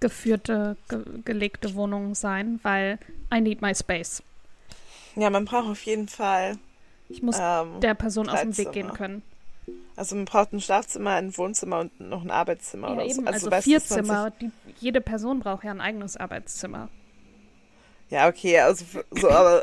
[0.00, 2.98] zusammengeführte, ge gelegte Wohnungen sein, weil
[3.32, 4.22] I need my space.
[5.16, 6.58] Ja, man braucht auf jeden Fall.
[7.08, 9.22] Ich muss Ähm, der Person aus dem Weg gehen können.
[9.96, 13.10] also man braucht ein Schlafzimmer, ein Wohnzimmer und noch ein Arbeitszimmer Ja, oder so.
[13.20, 14.30] eben, also, weißt du, vier Zimmer.
[14.40, 16.88] Die, jede Person braucht ja ein eigenes Arbeitszimmer.
[18.10, 19.62] Ja, okay, also so, aber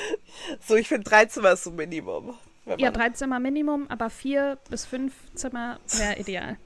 [0.66, 2.34] so, ich finde drei Zimmer ist so Minimum.
[2.78, 6.56] Ja, drei Zimmer Minimum, aber vier bis fünf Zimmer wäre ideal.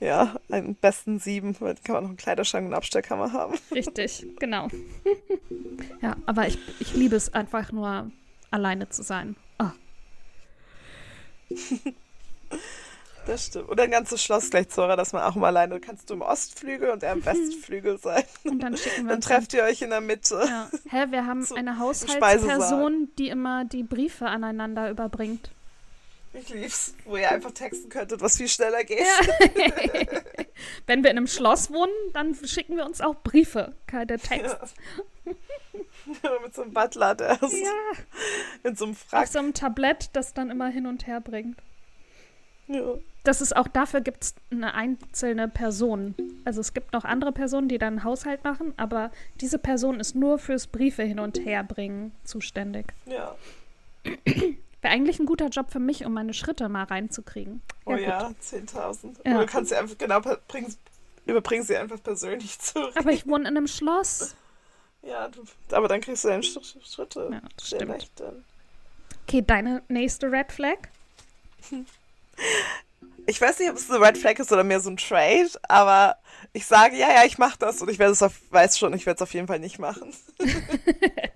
[0.00, 3.58] Ja, am besten sieben, weil dann kann man noch einen Kleiderschrank und eine Abstellkammer haben.
[3.70, 4.68] Richtig, genau.
[6.02, 8.10] ja, aber ich, ich liebe es einfach nur,
[8.50, 9.36] alleine zu sein.
[9.58, 9.70] Oh,
[13.26, 13.68] Das stimmt.
[13.68, 16.90] Oder ein ganzes Schloss gleich, Zora, dass man auch mal alleine, kannst du im Ostflügel
[16.90, 18.24] und er im Westflügel sein.
[18.44, 20.42] und dann schicken wir Dann trefft ihr euch in der Mitte.
[20.46, 20.68] Ja.
[20.88, 21.78] Hä, wir haben eine.
[21.78, 25.52] Haushaltsperson, die immer die Briefe aneinander überbringt.
[26.32, 29.00] Ich lieb's, wo ihr einfach texten könntet, was viel schneller geht.
[30.86, 34.56] Wenn wir in einem Schloss wohnen, dann schicken wir uns auch Briefe, keine Text.
[35.24, 39.26] Mit so einem Butler, der ist Ja, in so einem auf Frack.
[39.28, 41.58] so einem Tablett, das dann immer hin und her bringt.
[42.68, 42.94] Ja.
[43.24, 46.14] Das ist auch dafür gibt es eine einzelne Person.
[46.44, 50.14] Also es gibt noch andere Personen, die dann einen Haushalt machen, aber diese Person ist
[50.14, 52.86] nur fürs Briefe hin und her bringen zuständig.
[53.06, 53.34] ja.
[54.82, 57.60] Wäre eigentlich ein guter Job für mich, um meine Schritte mal reinzukriegen.
[57.84, 58.00] Oh gut.
[58.00, 59.16] ja, 10.000.
[59.26, 59.38] Ja.
[59.40, 60.74] Du kannst sie einfach, genau, bring,
[61.26, 62.94] überbring sie einfach persönlich zurück.
[62.96, 64.34] Aber ich wohne in einem Schloss.
[65.02, 65.42] Ja, du,
[65.74, 67.30] aber dann kriegst du deine Sch Sch- Schritte.
[67.32, 67.92] Ja, das Sehr stimmt.
[67.92, 68.44] leicht dann.
[69.26, 70.76] Okay, deine nächste Red Flag?
[73.26, 76.16] ich weiß nicht, ob es eine Red Flag ist oder mehr so ein Trade, aber
[76.52, 79.06] ich sage, ja, ja, ich mache das und ich werde es auf, weiß schon, ich
[79.06, 80.12] werde es auf jeden Fall nicht machen.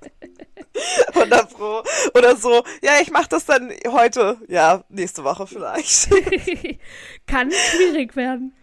[1.15, 1.82] oder, pro,
[2.15, 6.11] oder so, ja, ich mache das dann heute, ja, nächste Woche vielleicht.
[7.27, 8.55] Kann schwierig werden.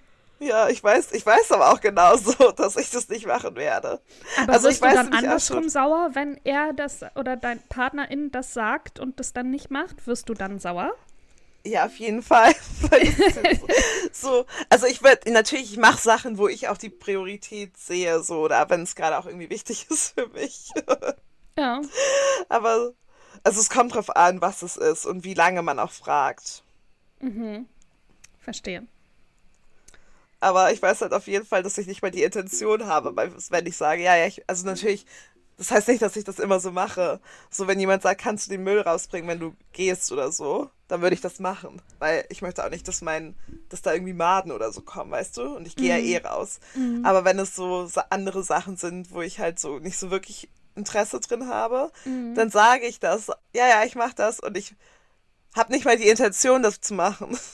[0.42, 4.02] Ja, ich weiß, ich weiß aber auch genauso, dass ich das nicht machen werde.
[4.42, 8.54] Aber also wirst ich du dann andersrum sauer, wenn er das oder dein Partnerin das
[8.54, 10.08] sagt und das dann nicht macht?
[10.08, 10.94] Wirst du dann sauer?
[11.64, 12.56] Ja, auf jeden Fall.
[14.12, 18.40] so, also ich werde natürlich, ich mache Sachen, wo ich auch die Priorität sehe, so,
[18.40, 20.72] oder wenn es gerade auch irgendwie wichtig ist für mich.
[21.62, 21.82] Ja.
[22.50, 22.94] Aber,
[23.44, 26.64] also es kommt drauf an, was es ist und wie lange man auch fragt.
[27.20, 27.68] Mhm.
[28.40, 28.88] Verstehe.
[30.40, 33.66] Aber ich weiß halt auf jeden Fall, dass ich nicht mal die Intention habe, wenn
[33.68, 35.06] ich sage, ja, ja, ich, also natürlich,
[35.58, 37.20] das heißt nicht, dass ich das immer so mache.
[37.52, 41.04] So, wenn jemand sagt, kannst du den Müll rausbringen, wenn du gehst oder so, dann
[41.04, 41.80] würde ich das machen.
[42.00, 43.36] Weil ich möchte auch nicht, dass mein,
[43.70, 45.56] dass da irgendwie Maden oder so kommen, weißt du?
[45.56, 46.06] Und ich gehe mhm.
[46.06, 46.60] ja eh raus.
[46.74, 47.06] Mhm.
[47.06, 51.20] Aber wenn es so andere Sachen sind, wo ich halt so nicht so wirklich Interesse
[51.20, 52.36] drin habe, mhm.
[52.36, 53.28] dann sage ich das.
[53.54, 54.76] Ja, ja, ich mache das und ich
[55.56, 57.38] habe nicht mal die Intention, das zu machen.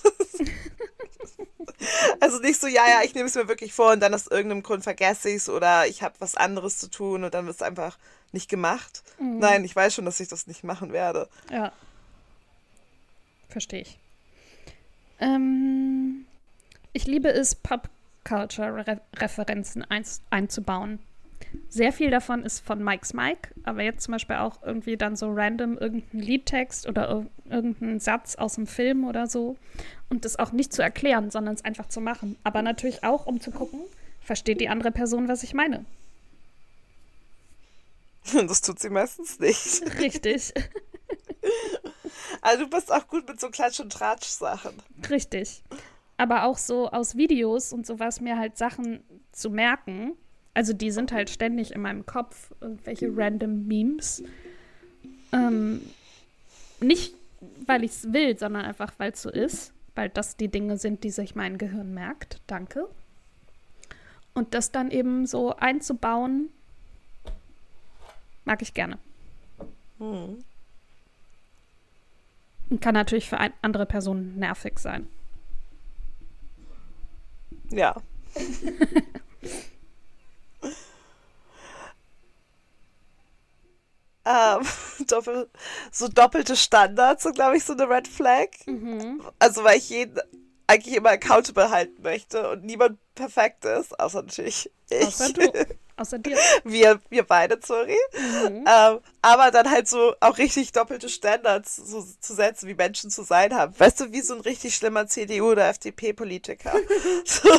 [2.20, 4.64] Also nicht so, ja, ja, ich nehme es mir wirklich vor und dann aus irgendeinem
[4.64, 7.62] Grund vergesse ich es oder ich habe was anderes zu tun und dann wird es
[7.62, 7.98] einfach
[8.32, 9.04] nicht gemacht.
[9.20, 9.40] Mhm.
[9.40, 11.30] Nein, ich weiß schon, dass ich das nicht machen werde.
[11.52, 11.72] Ja.
[13.50, 14.00] Verstehe ich.
[15.20, 16.26] Ähm,
[16.94, 19.86] ich liebe es, Pop-Culture-Referenzen
[20.30, 21.00] einzubauen.
[21.70, 25.32] Sehr viel davon ist von Mike's Mike, aber jetzt zum Beispiel auch irgendwie dann so
[25.32, 29.58] random irgendein Liedtext oder irgendein Satz aus dem Film oder so.
[30.10, 32.38] Und das auch nicht zu erklären, sondern es einfach zu machen.
[32.44, 33.82] Aber natürlich auch, um zu gucken,
[34.22, 35.86] versteht die andere Person, was ich meine.
[38.48, 39.84] Das tut sie meistens nicht.
[40.00, 40.54] Richtig.
[42.42, 44.74] Also du bist auch gut mit so Klatsch- und Tratsch-Sachen.
[45.10, 45.64] Richtig.
[46.18, 50.14] Aber auch so aus Videos und sowas mir halt Sachen zu merken,
[50.58, 54.24] also die sind halt ständig in meinem Kopf, irgendwelche random Memes.
[55.32, 55.82] Ähm,
[56.80, 57.14] nicht,
[57.68, 59.72] weil ich es will, sondern einfach, weil es so ist.
[59.94, 62.42] Weil das die Dinge sind, die sich mein Gehirn merkt.
[62.48, 62.90] Danke.
[64.34, 66.50] Und das dann eben so einzubauen,
[68.44, 68.98] mag ich gerne.
[70.00, 70.40] Hm.
[72.72, 75.08] Und kann natürlich für andere Personen nervig sein.
[77.70, 78.02] Ja.
[84.28, 84.68] Ähm,
[85.08, 85.50] doppel,
[85.92, 88.50] so doppelte Standards sind, glaube ich, so eine Red Flag.
[88.66, 89.22] Mhm.
[89.40, 90.20] Also, weil ich jeden
[90.68, 95.08] eigentlich immer accountable halten möchte und niemand perfekt ist, außer natürlich ich.
[95.08, 95.42] Außer du.
[95.98, 96.38] Außer dir.
[96.64, 97.98] Wir, wir beide, sorry.
[98.14, 98.66] Mhm.
[98.68, 103.24] Ähm, aber dann halt so auch richtig doppelte Standards so zu setzen, wie Menschen zu
[103.24, 103.74] sein haben.
[103.78, 106.74] Weißt du, wie so ein richtig schlimmer CDU- oder FDP-Politiker.
[107.26, 107.50] so,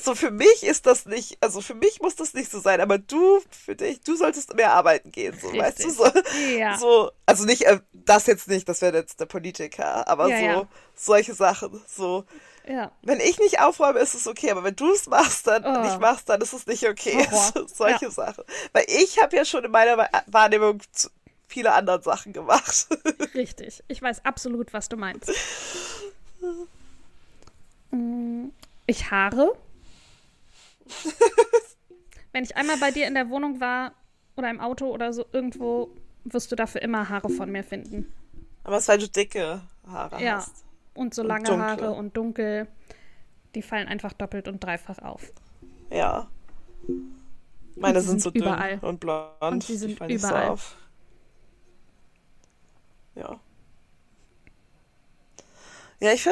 [0.00, 2.98] so für mich ist das nicht, also für mich muss das nicht so sein, aber
[2.98, 5.62] du, für dich, du solltest mehr arbeiten gehen, so, richtig.
[5.62, 6.10] weißt du, so.
[6.56, 6.78] Ja.
[6.78, 10.44] so also nicht, äh, das jetzt nicht, das wäre jetzt der Politiker, aber ja, so,
[10.44, 10.68] ja.
[10.94, 12.24] solche Sachen, so.
[12.66, 12.92] Ja.
[13.02, 15.82] Wenn ich nicht aufräume, ist es okay, aber wenn du es machst, dann oh.
[15.82, 17.26] nicht machst, dann ist es nicht okay.
[17.66, 18.10] Solche ja.
[18.10, 18.44] Sachen.
[18.72, 20.80] Weil ich habe ja schon in meiner Wahrnehmung
[21.46, 22.88] viele andere Sachen gemacht.
[23.34, 23.84] Richtig.
[23.88, 25.30] Ich weiß absolut, was du meinst.
[27.90, 28.46] Mm,
[28.86, 29.52] ich haare.
[32.32, 33.92] wenn ich einmal bei dir in der Wohnung war
[34.36, 35.90] oder im Auto oder so irgendwo,
[36.24, 38.12] wirst du dafür immer Haare von mir finden.
[38.64, 40.36] Aber es ist, weil du dicke Haare ja.
[40.38, 40.64] hast.
[40.94, 42.68] Und so lange und Haare und dunkel,
[43.54, 45.32] die fallen einfach doppelt und dreifach auf.
[45.90, 46.28] Ja.
[47.76, 48.78] Meine sind, sind, so überall.
[48.78, 49.32] dünn und blond.
[49.40, 50.46] Und die sind die überall.
[50.46, 50.76] So auf.
[53.16, 53.40] Ja.
[56.00, 56.28] Ja, ich,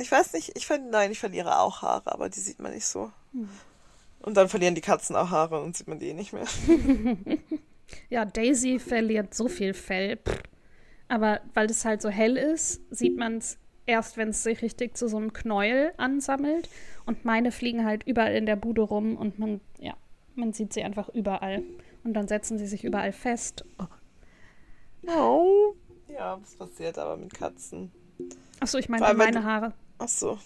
[0.00, 2.86] ich weiß nicht, ich finde, nein, ich verliere auch Haare, aber die sieht man nicht
[2.86, 3.12] so.
[3.32, 3.48] Hm.
[4.20, 6.46] Und dann verlieren die Katzen auch Haare und sieht man die eh nicht mehr.
[8.08, 10.18] ja, Daisy verliert so viel Fell.
[11.08, 14.96] Aber weil es halt so hell ist, sieht man es erst, wenn es sich richtig
[14.96, 16.68] zu so einem Knäuel ansammelt.
[17.06, 19.94] Und meine fliegen halt überall in der Bude rum und man, ja,
[20.34, 21.62] man sieht sie einfach überall.
[22.04, 23.64] Und dann setzen sie sich überall fest.
[23.78, 23.86] Oh.
[25.08, 25.74] Oh.
[26.08, 27.90] Ja, was passiert aber mit Katzen?
[28.60, 29.72] Achso, ich meine meine Haare.
[29.98, 30.38] Achso.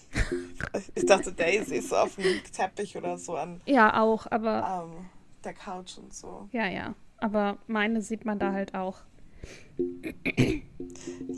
[0.95, 3.61] Ich dachte Daisy ist auf dem Teppich oder so an.
[3.65, 4.83] Ja, auch, aber.
[4.85, 5.05] Um,
[5.43, 6.47] der Couch und so.
[6.51, 6.93] Ja, ja.
[7.17, 8.99] Aber meine sieht man da halt auch.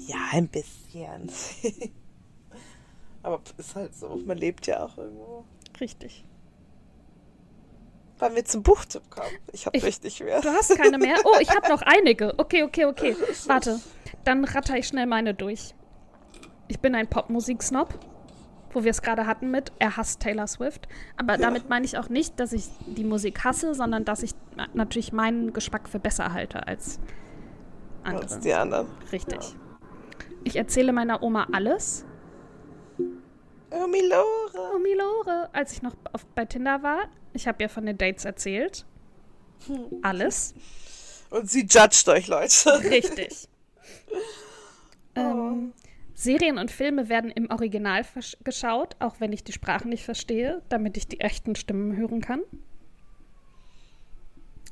[0.08, 1.30] Ja, ein bisschen.
[3.24, 5.44] Aber ist halt so, man lebt ja auch irgendwo.
[5.80, 6.26] Richtig.
[8.20, 9.30] Wollen wir zum Buchtipp kommen?
[9.54, 10.42] Ich habe richtig mehr.
[10.42, 11.18] Du hast keine mehr?
[11.24, 12.38] Oh, ich habe noch einige.
[12.38, 13.16] Okay, okay, okay.
[13.48, 13.80] Warte,
[14.24, 15.74] dann ratter ich schnell meine durch.
[16.68, 17.98] Ich bin ein Popmusik-Snob.
[18.72, 20.88] wo wir es gerade hatten mit, er hasst Taylor Swift.
[21.18, 21.40] Aber ja.
[21.40, 24.32] damit meine ich auch nicht, dass ich die Musik hasse, sondern dass ich
[24.74, 27.00] natürlich meinen Geschmack für besser halte als
[28.04, 28.24] andere.
[28.24, 28.88] Als die anderen.
[29.12, 29.40] Richtig.
[29.40, 29.60] Ja.
[30.44, 32.06] Ich erzähle meiner Oma alles.
[33.72, 34.76] Omi Lore.
[34.76, 35.50] Omi Lore.
[35.54, 38.86] Als ich noch auf, bei Tinder war, ich habe ihr von den Dates erzählt.
[39.68, 40.00] Hm.
[40.02, 40.54] Alles.
[41.30, 42.84] Und sie judgt euch, Leute.
[42.90, 43.48] Richtig.
[45.16, 45.20] oh.
[45.20, 45.74] ähm,
[46.14, 48.04] Serien und Filme werden im Original
[48.44, 52.42] geschaut, auch wenn ich die Sprache nicht verstehe, damit ich die echten Stimmen hören kann.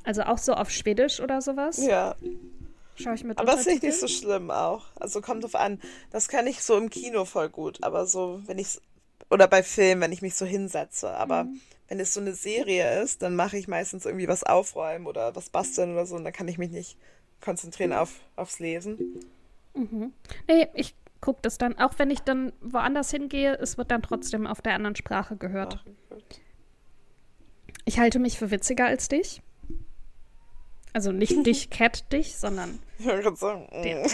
[0.03, 1.85] Also auch so auf Schwedisch oder sowas.
[1.85, 2.15] Ja.
[2.97, 4.85] Schaue ich mit Aber ist nicht, nicht so schlimm auch.
[4.95, 5.79] Also kommt drauf an.
[6.11, 7.83] Das kann ich so im Kino voll gut.
[7.83, 8.79] Aber so, wenn ich
[9.29, 11.11] oder bei Filmen, wenn ich mich so hinsetze.
[11.11, 11.61] Aber mhm.
[11.87, 15.49] wenn es so eine Serie ist, dann mache ich meistens irgendwie was aufräumen oder was
[15.49, 16.15] basteln oder so.
[16.15, 16.97] Und dann kann ich mich nicht
[17.41, 19.21] konzentrieren auf, aufs Lesen.
[19.75, 20.13] Mhm.
[20.47, 24.47] Nee, ich gucke das dann, auch wenn ich dann woanders hingehe, es wird dann trotzdem
[24.47, 25.83] auf der anderen Sprache gehört.
[25.83, 26.17] Ach,
[27.85, 29.41] ich halte mich für witziger als dich.
[30.93, 34.05] Also nicht dich, Cat dich, sondern den,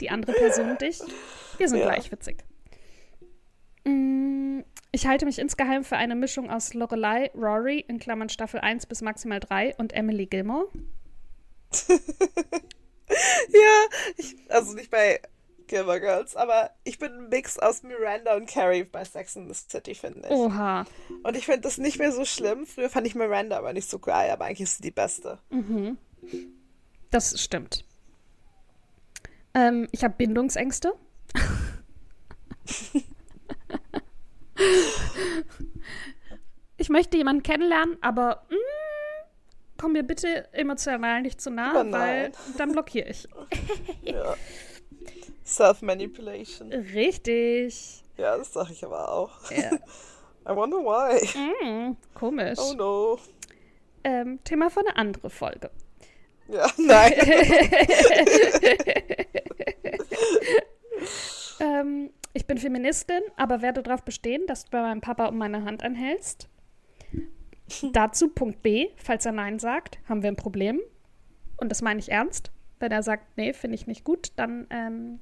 [0.00, 1.00] die andere Person dich.
[1.58, 1.86] Wir sind ja.
[1.86, 2.44] gleich witzig.
[3.84, 4.60] Mm,
[4.92, 9.02] ich halte mich insgeheim für eine Mischung aus Lorelei, Rory in Klammern Staffel 1 bis
[9.02, 10.68] maximal 3 und Emily Gilmore.
[11.88, 13.84] ja,
[14.16, 15.20] ich, also nicht bei
[15.68, 19.54] Gilmore Girls, aber ich bin ein Mix aus Miranda und Carrie bei Sex in the
[19.54, 20.30] City, finde ich.
[20.34, 20.84] Oha.
[21.22, 22.66] Und ich finde das nicht mehr so schlimm.
[22.66, 25.38] Früher fand ich Miranda aber nicht so geil, aber eigentlich ist sie die beste.
[25.50, 25.98] Mhm.
[27.10, 27.84] Das stimmt.
[29.54, 30.94] Ähm, ich habe Bindungsängste.
[36.76, 38.60] ich möchte jemanden kennenlernen, aber mh, mm,
[39.78, 43.28] komm mir bitte emotional nicht zu nah, weil dann blockiere ich.
[44.02, 44.34] ja.
[45.48, 46.72] Self-Manipulation.
[46.72, 48.02] Richtig.
[48.16, 49.50] Ja, das sage ich aber auch.
[49.50, 49.72] Ja.
[50.48, 51.20] I wonder why.
[51.38, 52.58] Mm, komisch.
[52.58, 53.18] Oh no.
[54.04, 55.70] Ähm, Thema für eine andere Folge.
[56.48, 57.12] Ja, nein.
[61.60, 65.64] ähm, ich bin Feministin, aber werde darauf bestehen, dass du bei meinem Papa um meine
[65.64, 66.48] Hand anhältst.
[67.92, 70.80] Dazu Punkt B, falls er Nein sagt, haben wir ein Problem.
[71.58, 72.50] Und das meine ich ernst.
[72.80, 75.20] Wenn er sagt, nee, finde ich nicht gut, dann ähm,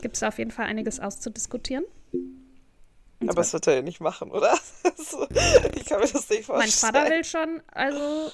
[0.00, 1.84] gibt es auf jeden Fall einiges auszudiskutieren.
[2.12, 4.52] Und Aber das wird er ja nicht machen, oder?
[4.84, 6.58] ich kann mir das nicht vorstellen.
[6.58, 8.30] Mein Vater will schon, also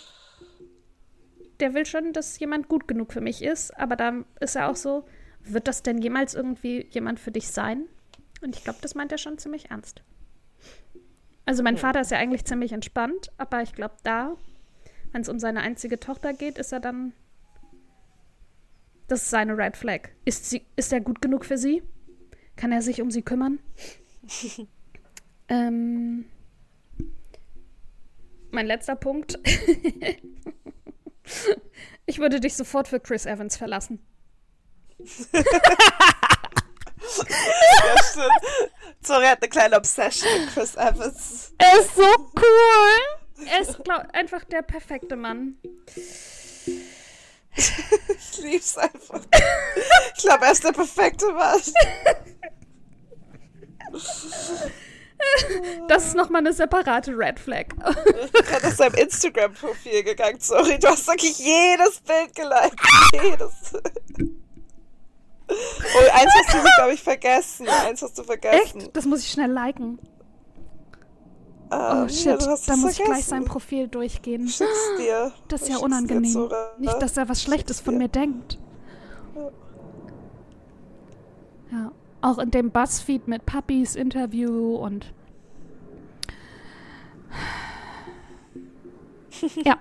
[1.60, 4.76] der will schon, dass jemand gut genug für mich ist, aber da ist er auch
[4.76, 5.04] so,
[5.40, 7.84] wird das denn jemals irgendwie jemand für dich sein?
[8.40, 10.02] Und ich glaube, das meint er schon ziemlich ernst.
[11.44, 11.80] Also mein ja.
[11.80, 14.36] Vater ist ja eigentlich ziemlich entspannt, aber ich glaube, da,
[15.12, 17.12] wenn es um seine einzige Tochter geht, ist er dann
[19.08, 20.10] das ist seine Red Flag.
[20.24, 21.82] Ist, sie, ist er gut genug für sie?
[22.56, 23.58] Kann er sich um sie kümmern?
[25.48, 26.26] ähm,
[28.50, 29.38] mein letzter Punkt.
[32.06, 34.06] ich würde dich sofort für Chris Evans verlassen.
[34.98, 35.42] ja,
[38.10, 38.30] stimmt.
[39.00, 41.54] Sorry, hat eine kleine Obsession mit Chris Evans.
[41.56, 43.46] Er ist so cool.
[43.46, 45.56] Er ist glaub, einfach der perfekte Mann
[48.08, 49.20] ich lieb's einfach.
[50.16, 51.60] Ich glaube, er ist der perfekte Mann.
[55.88, 57.66] Das ist nochmal eine separate Red Flag.
[58.24, 60.38] Ich bin gerade auf seinem Instagram-Profil gegangen.
[60.40, 62.80] Sorry, du hast wirklich jedes Bild geliked.
[63.12, 63.74] Jedes.
[65.50, 67.68] Oh, eins hast du, glaube ich, vergessen.
[67.68, 68.80] Eins hast du vergessen.
[68.80, 68.96] Echt?
[68.96, 69.98] Das muss ich schnell liken.
[71.70, 72.88] Oh ähm, shit, ja, da muss vergessen.
[72.88, 74.48] ich gleich sein Profil durchgehen.
[74.48, 75.32] Schick's dir.
[75.48, 76.32] Das ist ja unangenehm.
[76.32, 78.58] So, Nicht, dass er was Schlechtes von mir denkt.
[81.70, 81.92] Ja.
[82.22, 85.12] Auch in dem Buzzfeed mit Puppies Interview und.
[89.64, 89.78] ja.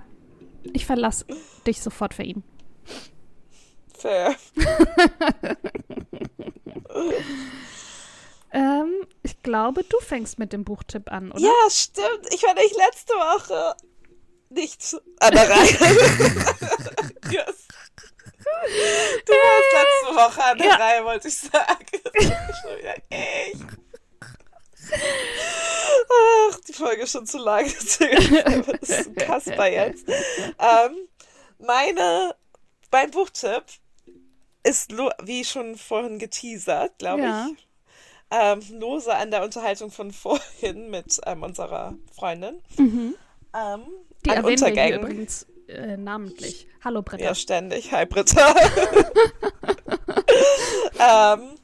[0.73, 1.26] Ich verlasse
[1.65, 2.43] dich sofort für ihn.
[3.97, 4.35] Fair.
[8.51, 9.05] Ähm,
[9.48, 11.40] glaube, du fängst mit dem Buchtipp an, oder?
[11.40, 12.34] Ja, stimmt.
[12.34, 13.76] Ich war nicht letzte Woche
[14.49, 15.68] nicht an der Reihe.
[17.32, 17.68] yes.
[19.26, 20.76] Du warst letzte Woche an der ja.
[20.76, 21.86] Reihe, wollte ich sagen.
[22.61, 23.56] schon wieder echt.
[26.10, 27.65] Ach, die Folge ist schon zu lang.
[27.69, 30.10] das ist ein Kasper jetzt.
[30.10, 31.07] Ähm,
[31.60, 32.36] meine,
[32.91, 33.64] mein Buchtipp
[34.64, 34.91] ist,
[35.24, 37.48] wie schon vorhin geteasert, glaube ja.
[37.48, 37.66] ich,
[38.32, 42.62] ähm, lose an der Unterhaltung von vorhin mit ähm, unserer Freundin.
[42.78, 43.16] Mhm.
[43.56, 43.82] Ähm,
[44.26, 46.68] Die erwähnen wir hier übrigens äh, namentlich.
[46.84, 47.24] Hallo Britta.
[47.24, 47.91] Ja, ständig.
[47.91, 48.56] Hi Britta.
[51.36, 51.58] ähm,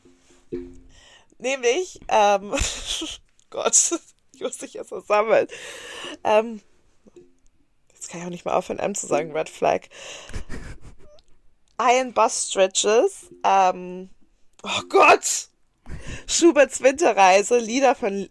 [1.44, 2.54] Nämlich, ähm,
[3.50, 4.00] Gott,
[4.34, 5.48] ich muss dich erst mal sammeln.
[6.24, 6.62] Ähm,
[7.94, 9.82] jetzt kann ich auch nicht mal aufhören, M zu sagen, Red Flag.
[11.82, 14.10] Iron Bus Stretches, ähm,
[14.64, 15.50] oh Gott,
[16.28, 18.30] Schuberts Winterreise, Lieder von,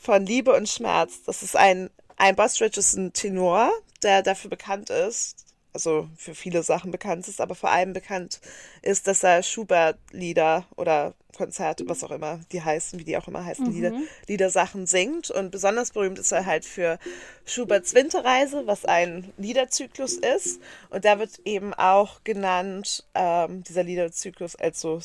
[0.00, 1.22] von Liebe und Schmerz.
[1.24, 3.70] Das ist ein, ein Bus Stretch ist ein Tenor,
[4.02, 8.40] der dafür bekannt ist, also für viele Sachen bekannt ist, aber vor allem bekannt
[8.82, 13.44] ist, dass er Schubert-Lieder oder Konzerte, was auch immer die heißen, wie die auch immer
[13.44, 13.72] heißen, mhm.
[13.72, 13.92] Lieder,
[14.26, 15.30] Liedersachen singt.
[15.30, 16.98] Und besonders berühmt ist er halt für
[17.44, 20.60] Schuberts Winterreise, was ein Liederzyklus ist.
[20.90, 25.00] Und da wird eben auch genannt, ähm, dieser Liederzyklus als so,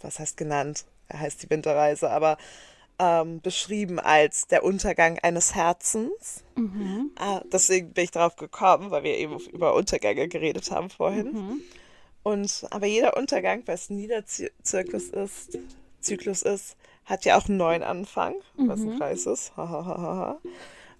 [0.00, 0.84] was heißt genannt?
[1.10, 2.38] Er heißt die Winterreise, aber
[2.98, 6.44] ähm, beschrieben als der Untergang eines Herzens.
[6.54, 7.10] Mhm.
[7.16, 11.32] Ah, deswegen bin ich darauf gekommen, weil wir eben über Untergänge geredet haben vorhin.
[11.32, 11.60] Mhm.
[12.22, 15.58] Und aber jeder Untergang, weil es ein Niederzyklus ist,
[16.00, 16.76] Zyklus ist,
[17.06, 18.98] hat ja auch einen neuen Anfang, was ein mhm.
[18.98, 19.52] Kreis ist.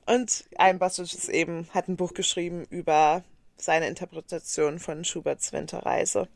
[0.06, 3.22] Und ein Bastisch ist eben, hat ein Buch geschrieben über
[3.58, 6.28] seine Interpretation von Schuberts Winterreise.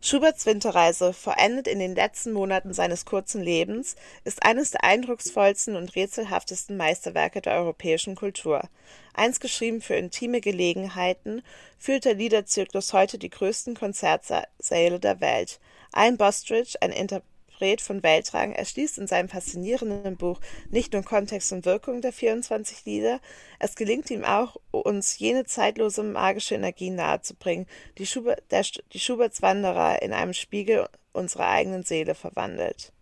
[0.00, 5.96] Schuberts Winterreise, vollendet in den letzten Monaten seines kurzen Lebens, ist eines der eindrucksvollsten und
[5.96, 8.68] rätselhaftesten Meisterwerke der europäischen Kultur.
[9.14, 11.42] Einst geschrieben für intime Gelegenheiten,
[11.78, 15.58] führt der Liederzyklus heute die größten Konzertsäle der Welt.
[15.92, 21.52] Ein Bostridge, ein Interpret Interpret von Weltrang erschließt in seinem faszinierenden Buch nicht nur Kontext
[21.52, 23.20] und Wirkung der 24 Lieder,
[23.58, 27.66] es gelingt ihm auch, uns jene zeitlose magische Energie nahezubringen,
[27.98, 32.92] die, Schubert, der, die Schuberts Wanderer in einem Spiegel unserer eigenen Seele verwandelt.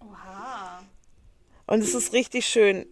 [0.00, 0.82] Oha.
[1.66, 2.86] Und es ist richtig schön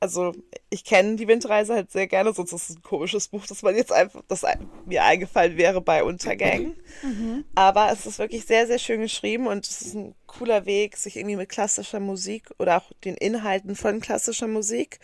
[0.00, 0.34] also
[0.70, 3.76] ich kenne die Windreise halt sehr gerne, sonst ist es ein komisches Buch, das man
[3.76, 4.44] jetzt einfach, das
[4.86, 6.74] mir eingefallen wäre bei Untergängen.
[7.02, 7.44] Mhm.
[7.54, 11.16] Aber es ist wirklich sehr, sehr schön geschrieben und es ist ein cooler Weg, sich
[11.16, 15.00] irgendwie mit klassischer Musik oder auch den Inhalten von klassischer Musik,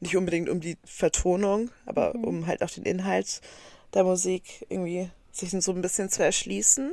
[0.00, 2.24] nicht unbedingt um die Vertonung, aber mhm.
[2.24, 3.40] um halt auch den Inhalt
[3.94, 6.92] der Musik irgendwie sich so ein bisschen zu erschließen.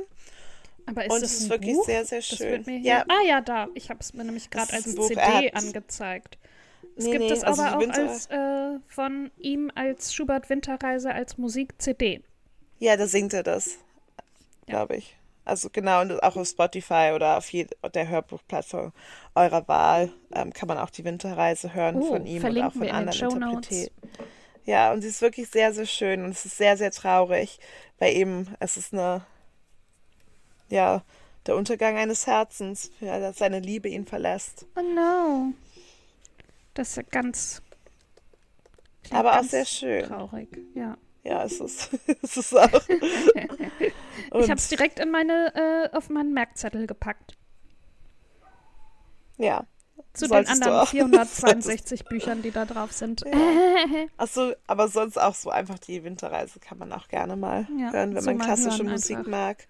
[0.86, 1.86] Aber ist und es ist wirklich Buch?
[1.86, 2.64] sehr, sehr schön.
[2.82, 3.04] ja.
[3.08, 3.68] Ah ja, da.
[3.74, 6.38] Ich habe es mir nämlich gerade als CD angezeigt.
[6.96, 11.12] Es nee, gibt nee, es also aber auch als, äh, von ihm als Schubert Winterreise
[11.12, 12.22] als Musik-CD.
[12.78, 13.78] Ja, da singt er das,
[14.66, 14.74] ja.
[14.74, 15.16] glaube ich.
[15.44, 18.92] Also genau, und auch auf Spotify oder auf der Hörbuchplattform
[19.34, 22.88] eurer Wahl ähm, kann man auch die Winterreise hören oh, von ihm und auch von
[22.88, 23.90] anderen Interpreten.
[24.64, 27.58] Ja, und sie ist wirklich sehr, sehr schön und es ist sehr, sehr traurig,
[27.98, 29.26] weil eben es ist eine,
[30.68, 31.02] ja,
[31.46, 34.66] der Untergang eines Herzens, ja, dass seine Liebe ihn verlässt.
[34.76, 35.52] Oh no.
[36.74, 37.62] Das ist ganz.
[39.10, 40.04] Aber ganz auch sehr schön.
[40.04, 40.96] Traurig, ja.
[41.24, 41.90] Ja, es ist,
[42.22, 42.88] es ist auch.
[42.88, 47.36] ich habe es direkt in meine, äh, auf meinen Merkzettel gepackt.
[49.38, 49.64] Ja.
[50.14, 53.22] Zu den anderen 462 Büchern, die da drauf sind.
[53.24, 53.32] Ja.
[54.18, 58.14] Achso, aber sonst auch so einfach die Winterreise kann man auch gerne mal ja, hören,
[58.14, 59.30] wenn so man klassische Musik einfach.
[59.30, 59.66] mag.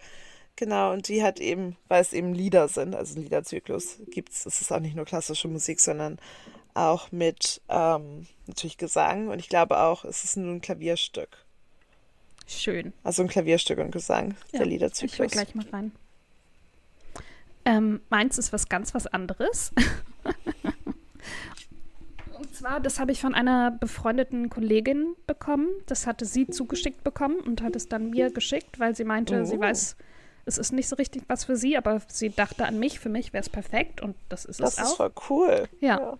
[0.57, 4.61] Genau, und die hat eben, weil es eben Lieder sind, also Liederzyklus gibt es, es
[4.61, 6.19] ist auch nicht nur klassische Musik, sondern
[6.75, 11.45] auch mit ähm, natürlich Gesang und ich glaube auch, es ist nur ein Klavierstück.
[12.47, 12.93] Schön.
[13.03, 15.13] Also ein Klavierstück und Gesang, ja, der Liederzyklus.
[15.13, 15.93] Ich will gleich mal rein.
[17.65, 19.73] Ähm, meins ist was ganz was anderes.
[22.37, 25.69] und zwar, das habe ich von einer befreundeten Kollegin bekommen.
[25.87, 29.45] Das hatte sie zugeschickt bekommen und hat es dann mir geschickt, weil sie meinte, oh.
[29.45, 29.97] sie weiß,
[30.45, 32.99] es ist nicht so richtig was für sie, aber sie dachte an mich.
[32.99, 34.83] Für mich wäre es perfekt und das ist das es auch.
[34.83, 35.69] Das ist voll cool.
[35.81, 36.01] Ja.
[36.01, 36.19] ja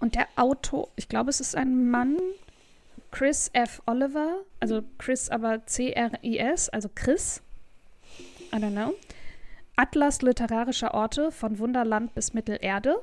[0.00, 2.16] und der Autor, ich glaube, es ist ein Mann,
[3.10, 3.82] Chris F.
[3.86, 7.42] Oliver, also Chris aber C-R-I-S, also Chris.
[8.52, 8.94] I don't know.
[9.76, 13.00] Atlas literarischer Orte von Wunderland bis Mittelerde.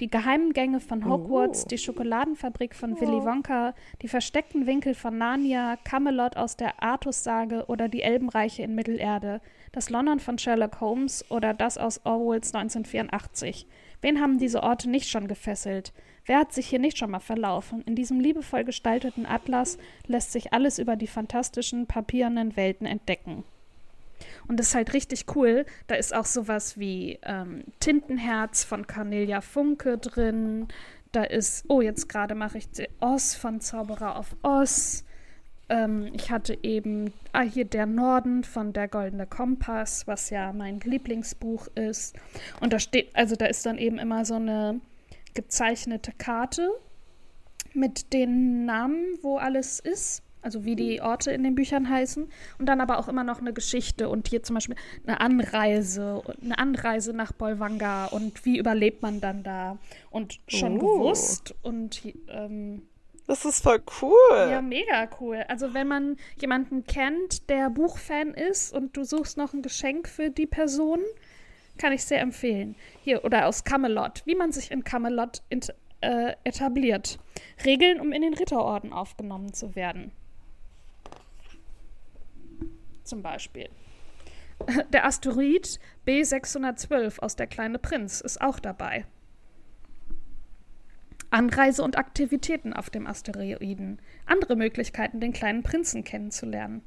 [0.00, 1.68] Die geheimen Gänge von Hogwarts, oh.
[1.68, 3.00] die Schokoladenfabrik von oh.
[3.00, 8.74] Willy Wonka, die versteckten Winkel von Narnia, Camelot aus der Artus-Sage oder die Elbenreiche in
[8.74, 9.40] Mittelerde,
[9.72, 13.66] das London von Sherlock Holmes oder das aus Orwells 1984.
[14.02, 15.92] Wen haben diese Orte nicht schon gefesselt?
[16.26, 17.82] Wer hat sich hier nicht schon mal verlaufen?
[17.82, 23.44] In diesem liebevoll gestalteten Atlas lässt sich alles über die fantastischen, papierenden Welten entdecken.
[24.46, 25.64] Und das ist halt richtig cool.
[25.86, 30.68] Da ist auch sowas wie ähm, Tintenherz von Cornelia Funke drin.
[31.12, 32.68] Da ist, oh, jetzt gerade mache ich
[33.00, 35.04] Oz von Zauberer auf Oz.
[35.72, 40.80] Ähm, ich hatte eben ah, hier Der Norden von Der Goldene Kompass, was ja mein
[40.80, 42.14] Lieblingsbuch ist.
[42.60, 44.80] Und da steht, also da ist dann eben immer so eine
[45.34, 46.68] gezeichnete Karte
[47.72, 50.22] mit den Namen, wo alles ist.
[50.44, 52.28] also wie die Orte in den Büchern heißen.
[52.58, 54.74] Und dann aber auch immer noch eine Geschichte und hier zum Beispiel
[55.06, 59.78] eine Anreise, eine Anreise nach Bolwanga und wie überlebt man dann da.
[60.10, 60.98] Und schon Oh.
[60.98, 62.82] gewusst und ähm,
[63.26, 64.50] Das ist voll cool.
[64.50, 65.44] ja, mega cool.
[65.48, 70.30] Also wenn man jemanden kennt, der Buchfan ist und du suchst noch ein Geschenk für
[70.30, 71.00] die Person,
[71.78, 72.74] kann ich sehr empfehlen.
[73.02, 75.42] Hier, oder aus Camelot, wie man sich in Camelot
[76.02, 77.18] äh, etabliert.
[77.64, 80.12] Regeln, um in den Ritterorden aufgenommen zu werden.
[83.04, 83.68] Zum Beispiel.
[84.92, 89.06] Der Asteroid B612 aus Der kleine Prinz ist auch dabei.
[91.32, 94.00] Anreise und Aktivitäten auf dem Asteroiden.
[94.26, 96.82] Andere Möglichkeiten, den kleinen Prinzen kennenzulernen.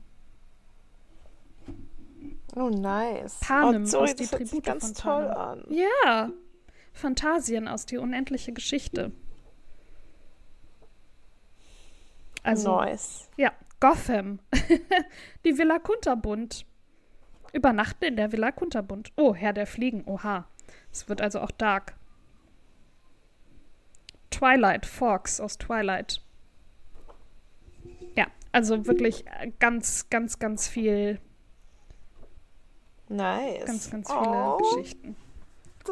[2.56, 3.40] Oh, nice.
[3.40, 5.66] Panem oh, sorry, aus Die das hört Tribute ganz von toll Panem.
[5.66, 5.74] an.
[5.74, 6.30] Ja.
[6.94, 9.12] Phantasien aus Die unendliche Geschichte.
[12.44, 13.28] Also, nice.
[13.38, 14.40] ja, Gotham.
[15.46, 16.66] Die Villa Kunterbund.
[17.52, 19.12] Übernachten in der Villa Kunterbund.
[19.18, 20.04] Oh, Herr der Fliegen.
[20.06, 20.48] Oha.
[20.92, 21.96] Es wird also auch dark.
[24.40, 26.22] Twilight, Fox aus Twilight.
[28.16, 31.20] Ja, also wirklich äh, ganz, ganz, ganz viel,
[33.08, 33.66] Nice.
[33.66, 35.16] ganz, ganz viele oh, Geschichten.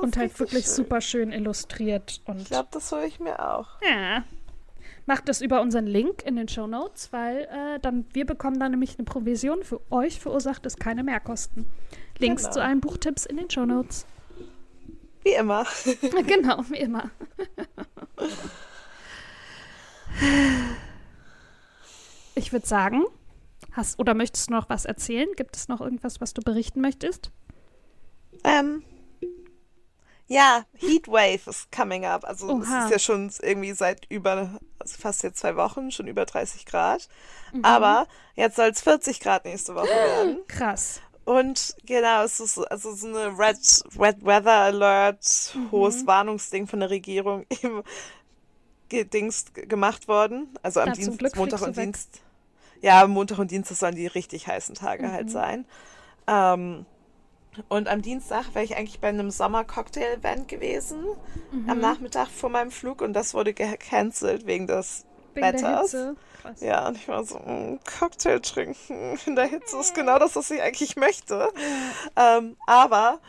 [0.02, 0.74] Und halt wirklich schön.
[0.76, 2.22] super schön illustriert.
[2.26, 3.68] Und Ich glaube, das hole ich mir auch.
[3.82, 4.24] ja.
[5.06, 8.72] Macht das über unseren Link in den Show Notes, weil äh, dann wir bekommen dann
[8.72, 11.66] nämlich eine Provision für euch verursacht es keine Mehrkosten.
[12.20, 12.54] Links Genau.
[12.54, 14.06] zu allen Buchtipps in den Show Notes.
[15.24, 15.66] Wie immer.
[16.28, 17.10] genau, wie immer.
[22.36, 23.04] Ich würde sagen,
[23.72, 25.30] hast oder möchtest du noch was erzählen?
[25.36, 27.32] Gibt es noch irgendwas, was du berichten möchtest?
[28.44, 28.84] Ähm,
[30.28, 32.24] ja, Heatwave ist coming up.
[32.24, 36.26] Also es ist ja schon irgendwie seit über, also fast jetzt zwei Wochen, schon über
[36.26, 37.08] 30 Grad.
[37.54, 37.64] Mhm.
[37.64, 40.40] Aber jetzt soll es 40 Grad nächste Woche werden.
[40.48, 41.02] Krass.
[41.26, 43.58] Und genau, es ist so- also so eine Red,
[43.98, 45.72] Red Weather Alert, Mhm.
[45.72, 47.84] hohes Warnungsding von der Regierung eben
[48.90, 50.50] gedings gemacht worden.
[50.62, 51.86] Also am Na, Dienst, Montag und weg.
[51.86, 52.22] Dienst.
[52.82, 55.32] Ja, Montag und Dienstag sollen die richtig heißen Tage halt Mhm.
[55.32, 55.66] sein.
[56.28, 56.86] Ähm,
[57.70, 61.06] und am Dienstag wäre ich eigentlich bei einem Sommer-Cocktail-Event gewesen,
[61.52, 61.70] Mhm.
[61.70, 65.96] am Nachmittag vor meinem Flug und das wurde gecancelt wegen des Wetters.
[66.60, 70.52] Ja, und ich war so, mm, Cocktail trinken in der Hitze ist genau das, was
[70.52, 71.50] ich eigentlich möchte.
[72.16, 73.20] Ähm, aber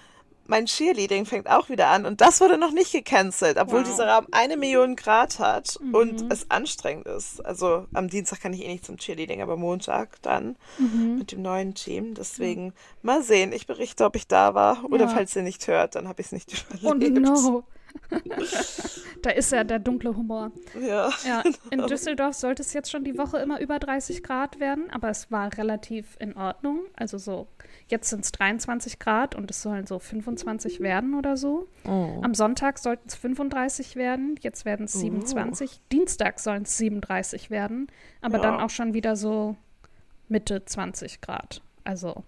[0.47, 3.89] mein Cheerleading fängt auch wieder an und das wurde noch nicht gecancelt, obwohl Wow.
[3.89, 5.95] dieser Raum eine Million Grad hat Mhm.
[5.95, 7.43] und es anstrengend ist.
[7.47, 11.17] Also am Dienstag kann ich eh nicht zum Cheerleading, aber Montag dann Mhm.
[11.17, 12.13] mit dem neuen Team.
[12.15, 13.53] Deswegen mal sehen.
[13.53, 15.09] Ich berichte, ob ich da war oder Ja.
[15.09, 16.51] falls ihr nicht hört, dann habe ich es nicht
[16.85, 17.21] Oh überlebt.
[17.21, 17.63] no.
[19.23, 20.53] Da ist ja der dunkle Humor.
[20.81, 21.11] Ja.
[21.27, 25.09] Ja, in Düsseldorf sollte es jetzt schon die Woche immer über 30 Grad werden, aber
[25.11, 26.81] es war relativ in Ordnung.
[26.97, 27.49] Also so,
[27.89, 31.69] jetzt sind es 23 Grad und es sollen so 25 werden oder so.
[31.85, 35.81] Am Sonntag sollten es 35 werden, jetzt werden es 27.
[35.93, 37.89] Dienstag sollen es 37 werden,
[38.21, 38.43] aber Ja.
[38.43, 39.57] dann auch schon wieder so
[40.29, 41.63] Mitte 20 Grad.
[41.85, 42.25] Also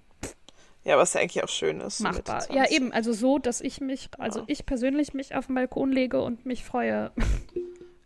[0.86, 1.98] Ja, was ja eigentlich auch schön ist.
[1.98, 2.40] machbar.
[2.42, 2.54] 20.
[2.54, 6.22] Ja, eben, also so, dass ich mich, also ich persönlich mich auf den Balkon lege
[6.22, 7.12] und mich freue.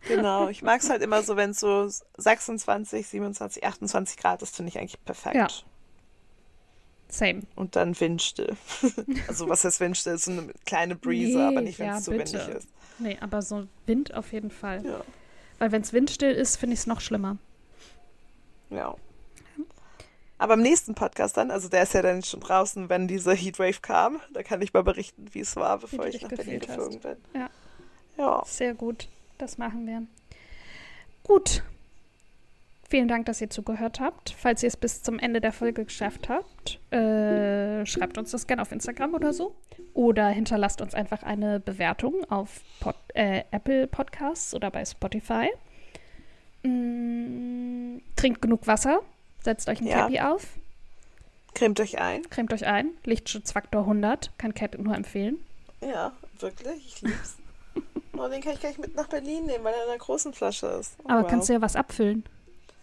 [0.08, 1.86] Genau, ich mag es halt immer so, wenn es so
[2.16, 5.36] 26, 27, 28 Grad ist, finde ich eigentlich perfekt.
[5.36, 5.46] Ja.
[7.08, 7.42] Same.
[7.54, 8.56] Und dann windstill.
[9.28, 10.16] also was heißt windstill?
[10.16, 12.32] So eine kleine Breeze, Nee, aber nicht, wenn es ja, zu bitte.
[12.32, 12.68] windig ist.
[12.98, 14.82] Nee, aber so Wind auf jeden Fall.
[14.86, 15.04] Ja.
[15.58, 17.36] Weil wenn es windstill ist, finde ich es noch schlimmer.
[18.70, 18.94] ja.
[20.40, 23.82] Aber im nächsten Podcast dann, also der ist ja dann schon draußen, wenn diese Heatwave
[23.82, 27.16] kam, da kann ich mal berichten, wie es war, bevor ich nach Berlin geflogen bin.
[27.34, 27.50] Ja.
[28.16, 28.42] Ja.
[28.46, 29.08] Sehr gut.
[29.36, 30.02] Das machen wir.
[31.24, 31.62] Gut.
[32.88, 34.30] Vielen Dank, dass ihr zugehört habt.
[34.30, 38.62] Falls ihr es bis zum Ende der Folge geschafft habt, äh, schreibt uns das gerne
[38.62, 39.54] auf Instagram oder so.
[39.92, 45.50] Oder hinterlasst uns einfach eine Bewertung auf Pod, äh, Apple Podcasts oder bei Spotify.
[46.62, 49.02] Mm, trinkt genug Wasser.
[49.42, 50.02] Setzt euch ein Ja.
[50.02, 50.46] Cappy auf.
[51.54, 52.28] Cremt euch ein.
[52.30, 52.90] Cremt euch ein.
[53.04, 54.30] Lichtschutzfaktor 100.
[54.38, 55.38] Kann Cat nur empfehlen.
[55.80, 57.36] Ja, wirklich, ich lieb's.
[58.16, 60.66] oh, den kann ich gleich mit nach Berlin nehmen, weil er in einer großen Flasche
[60.66, 60.94] ist.
[61.04, 61.30] Oh, Aber wow.
[61.30, 62.24] kannst du ja was abfüllen.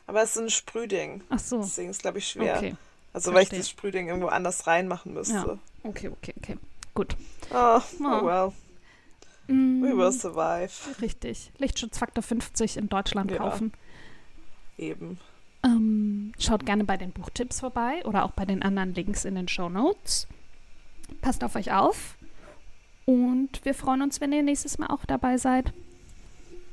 [0.08, 1.24] Aber es ist ein Sprühding.
[1.30, 1.60] Ach so.
[1.62, 2.58] Deswegen ist es, glaube ich, schwer.
[2.58, 2.76] Okay.
[3.14, 5.34] Also, weil ich das Sprühding irgendwo anders reinmachen müsste.
[5.34, 5.58] Ja.
[5.84, 6.58] Okay, okay, okay.
[6.94, 7.16] Gut.
[7.54, 8.04] Oh, Oh.
[8.06, 8.54] oh well.
[9.48, 10.72] Mm, We will survive.
[11.02, 11.52] Richtig.
[11.58, 13.38] Lichtschutzfaktor 50 in Deutschland Ja.
[13.38, 13.72] kaufen.
[14.78, 15.20] Eben.
[15.68, 19.50] Ähm, schaut gerne bei den Buchtipps vorbei oder auch bei den anderen Links in den
[19.50, 20.28] Show Notes.
[21.22, 22.18] Passt auf euch auf.
[23.06, 25.74] Und wir freuen uns, wenn ihr nächstes Mal auch dabei seid.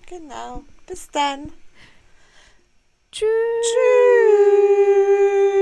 [0.07, 0.63] Genau.
[0.87, 1.53] Bis dann.
[3.11, 3.29] Tschüss.
[3.63, 5.54] Tschüss.